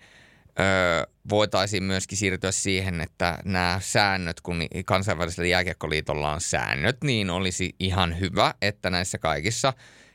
[0.60, 7.76] öö, voitaisiin myöskin siirtyä siihen, että nämä säännöt, kun kansainvälisellä jääkiekkoliitolla on säännöt, niin olisi
[7.80, 9.74] ihan hyvä, että näissä kaikissa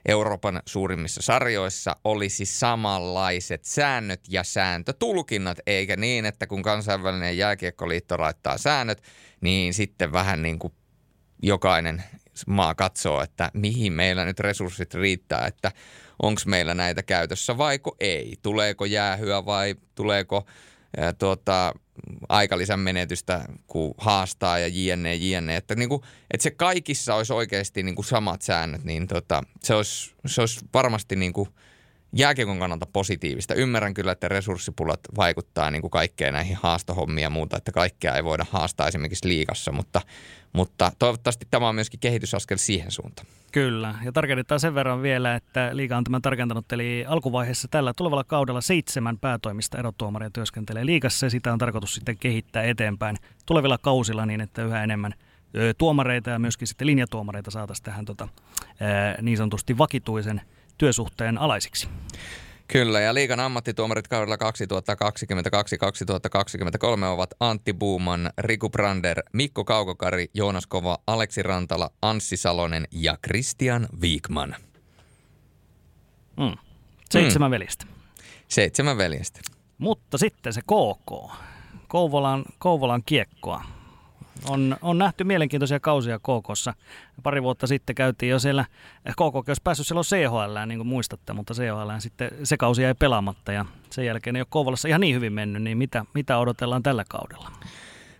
[0.08, 8.58] Euroopan suurimmissa sarjoissa olisi samanlaiset säännöt ja sääntötulkinnat, eikä niin, että kun kansainvälinen jääkiekkoliitto laittaa
[8.58, 9.02] säännöt,
[9.40, 10.72] niin sitten vähän niin kuin
[11.42, 12.04] jokainen
[12.46, 15.72] maa katsoo, että mihin meillä nyt resurssit riittää, että
[16.22, 18.34] onko meillä näitä käytössä vaiko ei.
[18.42, 20.46] Tuleeko jäähyä vai tuleeko
[21.18, 21.74] tuota,
[22.28, 25.56] aikalisän menetystä, kun haastaa ja jne, jne.
[25.56, 29.74] Että, niin kuin, että se kaikissa olisi oikeasti niin kuin samat säännöt, niin tota, se,
[29.74, 31.48] olisi, se olisi varmasti niin kuin–
[32.14, 33.54] jääkiekon kannalta positiivista.
[33.54, 38.24] Ymmärrän kyllä, että resurssipulat vaikuttaa niin kuin kaikkeen näihin haastohommiin ja muuta, että kaikkea ei
[38.24, 40.00] voida haastaa esimerkiksi liikassa, mutta,
[40.52, 43.28] mutta toivottavasti tämä on myöskin kehitysaskel siihen suuntaan.
[43.52, 48.24] Kyllä, ja tarkennetaan sen verran vielä, että liiga on tämän tarkentanut, eli alkuvaiheessa tällä tulevalla
[48.24, 53.16] kaudella seitsemän päätoimista erotuomaria työskentelee liigassa, ja sitä on tarkoitus sitten kehittää eteenpäin
[53.46, 55.14] tulevilla kausilla niin, että yhä enemmän
[55.78, 58.28] tuomareita ja myöskin sitten linjatuomareita saataisiin tähän tota,
[59.22, 60.40] niin sanotusti vakituisen
[60.78, 61.88] työsuhteen alaisiksi.
[62.68, 64.38] Kyllä, ja liikan ammattituomarit kaudella 2022-2023
[67.04, 73.88] ovat Antti Buuman, Riku Brander, Mikko Kaukokari, Joonas Kova, Aleksi Rantala, Anssi Salonen ja Christian
[74.00, 74.56] Wigman.
[76.36, 76.56] Mm.
[77.10, 77.52] Seitsemän mm.
[77.52, 77.86] veljestä.
[78.48, 79.40] Seitsemän veljestä.
[79.78, 81.32] Mutta sitten se KK,
[81.88, 83.64] Kouvolan, Kouvolan kiekkoa.
[84.48, 86.74] On, on nähty mielenkiintoisia kausia KKssa.
[87.22, 88.64] Pari vuotta sitten käytiin jo siellä,
[89.10, 93.52] KK olisi päässyt silloin CHL, niin kuin muistatte, mutta CHL sitten se kausi jäi pelaamatta
[93.52, 97.04] ja sen jälkeen ei ole Kouvolassa ihan niin hyvin mennyt, niin mitä, mitä odotellaan tällä
[97.08, 97.50] kaudella?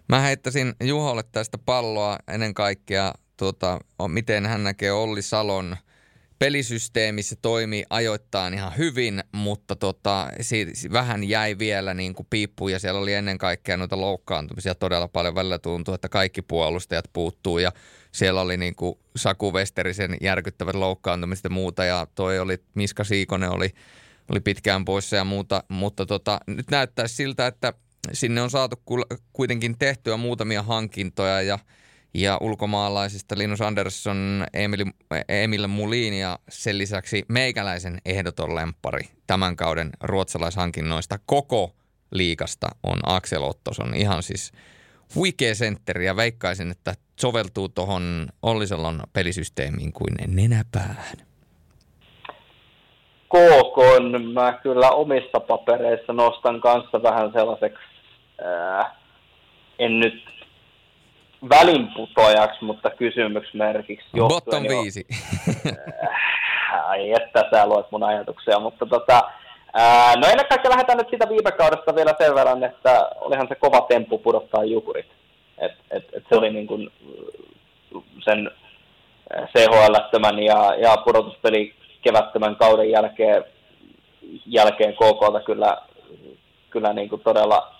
[0.09, 5.77] Mä heittäisin Juholle tästä palloa ennen kaikkea, tuota, miten hän näkee Olli Salon–
[6.45, 12.73] pelisysteemi se toimi ajoittain ihan hyvin, mutta tota, siitä, vähän jäi vielä niin kuin piippuun
[12.73, 15.35] ja siellä oli ennen kaikkea noita loukkaantumisia todella paljon.
[15.35, 17.73] Välillä tuntuu, että kaikki puolustajat puuttuu ja
[18.13, 23.51] siellä oli niin kuin Saku Westerisen järkyttävät loukkaantumiset ja muuta ja toi oli, Miska Siikonen
[23.51, 23.71] oli,
[24.31, 27.73] oli pitkään poissa ja muuta, mutta tota, nyt näyttää siltä, että
[28.13, 28.83] sinne on saatu
[29.33, 31.59] kuitenkin tehtyä muutamia hankintoja ja–
[32.15, 34.85] ja ulkomaalaisista Linus Andersson, Emil,
[35.29, 41.75] Emil Mulin ja sen lisäksi meikäläisen ehdoton lempari tämän kauden ruotsalaishankinnoista koko
[42.11, 43.95] liikasta on Axel Ottoson.
[43.95, 44.53] Ihan siis
[45.15, 51.17] huikea sentteri ja veikkaisin, että soveltuu tuohon Ollisalon pelisysteemiin kuin nenäpäähän.
[53.29, 53.79] KK
[54.33, 57.85] mä kyllä omissa papereissa nostan kanssa vähän sellaiseksi,
[58.45, 58.97] ää,
[59.79, 60.34] en nyt
[61.49, 64.09] välinputojaksi, mutta kysymysmerkiksi.
[64.19, 65.07] Bottom viisi.
[66.89, 69.23] ai että sä luet mun ajatuksia, mutta tota,
[69.75, 73.55] ää, no ennen kaikkea lähdetään nyt siitä viime kaudesta vielä sen verran, että olihan se
[73.55, 75.07] kova temppu pudottaa jukurit.
[75.59, 76.91] Et, et, et se oli niin kuin
[78.25, 78.51] sen
[79.31, 83.45] CHL-tömän ja, ja pudotuspeli kevättömän kauden jälkeen,
[84.47, 85.77] jälkeen KKlta kyllä,
[86.71, 87.74] kyllä niin kuin todella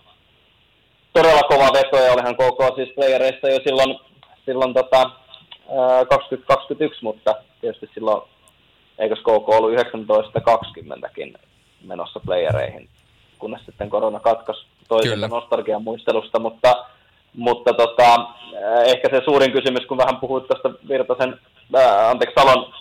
[1.15, 3.99] todella kova veto ja olihan KK siis playereissa jo silloin,
[4.47, 5.11] silloin tota,
[6.09, 8.23] 2021, mutta tietysti silloin
[8.99, 11.39] eikös KK ollut 19-20kin
[11.85, 12.89] menossa playereihin,
[13.39, 16.85] kunnes sitten korona katkaisi toisesta nostalgian muistelusta, mutta,
[17.33, 18.27] mutta tota,
[18.85, 21.41] ehkä se suurin kysymys, kun vähän puhuit tuosta Virtasen,
[21.75, 22.73] ää, anteeksi Salon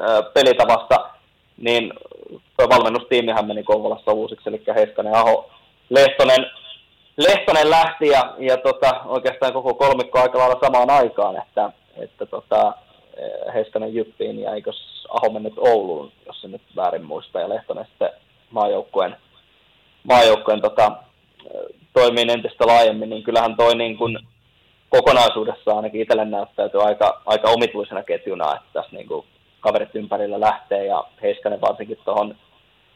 [0.00, 1.10] ää, pelitavasta,
[1.56, 1.92] niin
[2.56, 5.50] tuo valmennustiimihän meni Kouvolassa uusiksi, eli Heiskanen, Aho,
[5.90, 6.46] Lehtonen,
[7.16, 12.72] Lehtonen lähti ja, ja tota, oikeastaan koko kolmikko aika lailla samaan aikaan, että, että tota,
[13.16, 17.86] eh, Heiskanen Jyppiin ja eikös Aho mennyt Ouluun, jos se nyt väärin muista, ja Lehtonen
[17.86, 18.10] sitten
[18.50, 19.16] maajoukkueen,
[20.02, 20.92] maajoukkueen tota,
[21.92, 24.18] toimii entistä laajemmin, niin kyllähän toi niin kuin
[24.88, 29.08] kokonaisuudessa ainakin itselle näyttäytyy aika, aika omituisena ketjuna, että tässä niin
[29.60, 32.36] kaverit ympärillä lähtee ja Heiskanen varsinkin tuohon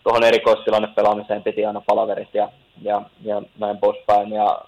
[0.02, 2.48] tuohon erikoistilannepelaamiseen piti aina palaverit ja,
[2.82, 4.32] ja, ja näin poispäin.
[4.32, 4.58] Ja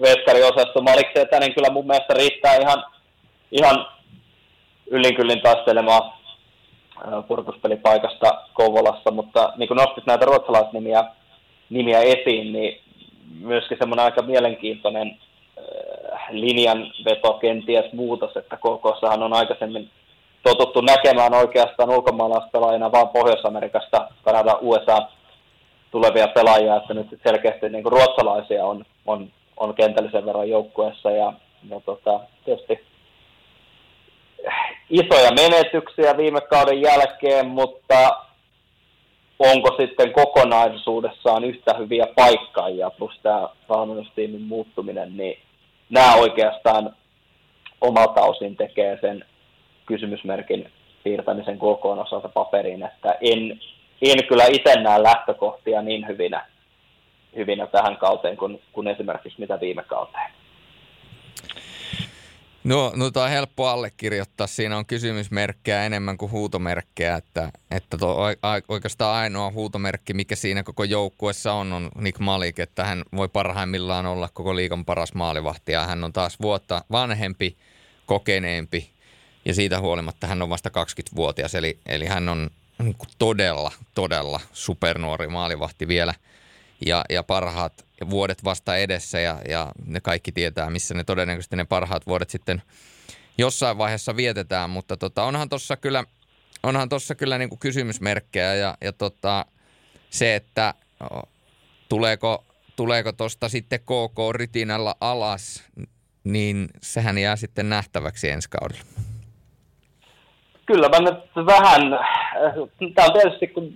[0.00, 1.06] Veskari osasto Malik
[1.40, 2.84] niin kyllä mun mielestä riittää ihan,
[3.52, 3.86] ihan
[4.90, 6.12] yllin kyllin taistelemaan
[7.28, 11.04] purkuspelipaikasta Kouvolassa, mutta niin kuin nostit näitä ruotsalaisnimiä
[11.70, 12.80] nimiä esiin, niin
[13.40, 15.18] myöskin semmoinen aika mielenkiintoinen
[16.30, 19.90] linjanveto kenties muutos, että KKssahan on aikaisemmin
[20.42, 25.08] totuttu näkemään oikeastaan ulkomaalaispelaajina vaan Pohjois-Amerikasta, Kanada, USA
[25.90, 31.32] tulevia pelaajia, että nyt selkeästi niin kuin ruotsalaisia on, on, on kentällisen verran joukkueessa ja,
[31.70, 32.80] ja tota, tietysti
[34.90, 38.10] isoja menetyksiä viime kauden jälkeen, mutta
[39.38, 45.38] onko sitten kokonaisuudessaan yhtä hyviä paikkaajia plus tämä valmennustiimin muuttuminen, niin
[45.90, 46.96] nämä oikeastaan
[47.80, 49.24] omalta osin tekee sen
[49.86, 50.70] kysymysmerkin
[51.02, 53.60] siirtämisen kokoon osalta paperiin, että en,
[54.02, 56.46] en kyllä itse näe lähtökohtia niin hyvinä,
[57.36, 60.30] hyvinä tähän kauteen kuin, kuin esimerkiksi mitä viime kauteen.
[62.64, 64.46] No, no tämä on helppo allekirjoittaa.
[64.46, 68.16] Siinä on kysymysmerkkejä enemmän kuin huutomerkkejä, että, että tuo
[68.68, 74.06] oikeastaan ainoa huutomerkki, mikä siinä koko joukkuessa on, on Nick Malik, että hän voi parhaimmillaan
[74.06, 77.56] olla koko liikan paras maalivahti ja hän on taas vuotta vanhempi,
[78.06, 78.90] kokeneempi
[79.44, 84.40] ja siitä huolimatta hän on vasta 20-vuotias, eli, eli hän on niin kuin todella, todella
[84.52, 86.14] supernuori maalivahti vielä.
[86.86, 91.64] Ja, ja parhaat vuodet vasta edessä ja, ja ne kaikki tietää, missä ne todennäköisesti ne
[91.64, 92.62] parhaat vuodet sitten
[93.38, 96.04] jossain vaiheessa vietetään, mutta tota, onhan tuossa kyllä,
[96.62, 99.46] onhan tossa kyllä niin kuin kysymysmerkkejä ja, ja tota,
[100.10, 100.74] se, että
[101.88, 102.44] tuleeko
[102.78, 105.62] tuleeko tuosta sitten KK Ritinalla alas,
[106.24, 109.07] niin sehän jää sitten nähtäväksi ensi kaudella
[110.68, 111.82] kyllä mä nyt vähän,
[112.94, 113.74] tämä on tietysti kun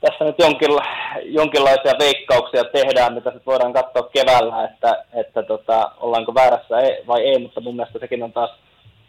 [0.00, 0.82] tässä nyt jonkinla,
[1.24, 6.74] jonkinlaisia veikkauksia tehdään, mitä sitten voidaan katsoa keväällä, että, että tota, ollaanko väärässä
[7.06, 8.50] vai ei, mutta mun mielestä sekin on taas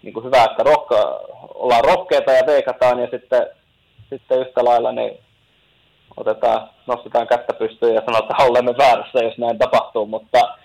[0.04, 1.22] niin kuin hyvä, että rohka,
[1.54, 3.48] ollaan rohkeita ja veikataan ja sitten,
[4.10, 5.18] sitten yhtä lailla niin
[6.18, 10.58] otetaan, nostetaan kättä pystyyn ja sanotaan, että olemme väärässä, jos näin tapahtuu, mutta,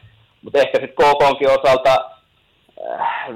[0.43, 2.18] mutta ehkä sitten KKonkin osalta äh,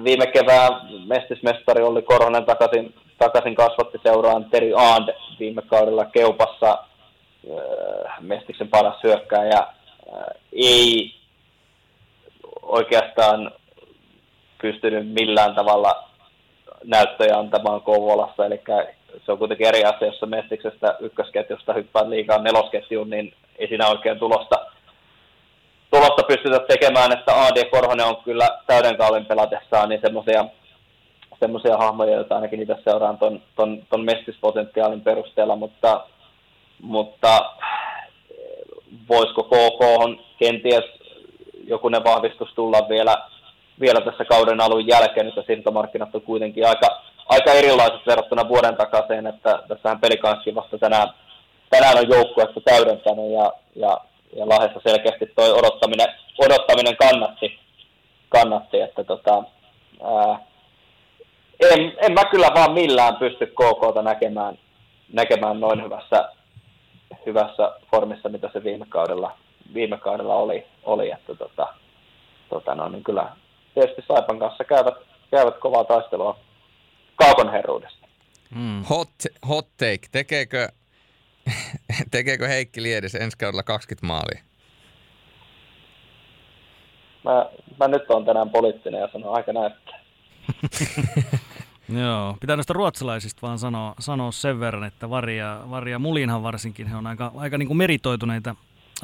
[0.04, 0.72] viime kevään
[1.06, 5.08] mestismestari oli Korhonen takaisin, takaisin kasvatti seuraan Teri Aand
[5.40, 9.66] viime kaudella Keupassa äh, Mestiksen paras hyökkääjä äh,
[10.52, 11.14] ei
[12.62, 13.50] oikeastaan
[14.62, 16.08] pystynyt millään tavalla
[16.84, 18.60] näyttöjä antamaan Kouvolassa, eli
[19.26, 24.18] se on kuitenkin eri asia, jos Mestiksestä ykkösketjusta hyppää liikaa nelosketjuun, niin ei siinä oikein
[24.18, 24.61] tulosta,
[25.92, 30.44] tulosta pystytä tekemään, että AD Korhonen on kyllä täyden kauden pelatessaan niin semmoisia
[31.40, 36.04] semmoisia hahmoja, joita ainakin niitä seuraan ton, ton, ton mestispotentiaalin perusteella, mutta,
[36.82, 37.52] mutta
[39.08, 40.84] voisiko KK on kenties
[41.66, 43.16] jokunen vahvistus tulla vielä,
[43.80, 49.26] vielä tässä kauden alun jälkeen, että siirtomarkkinat on kuitenkin aika, aika erilaiset verrattuna vuoden takaisin,
[49.26, 51.08] että tässähän pelikanssi vasta tänään,
[51.70, 53.98] tänään on joukkuetta täydentänyt ja, ja,
[54.36, 57.58] ja Lahdessa selkeästi toi odottaminen, odottaminen kannatti,
[58.28, 59.44] kannatti että tota,
[60.02, 60.38] ää,
[61.60, 64.58] en, en mä kyllä vaan millään pysty KKta näkemään,
[65.12, 66.32] näkemään noin hyvässä,
[67.26, 69.38] hyvässä formissa, mitä se viime kaudella,
[69.74, 71.74] viime kaudella oli, oli että tota,
[72.48, 73.36] tota no, niin kyllä
[73.74, 74.94] tietysti Saipan kanssa käyvät,
[75.30, 76.38] käyvät kovaa taistelua
[77.16, 78.08] kaukon herruudesta.
[78.54, 78.84] Mm.
[78.90, 79.08] Hot,
[79.48, 80.06] hot take.
[80.12, 80.68] Tekeekö,
[82.10, 84.42] tekeekö Heikki Liedis ensi kaudella 20 maalia?
[87.24, 87.50] Mä,
[87.80, 90.00] mä nyt on tänään poliittinen ja sanon aika näyttää.
[92.02, 96.96] Joo, pitää näistä ruotsalaisista vaan sanoa, sanoa sen verran, että Varia, Varia Mulinhan varsinkin, he
[96.96, 98.54] on aika, aika niin kuin meritoituneita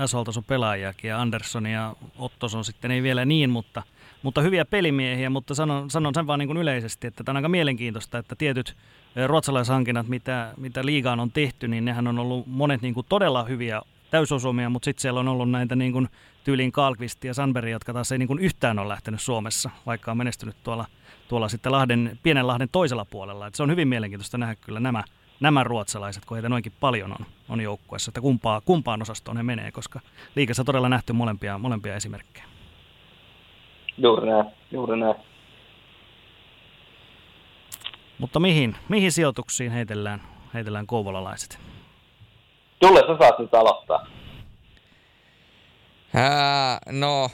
[0.06, 3.82] SHL-tason pelaajiakin, ja Andersson ja Ottoson sitten ei vielä niin, mutta,
[4.23, 7.48] mutta hyviä pelimiehiä, mutta sanon, sanon sen vaan niin kuin yleisesti, että tämä on aika
[7.48, 8.77] mielenkiintoista, että tietyt
[9.26, 13.82] ruotsalaishankinnat, mitä, mitä liigaan on tehty, niin nehän on ollut monet niin kuin todella hyviä
[14.10, 16.09] täysosumia, mutta sitten siellä on ollut näitä niin kuin
[16.44, 20.16] tyyliin Kalkvist ja Sanberg, jotka taas ei niin kuin yhtään ole lähtenyt Suomessa, vaikka on
[20.18, 20.86] menestynyt tuolla,
[21.28, 23.47] tuolla sitten Lahden, pienen Lahden toisella puolella.
[23.47, 25.05] Et se on hyvin mielenkiintoista nähdä kyllä nämä,
[25.40, 29.72] nämä ruotsalaiset, kun heitä noinkin paljon on, on joukkueessa, että kumpaa, kumpaan osastoon he menee,
[29.72, 30.01] koska
[30.35, 32.44] liikassa todella nähty molempia, molempia esimerkkejä.
[33.98, 35.14] Juuri näin, juuri näin.
[38.19, 40.23] Mutta mihin, mihin sijoituksiin heitellään,
[40.55, 41.59] heitellään kouvolalaiset?
[42.82, 44.07] Julle, sä saat nyt aloittaa.
[46.15, 47.31] Ää, no,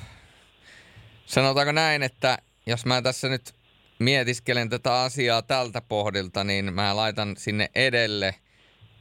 [1.26, 3.54] sanotaanko näin, että jos mä tässä nyt
[3.98, 8.34] mietiskelen tätä asiaa tältä pohdilta, niin mä laitan sinne edelle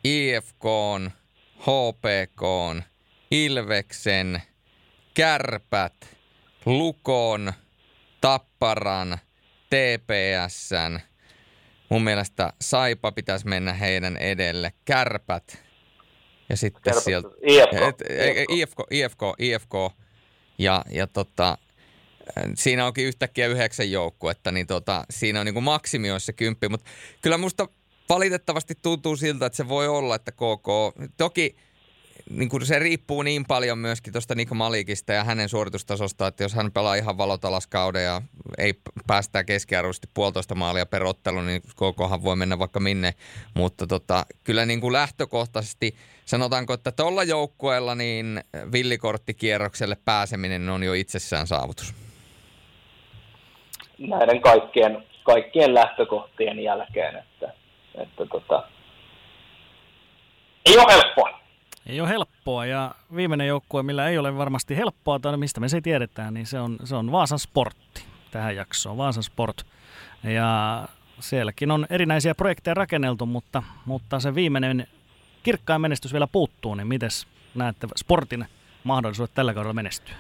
[0.04, 0.64] IFK,
[1.60, 2.42] HPK,
[3.32, 4.42] Ilveksen,
[5.14, 6.18] Kärpät,
[6.66, 7.54] Lukon,
[8.22, 9.18] Tapparan,
[9.70, 11.13] TPSn.
[11.94, 14.74] Mun mielestä Saipa pitäisi mennä heidän edelle.
[14.86, 15.64] Kärpät,
[16.50, 17.28] ja sitten Kerro, sieltä...
[17.48, 17.74] IFK.
[17.74, 18.02] Et,
[18.50, 18.50] IFK.
[18.50, 19.74] IFK, IFK, IFK.
[20.58, 21.58] Ja, ja tota,
[22.56, 26.70] siinä onkin yhtäkkiä yhdeksän joukkuetta, niin tota, siinä on niin kuin maksimi olisi se kymppi.
[26.70, 26.90] Mutta
[27.22, 27.68] kyllä musta
[28.10, 30.68] valitettavasti tuntuu siltä, että se voi olla, että KK...
[31.18, 31.56] Toki
[32.30, 36.54] niin kuin se riippuu niin paljon myöskin tuosta Nick Malikista ja hänen suoritustasosta, että jos
[36.54, 38.22] hän pelaa ihan valotalaskauden ja
[38.58, 38.74] ei
[39.08, 43.14] päästä keskiarvoisesti puolitoista maalia per ottelu, niin kokohan voi mennä vaikka minne.
[43.54, 45.96] Mutta tota, kyllä niin kuin lähtökohtaisesti
[46.26, 51.94] sanotaanko, että tuolla joukkueella niin villikorttikierrokselle pääseminen on jo itsessään saavutus.
[53.98, 57.54] Näiden kaikkien, kaikkien lähtökohtien jälkeen, että,
[57.96, 58.64] että tota,
[60.66, 61.43] ei ole helppoa
[61.88, 65.82] ei ole helppoa ja viimeinen joukkue, millä ei ole varmasti helppoa tai mistä me se
[65.82, 69.66] tiedetään, niin se on, se on Vaasan sportti tähän jaksoon, Vaasan sport.
[70.24, 70.88] Ja
[71.20, 74.88] sielläkin on erinäisiä projekteja rakenneltu, mutta, mutta se viimeinen
[75.44, 77.10] kirkkain menestys vielä puuttuu, niin miten
[77.56, 78.46] näette sportin
[78.84, 80.16] mahdollisuudet tällä kaudella menestyä?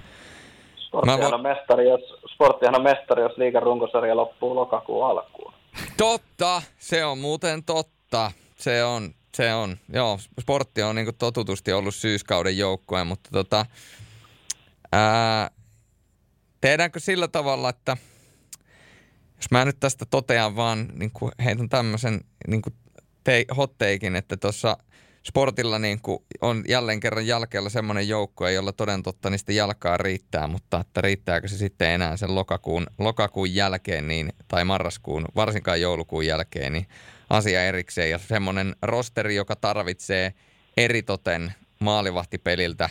[0.78, 2.02] Sporttihan on mestari, jos,
[2.34, 5.54] sporttihan on mestari, jos liikan runkosarja loppuu lokakuun alkuun.
[5.98, 8.32] Totta, se on muuten totta.
[8.56, 13.66] Se on, se on, joo, sportti on niin totutusti ollut syyskauden joukkoja, mutta tota,
[14.92, 15.52] ää,
[16.62, 17.98] tehdäänkö sillä tavalla, että
[19.36, 22.74] jos mä nyt tästä totean vaan, niin kuin heitän tämmöisen niin kuin
[23.24, 24.78] te, hot takein, että tuossa
[25.24, 30.48] sportilla niin kuin on jälleen kerran jälkeellä semmoinen joukko, jolla toden totta niistä jalkaa riittää,
[30.48, 36.26] mutta että riittääkö se sitten enää sen lokakuun, lokakuun jälkeen niin, tai marraskuun, varsinkaan joulukuun
[36.26, 36.88] jälkeen, niin
[37.34, 40.34] asia erikseen ja semmoinen rosteri, joka tarvitsee
[40.78, 42.90] eritoten maalivahtipeliltä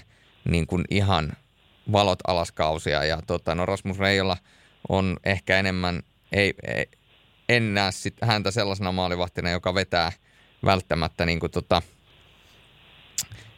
[0.49, 1.33] niin kuin ihan
[1.93, 3.05] valot alaskausia.
[3.05, 4.37] Ja tota, no Rasmus Reijola
[4.89, 6.03] on ehkä enemmän,
[6.33, 6.87] ei, ei,
[7.49, 10.13] en näe sit häntä sellaisena maalivahtina, joka vetää
[10.65, 11.83] välttämättä niin kuin tota,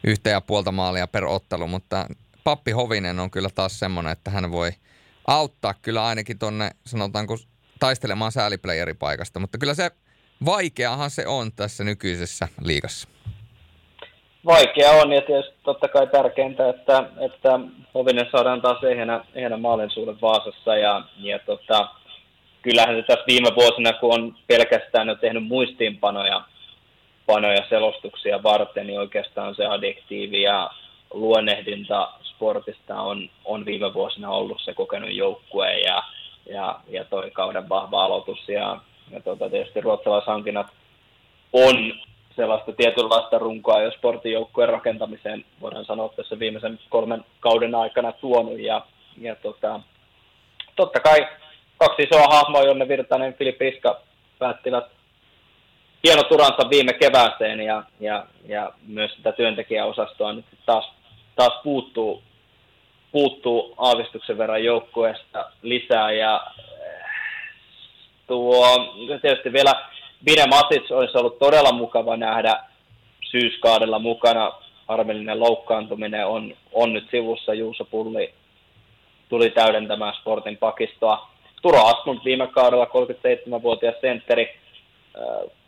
[0.03, 2.07] yhtä ja puolta maalia per ottelu, mutta
[2.43, 4.71] Pappi Hovinen on kyllä taas semmoinen, että hän voi
[5.27, 7.37] auttaa kyllä ainakin tonne, sanotaanko,
[7.79, 9.91] taistelemaan sääliplayeripaikasta, mutta kyllä se
[10.45, 13.07] vaikeahan se on tässä nykyisessä liigassa.
[14.45, 17.59] Vaikea on ja tietysti totta kai tärkeintä, että, että
[17.93, 21.87] Hovinen saadaan taas ehjänä, ehjänä maalinsuuden Vaasassa ja, ja tota,
[22.61, 26.45] kyllähän se tässä viime vuosina, kun on pelkästään jo tehnyt muistiinpanoja
[27.25, 30.69] panoja selostuksia varten, niin oikeastaan se adjektiivi ja
[31.13, 36.03] luonnehdinta sportista on, on viime vuosina ollut se kokenut joukkue ja,
[36.49, 38.77] ja, ja toi kauden vahva aloitus ja,
[39.11, 40.67] ja tuota, tietysti ruotsalaishankinnat
[41.53, 41.93] on
[42.35, 48.59] sellaista tietynlaista runkoa jo sporttijoukkueen rakentamiseen, voidaan sanoa tässä viimeisen kolmen kauden aikana tuonut.
[48.59, 48.85] Ja,
[49.21, 49.79] ja tota,
[50.75, 51.27] totta kai
[51.77, 54.01] kaksi isoa hahmoa, Jonne Virtanen ja Filip Iska
[54.39, 54.85] päättivät
[56.03, 60.91] hienot uransa viime kevääseen ja, ja, ja myös sitä työntekijäosastoa nyt taas,
[61.35, 62.23] taas puuttuu,
[63.11, 66.47] puuttuu aavistuksen verran joukkueesta lisää ja
[68.27, 68.65] tuo
[69.21, 69.73] tietysti vielä
[70.25, 72.63] Vine Matic olisi ollut todella mukava nähdä
[73.31, 74.51] syyskaudella mukana.
[74.87, 77.53] Harmillinen loukkaantuminen on, on nyt sivussa.
[77.53, 78.33] Juuso Pulli
[79.29, 81.29] tuli täydentämään sportin pakistoa.
[81.61, 84.59] Turo Asmund viime kaudella 37-vuotias sentteri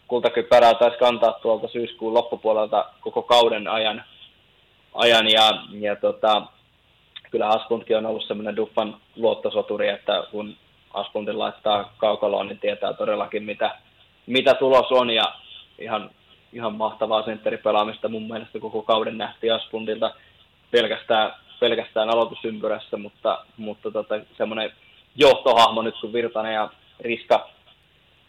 [0.08, 4.04] kultakypärää taisi kantaa tuolta syyskuun loppupuolelta koko kauden ajan.
[4.94, 6.42] ajan ja, ja tota,
[7.32, 10.56] kyllä Aspuntkin on ollut semmoinen Duffan luottosoturi, että kun
[10.98, 13.76] Aspuntin laittaa kaukaloon, niin tietää todellakin mitä,
[14.26, 15.24] mitä tulos on ja
[15.80, 16.10] ihan,
[16.54, 20.14] ihan mahtavaa sentteripelaamista mun mielestä koko kauden nähtiin Aspuntilta
[20.72, 24.72] pelkästään, pelkästään aloitusympyrässä, mutta, mutta tota, semmoinen
[25.16, 26.70] johtohahmo nyt kun Virtanen ja
[27.00, 27.50] Riska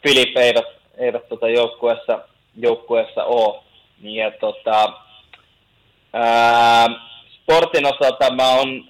[0.03, 0.67] Filip eivät,
[0.97, 2.21] eivät tota joukkueessa,
[2.57, 3.63] joukkueessa ole.
[4.03, 4.93] Ja tota,
[6.13, 6.87] ää,
[7.43, 8.85] sportin osalta mä oon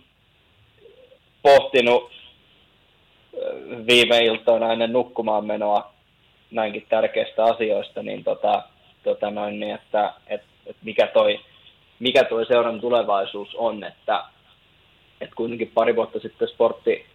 [1.42, 2.10] pohtinut
[3.86, 5.92] viime iltoina ennen nukkumaan menoa
[6.50, 8.62] näinkin tärkeistä asioista, niin, tota,
[9.02, 11.40] tota noin, niin että et, et mikä, toi,
[11.98, 14.24] mikä toi seuran tulevaisuus on, että
[15.20, 17.06] et kuitenkin pari vuotta sitten sportti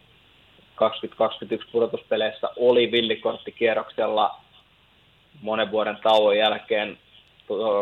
[0.75, 4.35] 2021 pudotuspeleissä oli villikorttikierroksella
[5.41, 6.97] monen vuoden tauon jälkeen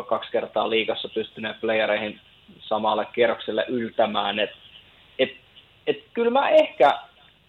[0.08, 2.20] kaksi kertaa liikassa pystyneen playereihin
[2.60, 4.40] samalle kierrokselle yltämään.
[4.40, 4.50] Et,
[5.20, 5.32] et,
[5.88, 7.00] et kyllä mä ehkä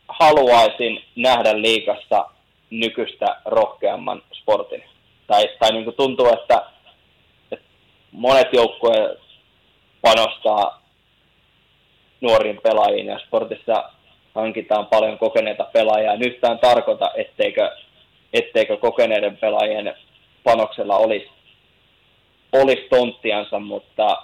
[0.09, 2.27] haluaisin nähdä liikassa
[2.71, 4.85] nykyistä rohkeamman sportin.
[5.27, 6.63] Tai, tai niin kuin tuntuu, että,
[7.53, 7.67] että
[8.13, 9.21] monet joukkueet
[10.03, 10.83] panostaa
[12.21, 13.93] nuoriin pelaajiin ja sportissa
[14.35, 16.17] hankitaan paljon kokeneita pelaajia.
[16.17, 17.71] Nyt tämä tarkoita, etteikö,
[18.33, 19.95] etteikö kokeneiden pelaajien
[20.45, 21.29] panoksella olisi,
[22.53, 24.17] olisi tonttiansa, mutta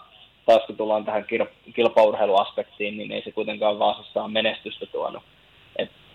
[0.46, 1.26] taas kun tullaan tähän
[1.74, 5.22] kilpaurheiluaspektiin, niin ei se kuitenkaan Vaasassa ole menestystä tuonut.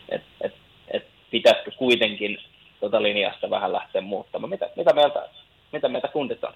[0.09, 0.53] Et, et,
[0.93, 2.37] et, pitäisikö kuitenkin
[2.79, 4.49] tuota linjasta vähän lähteä muuttamaan?
[4.49, 5.29] Mitä, mitä, mieltä,
[5.71, 6.53] mitä mieltä kundit on?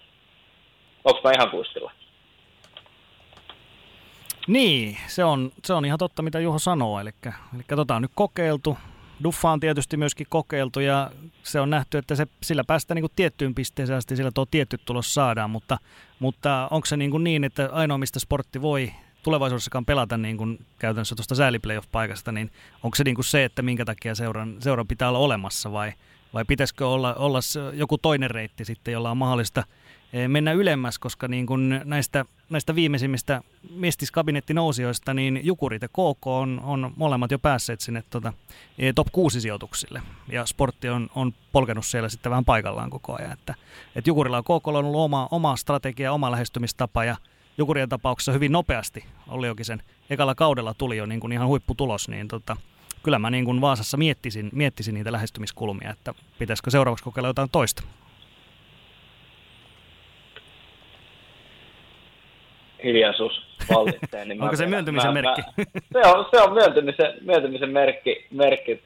[1.03, 1.91] Onko mä ihan kuistilla?
[4.47, 6.99] Niin, se on, se on ihan totta, mitä Juho sanoo.
[6.99, 7.09] Eli,
[7.55, 8.77] eli tota on nyt kokeiltu.
[9.23, 11.11] Duffa on tietysti myöskin kokeiltu ja
[11.43, 14.77] se on nähty, että se, sillä päästään niin kuin tiettyyn pisteeseen asti, sillä tuo tietty
[14.85, 15.77] tulos saadaan, mutta,
[16.19, 18.91] mutta onko se niin, kuin niin, että ainoa mistä sportti voi
[19.27, 22.51] tulevaisuudessakaan pelata niin kuin käytännössä tuosta sääliplayoff-paikasta, niin
[22.83, 25.93] onko se niin kuin se, että minkä takia seuran, seuran pitää olla olemassa vai,
[26.33, 27.39] vai pitäisikö olla, olla
[27.73, 29.63] joku toinen reitti sitten, jolla on mahdollista–
[30.13, 33.41] Eh, mennä ylemmäs, koska niin kuin näistä, näistä viimeisimmistä
[33.75, 38.33] mestiskabinettinousijoista, niin Jukurit ja KK on, on molemmat jo päässeet sinne tota,
[38.77, 40.01] eh, top 6 sijoituksille.
[40.31, 43.31] Ja sportti on, on polkenut siellä sitten vähän paikallaan koko ajan.
[43.31, 43.55] Että,
[43.95, 47.15] että Jukurilla ja KK on ollut oma, oma strategia, oma lähestymistapa ja
[47.57, 52.09] Jukurien tapauksessa hyvin nopeasti oli jokin sen ekalla kaudella tuli jo niin kuin ihan huipputulos,
[52.09, 52.57] niin tota,
[53.03, 57.83] kyllä mä niin kuin Vaasassa miettisin, miettisin niitä lähestymiskulmia, että pitäisikö seuraavaksi kokeilla jotain toista.
[62.83, 63.41] hiljaisuus
[63.75, 64.25] vallitsee.
[64.25, 65.41] Niin Onko se vielä, myöntymisen mä, merkki?
[65.41, 65.63] Mä,
[66.01, 68.83] se on, se on myöntymisen, myöntymisen merkki, merkki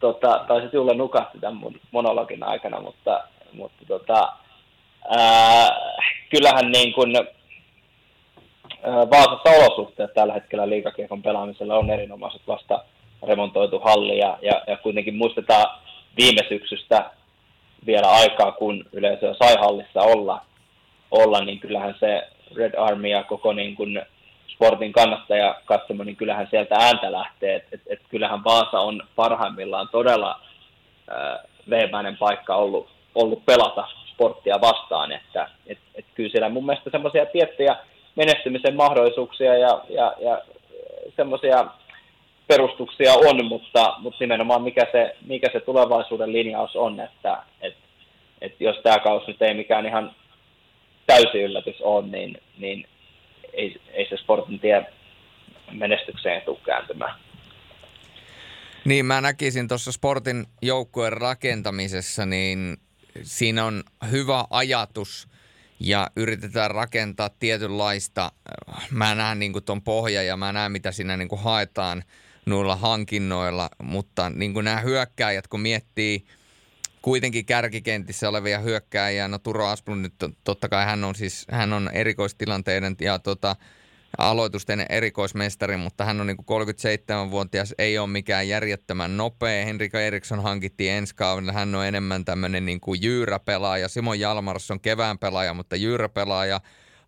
[0.00, 4.32] tota, tai sitten Julle nukahti tämän mun monologin aikana, mutta, mutta tota,
[5.18, 5.68] ää,
[6.30, 7.12] kyllähän niin kuin,
[8.84, 12.84] Vaasassa olosuhteet tällä hetkellä liikakiekon pelaamisella on erinomaiset vasta
[13.22, 15.80] remontoitu halli ja, ja, ja kuitenkin muistetaan
[16.16, 17.10] viime syksystä
[17.86, 20.40] vielä aikaa, kun yleisöä sai hallissa olla
[21.10, 24.02] olla, niin kyllähän se Red Army ja koko niin kuin
[24.48, 29.88] sportin kannattaja katsomo, niin kyllähän sieltä ääntä lähtee, että et, et kyllähän Vaasa on parhaimmillaan
[29.92, 30.40] todella
[31.12, 31.38] äh,
[31.70, 37.26] veemäinen paikka ollut, ollut pelata sporttia vastaan, että et, et kyllä siellä mun mielestä semmoisia
[37.26, 37.76] tiettyjä
[38.16, 40.42] menestymisen mahdollisuuksia ja, ja, ja
[41.16, 41.66] semmoisia
[42.46, 47.74] perustuksia on, mutta, mutta nimenomaan mikä se, mikä se tulevaisuuden linjaus on, että et,
[48.40, 50.14] et jos tämä kausi nyt ei mikään ihan
[51.06, 52.88] täysi yllätys ole, niin, niin
[53.52, 54.86] ei, ei se sportin tie
[55.72, 57.14] menestykseen tule kääntymään.
[58.84, 62.76] Niin, mä näkisin tuossa sportin joukkueen rakentamisessa, niin
[63.22, 65.28] siinä on hyvä ajatus
[65.80, 68.32] ja yritetään rakentaa tietynlaista,
[68.90, 72.04] mä näen niin tuon pohja ja mä näen mitä siinä niin haetaan
[72.46, 76.24] noilla hankinnoilla, mutta niin nämä hyökkääjät, kun miettii
[77.02, 81.90] kuitenkin kärkikentissä olevia hyökkääjiä, no Turo Asplund nyt totta kai hän on siis, hän on
[81.92, 83.56] erikoistilanteiden ja tota,
[84.18, 89.64] aloitusten erikoismestari, mutta hän on niin 37-vuotias, ei ole mikään järjettömän nopea.
[89.64, 93.88] Henrika Eriksson hankittiin ensi kaudella, hän on enemmän tämmöinen niin kuin jyyräpelaaja.
[93.88, 96.60] Simon Jalmars on kevään pelaaja, mutta jyyräpelaaja.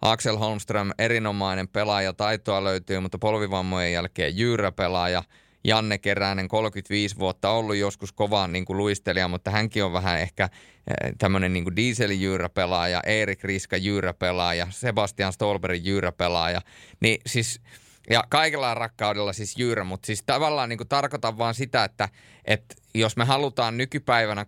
[0.03, 5.23] Axel Holmström, erinomainen pelaaja, taitoa löytyy, mutta polvivammojen jälkeen jyyräpelaaja.
[5.65, 10.45] Janne Keränen, 35 vuotta ollut joskus kovaan niin kuin luistelija, mutta hänkin on vähän ehkä
[10.45, 10.51] eh,
[11.19, 16.61] tämmöinen niin dieselijyyräpelaaja, Erik Riska jyyräpelaaja, Sebastian Stolberg jyyräpelaaja.
[17.01, 17.61] Niin siis,
[18.11, 22.09] ja kaikella rakkaudella siis jyyrä, mutta siis tavallaan niin tarkoitan vaan sitä, että,
[22.45, 24.47] että jos me halutaan nykypäivänä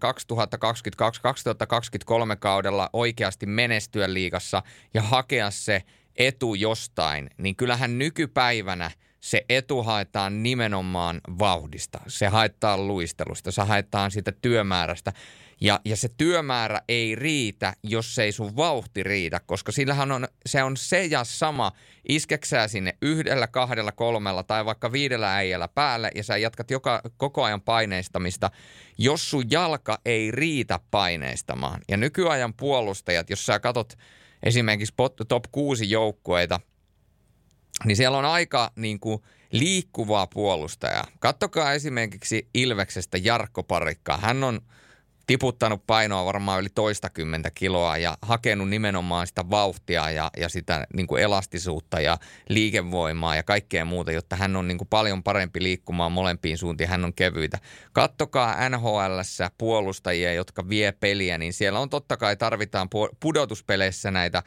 [2.32, 4.62] 2022-2023 kaudella oikeasti menestyä liigassa
[4.94, 5.82] ja hakea se
[6.16, 8.90] etu jostain, niin kyllähän nykypäivänä–
[9.24, 12.00] se etu haetaan nimenomaan vauhdista.
[12.06, 15.12] Se haetaan luistelusta, se haetaan siitä työmäärästä.
[15.60, 20.62] Ja, ja se työmäärä ei riitä, jos ei sun vauhti riitä, koska sillähän on, se
[20.62, 21.72] on se ja sama,
[22.08, 27.44] iskeksää sinne yhdellä, kahdella, kolmella tai vaikka viidellä äijällä päälle ja sä jatkat joka, koko
[27.44, 28.50] ajan paineistamista,
[28.98, 31.80] jos sun jalka ei riitä paineistamaan.
[31.88, 33.94] Ja nykyajan puolustajat, jos sä katot
[34.42, 34.94] esimerkiksi
[35.28, 36.60] top 6 joukkueita–
[37.84, 39.22] niin siellä on aika niin kuin,
[39.54, 41.06] liikkuvaa puolustajaa.
[41.20, 44.16] Kattokaa esimerkiksi Ilveksestä Jarkko Parikka.
[44.16, 44.60] Hän on
[45.26, 51.06] tiputtanut painoa varmaan yli toistakymmentä kiloa ja hakenut nimenomaan sitä vauhtia ja, ja sitä niin
[51.06, 52.18] kuin elastisuutta ja
[52.48, 57.04] liikevoimaa ja kaikkea muuta, jotta hän on niin kuin paljon parempi liikkumaan molempiin suuntiin, hän
[57.04, 57.58] on kevyitä.
[57.92, 59.20] Kattokaa nhl
[59.58, 62.88] puolustajia, jotka vie peliä, niin siellä on totta kai tarvitaan
[63.20, 64.42] pudotuspeleissä näitä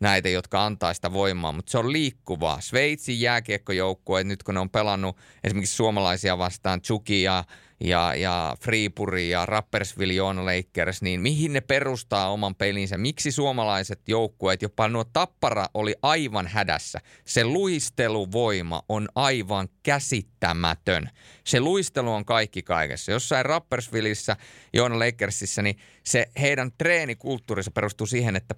[0.00, 2.60] näitä, jotka antaa sitä voimaa, mutta se on liikkuvaa.
[2.60, 7.44] Sveitsin jääkiekkojoukkue, nyt kun ne on pelannut esimerkiksi suomalaisia vastaan, Chuki ja,
[7.80, 12.98] ja, ja Freepuri ja Rappersville Joona Lakers, niin mihin ne perustaa oman pelinsä?
[12.98, 17.00] Miksi suomalaiset joukkueet, jopa nuo Tappara oli aivan hädässä.
[17.24, 21.10] Se luisteluvoima on aivan käsittämätön.
[21.44, 23.12] Se luistelu on kaikki kaikessa.
[23.12, 24.36] Jossain Rappersvillissä,
[24.72, 28.54] Joona Lakersissa, niin se heidän treenikulttuurissa perustuu siihen, että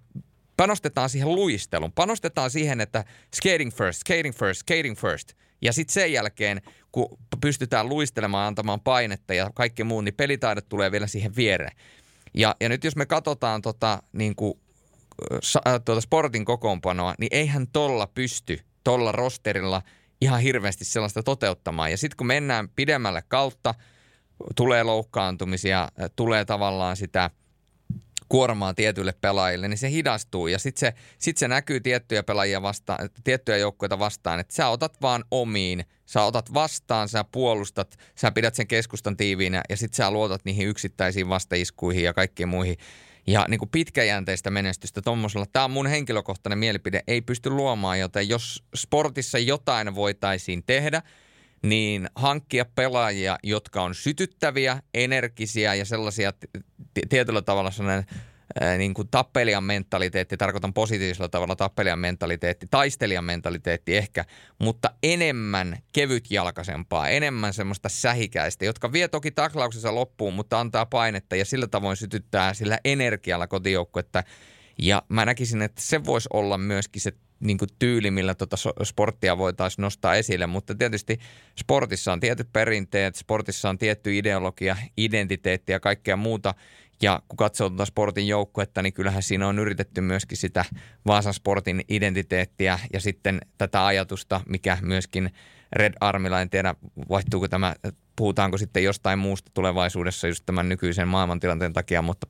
[0.58, 3.04] panostetaan siihen luisteluun, panostetaan siihen, että
[3.34, 5.32] skating first, skating first, skating first.
[5.62, 6.62] Ja sitten sen jälkeen,
[6.92, 11.76] kun pystytään luistelemaan, antamaan painetta ja kaikki muu, niin pelitaidot tulee vielä siihen viereen.
[12.34, 14.54] Ja, ja nyt jos me katsotaan tota, niin kuin,
[15.32, 19.82] äh, tuota sportin kokoonpanoa, niin eihän tolla pysty, tolla rosterilla
[20.20, 21.90] ihan hirveästi sellaista toteuttamaan.
[21.90, 23.74] Ja sitten kun mennään pidemmälle kautta,
[24.56, 27.30] tulee loukkaantumisia, tulee tavallaan sitä–
[28.28, 33.10] kuormaa tietyille pelaajille, niin se hidastuu ja sitten se, sit se näkyy tiettyjä pelaajia vastaan,
[33.24, 38.54] tiettyjä joukkoja vastaan, että sä otat vaan omiin, sä otat vastaan, sä puolustat, sä pidät
[38.54, 42.76] sen keskustan tiiviinä ja sitten sä luotat niihin yksittäisiin vastaiskuihin ja kaikkiin muihin.
[43.26, 48.28] Ja niin kuin pitkäjänteistä menestystä tuommoisella, tämä on mun henkilökohtainen mielipide, ei pysty luomaan, joten
[48.28, 51.02] jos sportissa jotain voitaisiin tehdä–
[51.62, 56.32] niin hankkia pelaajia, jotka on sytyttäviä, energisiä ja sellaisia
[57.08, 58.06] tietyllä tavalla sellainen
[58.78, 64.24] niin kuin tappelijan mentaliteetti, tarkoitan positiivisella tavalla tappelijan mentaliteetti, taistelijan mentaliteetti ehkä,
[64.58, 71.44] mutta enemmän kevytjalkaisempaa, enemmän semmoista sähikäistä, jotka vie toki taklauksensa loppuun, mutta antaa painetta ja
[71.44, 74.22] sillä tavoin sytyttää sillä energialla kotijoukkuetta.
[74.78, 79.38] Ja mä näkisin, että se voisi olla myöskin se niin kuin tyyli, millä tuota sporttia
[79.38, 81.18] voitaisiin nostaa esille, mutta tietysti
[81.58, 86.54] sportissa on tietyt perinteet, sportissa on tietty ideologia, identiteetti ja kaikkea muuta,
[87.02, 90.64] ja kun katsoo tuota sportin joukkuetta, niin kyllähän siinä on yritetty myöskin sitä
[91.06, 95.30] Vaasan sportin identiteettiä ja sitten tätä ajatusta, mikä myöskin
[95.72, 96.40] Red Armilla.
[96.40, 96.74] En tiedä,
[97.08, 97.74] vaihtuuko tämä,
[98.18, 102.26] puhutaanko sitten jostain muusta tulevaisuudessa just tämän nykyisen maailmantilanteen takia, mutta,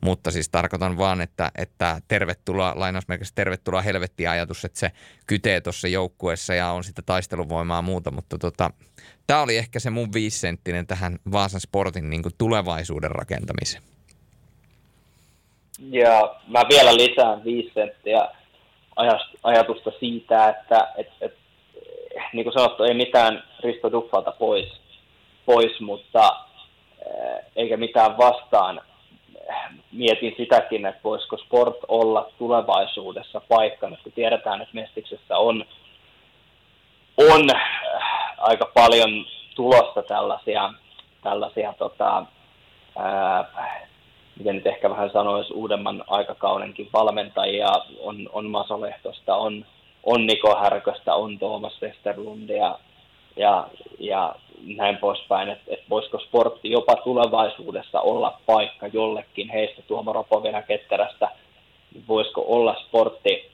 [0.00, 4.90] mutta siis tarkoitan vaan, että, että tervetuloa, lainausmerkissä tervetuloa helvettiä ajatus, että se
[5.26, 8.70] kytee tuossa joukkueessa ja on sitten taisteluvoimaa ja muuta, mutta tota,
[9.26, 13.82] tämä oli ehkä se mun viisenttinen tähän Vaasan Sportin niin kuin tulevaisuuden rakentamiseen.
[15.78, 18.28] Ja mä vielä lisään viisi senttiä
[19.42, 21.34] ajatusta siitä, että et, et,
[22.32, 24.81] niin kuin sanottu, ei mitään Risto Duffalta pois,
[25.46, 26.36] pois mutta
[27.06, 28.80] eh, eikä mitään vastaan.
[29.92, 35.64] Mietin sitäkin, että voisiko sport olla tulevaisuudessa paikkana, kun tiedetään, että Mestiksessä on,
[37.16, 37.62] on eh,
[38.38, 40.72] aika paljon tulossa tällaisia,
[41.22, 42.26] tällaisia tota,
[42.98, 43.44] ää,
[44.38, 47.68] miten nyt ehkä vähän sanoisi, uudemman aikakaudenkin valmentajia,
[48.00, 49.66] on, on Maso Lehtosta, on,
[50.04, 52.78] on Niko Härköstä, on Tuomas Westerlundia
[53.36, 53.68] ja,
[53.98, 54.34] ja
[54.76, 61.28] näin poispäin, että et voisiko sportti jopa tulevaisuudessa olla paikka jollekin heistä, Tuomo Ropovina Ketterästä,
[62.08, 63.52] voisiko olla sportti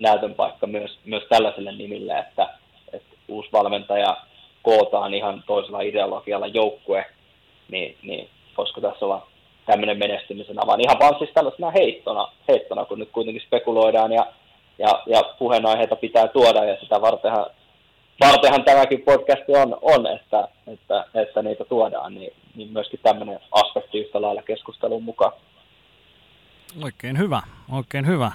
[0.00, 2.48] näytön paikka myös, myös tällaiselle nimille, että,
[2.92, 4.16] että uusi valmentaja
[4.62, 7.06] kootaan ihan toisella ideologialla joukkue,
[7.70, 9.26] niin, niin voisiko tässä olla
[9.66, 10.80] tämmöinen menestymisen avain.
[10.80, 14.26] Ihan vaan siis tällaisena heittona, heittona kun nyt kuitenkin spekuloidaan ja,
[14.78, 17.46] ja, ja puheenaiheita pitää tuoda ja sitä vartenhan,
[18.26, 23.98] vartenhan tämäkin podcast on, on että, että, että, niitä tuodaan, niin, niin myöskin tämmöinen aspekti
[23.98, 25.32] yhtä lailla keskustelun mukaan.
[26.82, 27.42] Oikein hyvä,
[27.72, 28.32] oikein hyvä.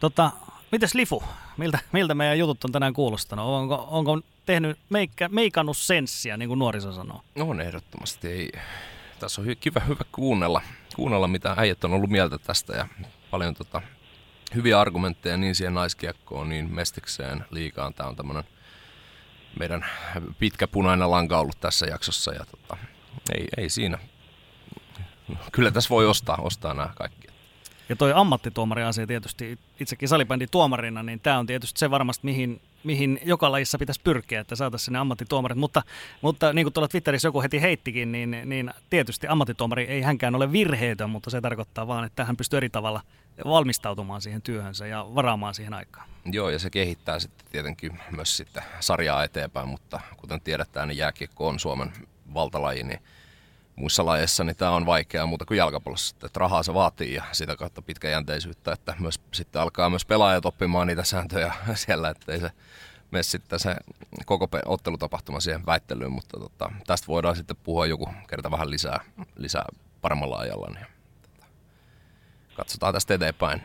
[0.00, 0.30] Tota,
[0.72, 1.22] mites Lifu,
[1.56, 3.46] miltä, miltä meidän jutut on tänään kuulostanut?
[3.46, 7.20] Onko, onko tehnyt meikkä, meikannut senssiä, niin kuin nuoriso sanoo?
[7.34, 8.28] No on ehdottomasti.
[8.28, 8.52] Ei,
[9.20, 10.60] tässä on hyvä, hyvä kuunnella,
[10.96, 12.88] kuunnella, mitä äijät on ollut mieltä tästä ja
[13.30, 13.82] paljon tota,
[14.54, 17.94] hyviä argumentteja niin siihen naiskiekkoon, niin mestikseen liikaan.
[17.94, 18.44] Tämä on tämmöinen
[19.58, 19.84] meidän
[20.38, 22.76] pitkä punainen lanka ollut tässä jaksossa ja tota,
[23.34, 23.98] ei, ei siinä.
[25.52, 27.28] Kyllä tässä voi ostaa, ostaa nämä kaikki.
[27.88, 33.20] Ja toi ammattituomari-asia tietysti itsekin salibändin tuomarina, niin tämä on tietysti se varmasti, mihin mihin
[33.24, 35.58] joka lajissa pitäisi pyrkiä, että saataisiin sinne ammattituomarit.
[35.58, 35.82] Mutta,
[36.20, 40.52] mutta niin kuin tuolla Twitterissä joku heti heittikin, niin, niin tietysti ammattituomari ei hänkään ole
[40.52, 43.00] virheetön, mutta se tarkoittaa vaan, että hän pystyy eri tavalla
[43.44, 46.08] valmistautumaan siihen työhönsä ja varaamaan siihen aikaan.
[46.24, 51.48] Joo, ja se kehittää sitten tietenkin myös sitten sarjaa eteenpäin, mutta kuten tiedetään, niin jääkiekko
[51.48, 51.92] on Suomen
[52.34, 53.02] valtalaji, niin
[53.76, 56.16] muissa lajeissa niin tämä on vaikeaa muuta kuin jalkapallossa.
[56.26, 60.86] Että rahaa se vaatii ja sitä kautta pitkäjänteisyyttä, että myös, sitten alkaa myös pelaajat oppimaan
[60.86, 62.50] niitä sääntöjä siellä, ettei se
[63.10, 63.76] mene sitten se
[64.26, 69.00] koko ottelutapahtuma siihen väittelyyn, mutta tota, tästä voidaan sitten puhua joku kerta vähän lisää,
[69.36, 69.64] lisää
[70.00, 70.68] paremmalla ajalla.
[70.74, 70.86] Niin,
[72.56, 73.62] katsotaan tästä eteenpäin.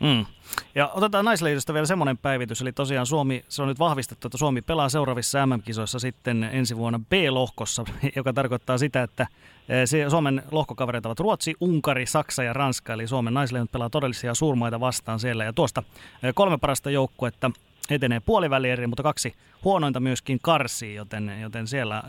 [0.00, 0.26] Mm.
[0.74, 4.62] Ja otetaan naisliitosta vielä semmoinen päivitys, eli tosiaan Suomi, se on nyt vahvistettu, että Suomi
[4.62, 7.84] pelaa seuraavissa MM-kisoissa sitten ensi vuonna B-lohkossa,
[8.16, 9.26] joka tarkoittaa sitä, että
[9.68, 14.80] eh, Suomen lohkokavereita ovat Ruotsi, Unkari, Saksa ja Ranska, eli Suomen naisliitot pelaa todellisia suurmaita
[14.80, 15.82] vastaan siellä, ja tuosta
[16.22, 17.50] eh, kolme parasta joukkuetta
[17.90, 19.34] etenee puolivälieriin, mutta kaksi
[19.64, 22.02] huonointa myöskin karsii, joten, joten siellä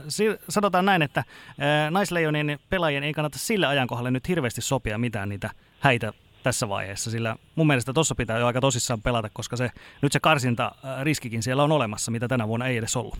[0.49, 5.49] sanotaan näin, että eh, naisleijonien pelaajien ei kannata sille ajankohdalle nyt hirveästi sopia mitään niitä
[5.79, 6.13] häitä
[6.43, 9.69] tässä vaiheessa, sillä mun mielestä tuossa pitää jo aika tosissaan pelata, koska se,
[10.01, 13.17] nyt se karsinta äh, riskikin siellä on olemassa, mitä tänä vuonna ei edes ollut.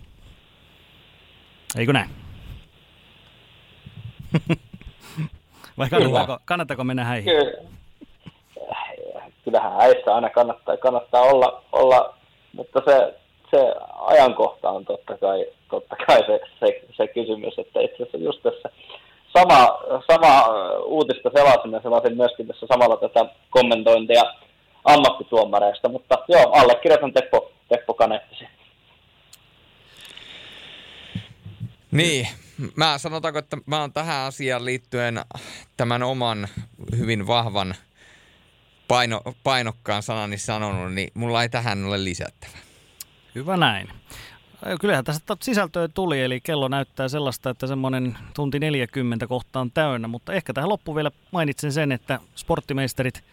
[1.77, 2.09] Eikö näin?
[5.77, 7.33] Vai kannattaako, kannattaako mennä häihin?
[9.45, 12.17] Kyllähän häissä aina kannattaa, kannattaa olla, olla,
[12.53, 13.13] mutta se,
[13.51, 18.43] se ajankohta on totta kai, totta kai se, se, se kysymys, että itse asiassa just
[18.43, 18.69] tässä
[19.37, 19.79] sama,
[20.11, 20.47] sama
[20.85, 24.23] uutista selasin ja selasin myöskin tässä samalla tätä kommentointia
[24.85, 28.45] ammattituomareista, mutta joo, allekirjoitan Teppo, Teppo Kanettisi.
[31.91, 32.27] Niin,
[32.75, 35.21] mä sanotaanko, että mä oon tähän asiaan liittyen
[35.77, 36.47] tämän oman
[36.97, 37.75] hyvin vahvan
[38.87, 42.57] paino, painokkaan sanani sanonut, niin mulla ei tähän ole lisättävä.
[43.35, 43.89] Hyvä näin.
[44.81, 50.07] Kyllähän tästä sisältöä tuli, eli kello näyttää sellaista, että semmoinen tunti 40 kohta on täynnä,
[50.07, 53.23] mutta ehkä tähän loppuun vielä mainitsen sen, että sporttimeisterit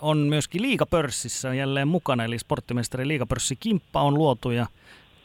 [0.00, 4.66] on myöskin liikapörssissä jälleen mukana, eli sporttimeisterin liikapörssikimppa on luotu ja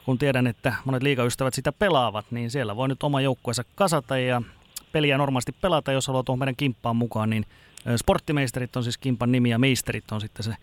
[0.05, 4.41] kun tiedän, että monet liikaystävät sitä pelaavat, niin siellä voi nyt oma joukkueensa kasata ja
[4.91, 7.45] peliä normaalisti pelata, jos haluaa tuohon meidän kimppaan mukaan, niin
[7.95, 10.55] Sporttimeisterit on siis Kimpan nimi ja meisterit on sitten se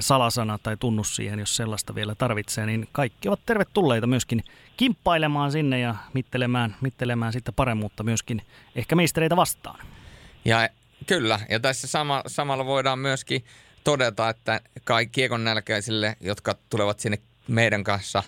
[0.00, 4.44] salasana tai tunnus siihen, jos sellaista vielä tarvitsee, niin kaikki ovat tervetulleita myöskin
[4.76, 8.42] kimppailemaan sinne ja mittelemään, mittelemään sitten paremmuutta myöskin
[8.74, 9.86] ehkä meistereitä vastaan.
[10.44, 10.68] Ja
[11.06, 13.44] kyllä, ja tässä sama, samalla voidaan myöskin
[13.84, 17.18] todeta, että kaikki kiekon nälkäisille, jotka tulevat sinne
[17.48, 18.22] meidän kanssa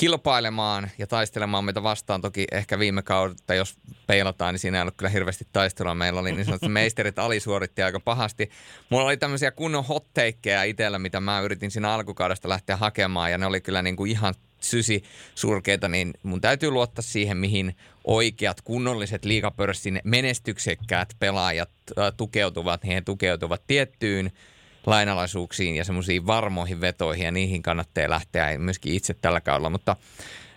[0.00, 2.20] kilpailemaan ja taistelemaan meitä vastaan.
[2.20, 5.94] Toki ehkä viime kautta, jos peilataan, niin siinä ei ollut kyllä hirveästi taistelua.
[5.94, 8.50] Meillä oli niin sanottu meisterit alisuoritti aika pahasti.
[8.90, 13.46] Mulla oli tämmöisiä kunnon hotteikkeja itsellä, mitä mä yritin siinä alkukaudesta lähteä hakemaan ja ne
[13.46, 15.04] oli kyllä niin kuin ihan sysi
[15.34, 21.70] surkeita, niin mun täytyy luottaa siihen, mihin oikeat kunnolliset liikapörssin menestyksekkäät pelaajat
[22.16, 22.82] tukeutuvat.
[22.82, 24.32] Niin he tukeutuvat tiettyyn
[24.86, 29.96] lainalaisuuksiin ja semmoisiin varmoihin vetoihin ja niihin kannattaa lähteä myöskin itse tällä kaudella, mutta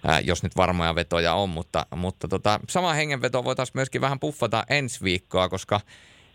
[0.04, 4.64] ää, jos nyt varmoja vetoja on, mutta, mutta tota, sama hengenveto voitaisiin myöskin vähän puffata
[4.70, 5.80] ensi viikkoa, koska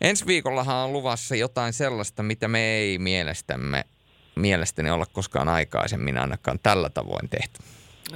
[0.01, 3.85] ensi viikollahan on luvassa jotain sellaista, mitä me ei mielestämme,
[4.37, 7.61] mielestäni olla koskaan aikaisemmin ainakaan tällä tavoin tehty.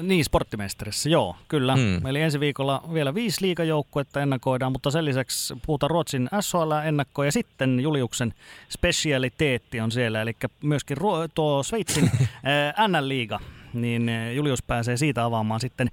[0.00, 1.76] Niin, sporttimesterissä, joo, kyllä.
[1.76, 2.06] Mm.
[2.06, 7.80] Eli ensi viikolla vielä viisi liikajoukkuetta ennakoidaan, mutta sen lisäksi puhutaan Ruotsin SHL-ennakkoa ja sitten
[7.80, 8.34] Juliuksen
[8.68, 10.96] specialiteetti on siellä, eli myöskin
[11.34, 12.10] tuo Sveitsin
[12.88, 13.40] NL-liiga
[13.72, 15.90] niin Julius pääsee siitä avaamaan sitten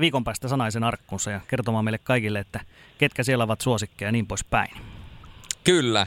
[0.00, 2.60] viikon päästä sanaisen arkkunsa ja kertomaan meille kaikille, että
[2.98, 4.70] ketkä siellä ovat suosikkeja ja niin poispäin.
[5.64, 6.06] Kyllä.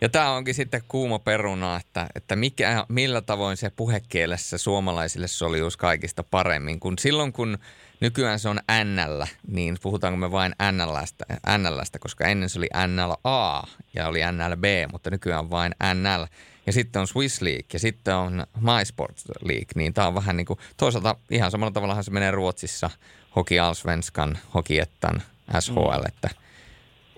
[0.00, 5.76] Ja tämä onkin sitten kuuma peruna, että, että mikä, millä tavoin se puhekielessä suomalaisille soljus
[5.76, 6.80] kaikista paremmin.
[6.80, 7.58] Kun silloin kun
[8.00, 11.24] nykyään se on NL, niin puhutaanko me vain NLstä,
[11.58, 13.64] NLstä koska ennen se oli NLA
[13.94, 16.24] ja oli NLB, mutta nykyään vain NL.
[16.66, 20.46] Ja sitten on Swiss League ja sitten on MySports League, niin tämä on vähän niin
[20.46, 22.90] kuin, toisaalta ihan samalla tavalla se menee Ruotsissa,
[23.36, 25.22] Hoki Allsvenskan, Hoki Ettan,
[25.60, 26.30] SHL, että–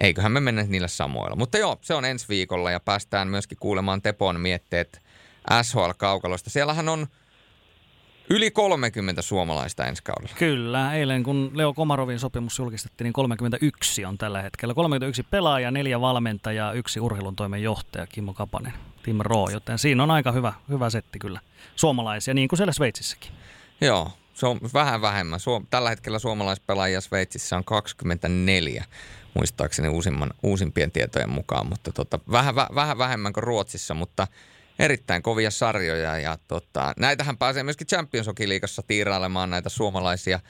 [0.00, 1.36] eiköhän me mennä niillä samoilla.
[1.36, 5.02] Mutta joo, se on ensi viikolla ja päästään myöskin kuulemaan Tepon mietteet
[5.62, 6.50] SHL-kaukalosta.
[6.50, 7.06] Siellähän on
[8.30, 10.36] yli 30 suomalaista ensi kaudella.
[10.38, 14.74] Kyllä, eilen kun Leo Komarovin sopimus julkistettiin, niin 31 on tällä hetkellä.
[14.74, 18.72] 31 pelaaja, neljä valmentajaa, yksi urheilun johtaja Kimmo Kapanen,
[19.02, 21.40] Tim Roo, joten siinä on aika hyvä, hyvä setti kyllä
[21.76, 23.30] suomalaisia, niin kuin siellä Sveitsissäkin.
[23.80, 24.10] Joo,
[24.40, 25.40] se on vähän vähemmän.
[25.70, 28.84] Tällä hetkellä suomalaispelaajia Sveitsissä on 24
[29.34, 34.26] muistaakseni uusimman, uusimpien tietojen mukaan, mutta tota, vähän, vähän vähemmän kuin Ruotsissa, mutta
[34.78, 40.40] erittäin kovia sarjoja ja tota, näitähän pääsee myöskin Champions Hockey-liigassa tiirailemaan näitä suomalaisia,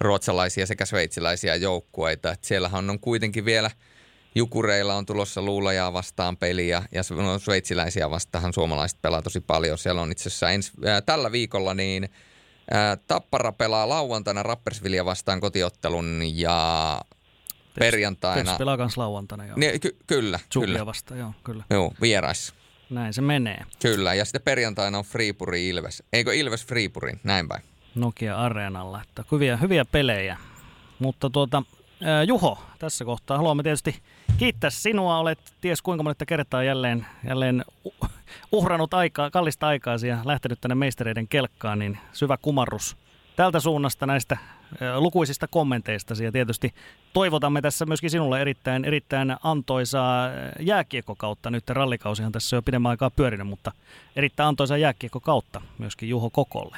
[0.00, 2.32] ruotsalaisia sekä sveitsiläisiä joukkueita.
[2.32, 3.70] Et siellähän on kuitenkin vielä
[4.34, 9.78] Jukureilla on tulossa luulajaa vastaan peliä ja no, sveitsiläisiä vastaan suomalaiset pelaa tosi paljon.
[9.78, 12.08] Siellä on itse asiassa ensi, ää, tällä viikolla niin
[13.06, 17.00] Tappara pelaa lauantaina Rappersvilja vastaan kotiottelun ja
[17.78, 18.44] perjantaina.
[18.44, 19.56] Pets pelaa kans lauantaina, joo.
[19.56, 20.86] Niin, ky- kyllä, Zubia kyllä.
[20.86, 21.64] vasta, joo, kyllä.
[21.70, 22.54] Joo, vierais.
[22.90, 23.64] Näin se menee.
[23.82, 26.02] Kyllä, ja sitten perjantaina on Freepuri Ilves.
[26.12, 27.62] Eikö Ilves Freepurin, näin päin.
[27.94, 30.36] Nokia Areenalla, että hyviä, hyviä pelejä.
[30.98, 31.62] Mutta tuota,
[32.26, 33.96] Juho, tässä kohtaa haluamme tietysti
[34.38, 35.18] kiittää sinua.
[35.18, 37.64] Olet ties kuinka monetta kertaa jälleen, jälleen
[38.52, 42.96] uhrannut aikaa, kallista aikaa ja lähtenyt tänne meistereiden kelkkaan, niin syvä kumarrus
[43.36, 44.36] tältä suunnasta näistä
[44.96, 46.74] lukuisista kommenteista ja tietysti
[47.12, 50.30] toivotamme tässä myöskin sinulle erittäin, erittäin antoisaa
[50.60, 51.50] jääkiekkokautta.
[51.50, 53.72] Nyt rallikausihan tässä on jo pidemmän aikaa pyörinyt, mutta
[54.16, 56.76] erittäin antoisaa jääkiekkokautta myöskin Juho Kokolle.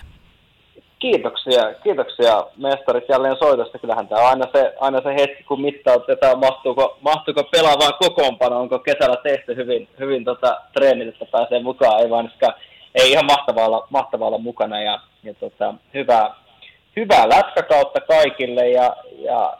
[1.00, 3.78] Kiitoksia, kiitoksia mestarit jälleen soitosta.
[3.78, 8.78] Kyllähän tämä on aina se, aina se hetki, kun mittautetaan, mahtuuko, mahtuuko pelaavaan kokoonpano, onko
[8.78, 12.00] kesällä tehty hyvin, hyvin tota, treenit, että pääsee mukaan.
[12.00, 12.32] Ei, vaan,
[12.94, 16.34] ei ihan mahtavaa olla, mahtavaa olla mukana ja, ja tota, hyvää,
[16.96, 19.56] hyvää lätkäkautta kaikille ja, ja,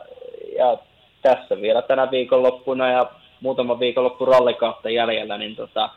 [0.57, 0.77] ja
[1.21, 3.05] tässä vielä tänä viikonloppuna ja
[3.39, 5.89] muutama viikonloppu rallikautta jäljellä, niin tota,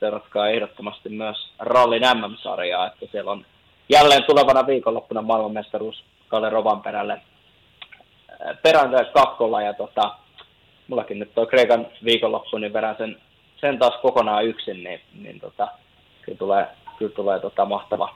[0.00, 3.44] seuratkaa ehdottomasti myös rallin MM-sarjaa, että siellä on
[3.88, 10.14] jälleen tulevana viikonloppuna maailmanmestaruus Kalle Rovanperälle äh, perään kakkolla ja tota,
[10.88, 13.16] mullakin nyt tuo Kreikan viikonloppu, niin verran sen,
[13.60, 15.68] sen taas kokonaan yksin, niin, niin tota,
[16.22, 16.66] kyllä tulee,
[16.98, 18.14] kyllä tulee tota mahtava,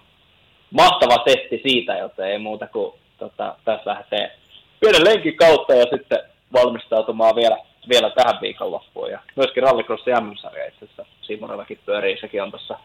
[0.71, 4.37] mahtava setti siitä, joten ei muuta kuin tota, tässä lähtee
[4.81, 6.19] pienen lenkin kautta ja sitten
[6.53, 7.59] valmistautumaan vielä,
[7.89, 9.11] vielä tähän viikonloppuun.
[9.11, 12.79] Ja myöskin Rallycross MM-sarja itse asiassa Simonellakin pyörii, sekin on tuossa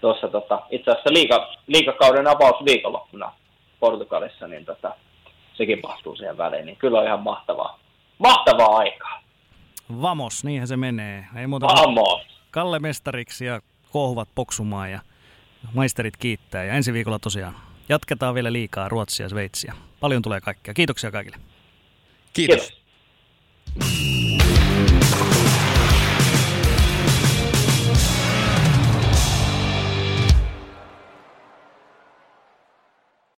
[0.00, 3.32] tuossa tota, itse asiassa liika, liikakauden avaus viikonloppuna
[3.80, 4.94] Portugalissa, niin tota,
[5.54, 7.78] sekin mahtuu siihen väliin, niin kyllä on ihan mahtavaa,
[8.18, 9.22] mahtavaa aikaa.
[10.02, 11.26] Vamos, niinhän se menee.
[11.36, 12.20] Ei muuta Vamos.
[12.50, 13.60] Kalle mestariksi ja
[13.92, 15.00] kohuvat poksumaan ja
[15.74, 16.64] maisterit kiittää.
[16.64, 17.54] Ja ensi viikolla tosiaan
[17.88, 19.74] jatketaan vielä liikaa Ruotsia ja Sveitsiä.
[20.00, 20.74] Paljon tulee kaikkea.
[20.74, 21.36] Kiitoksia kaikille.
[22.32, 22.72] Kiitos.
[23.74, 24.59] Kiitos.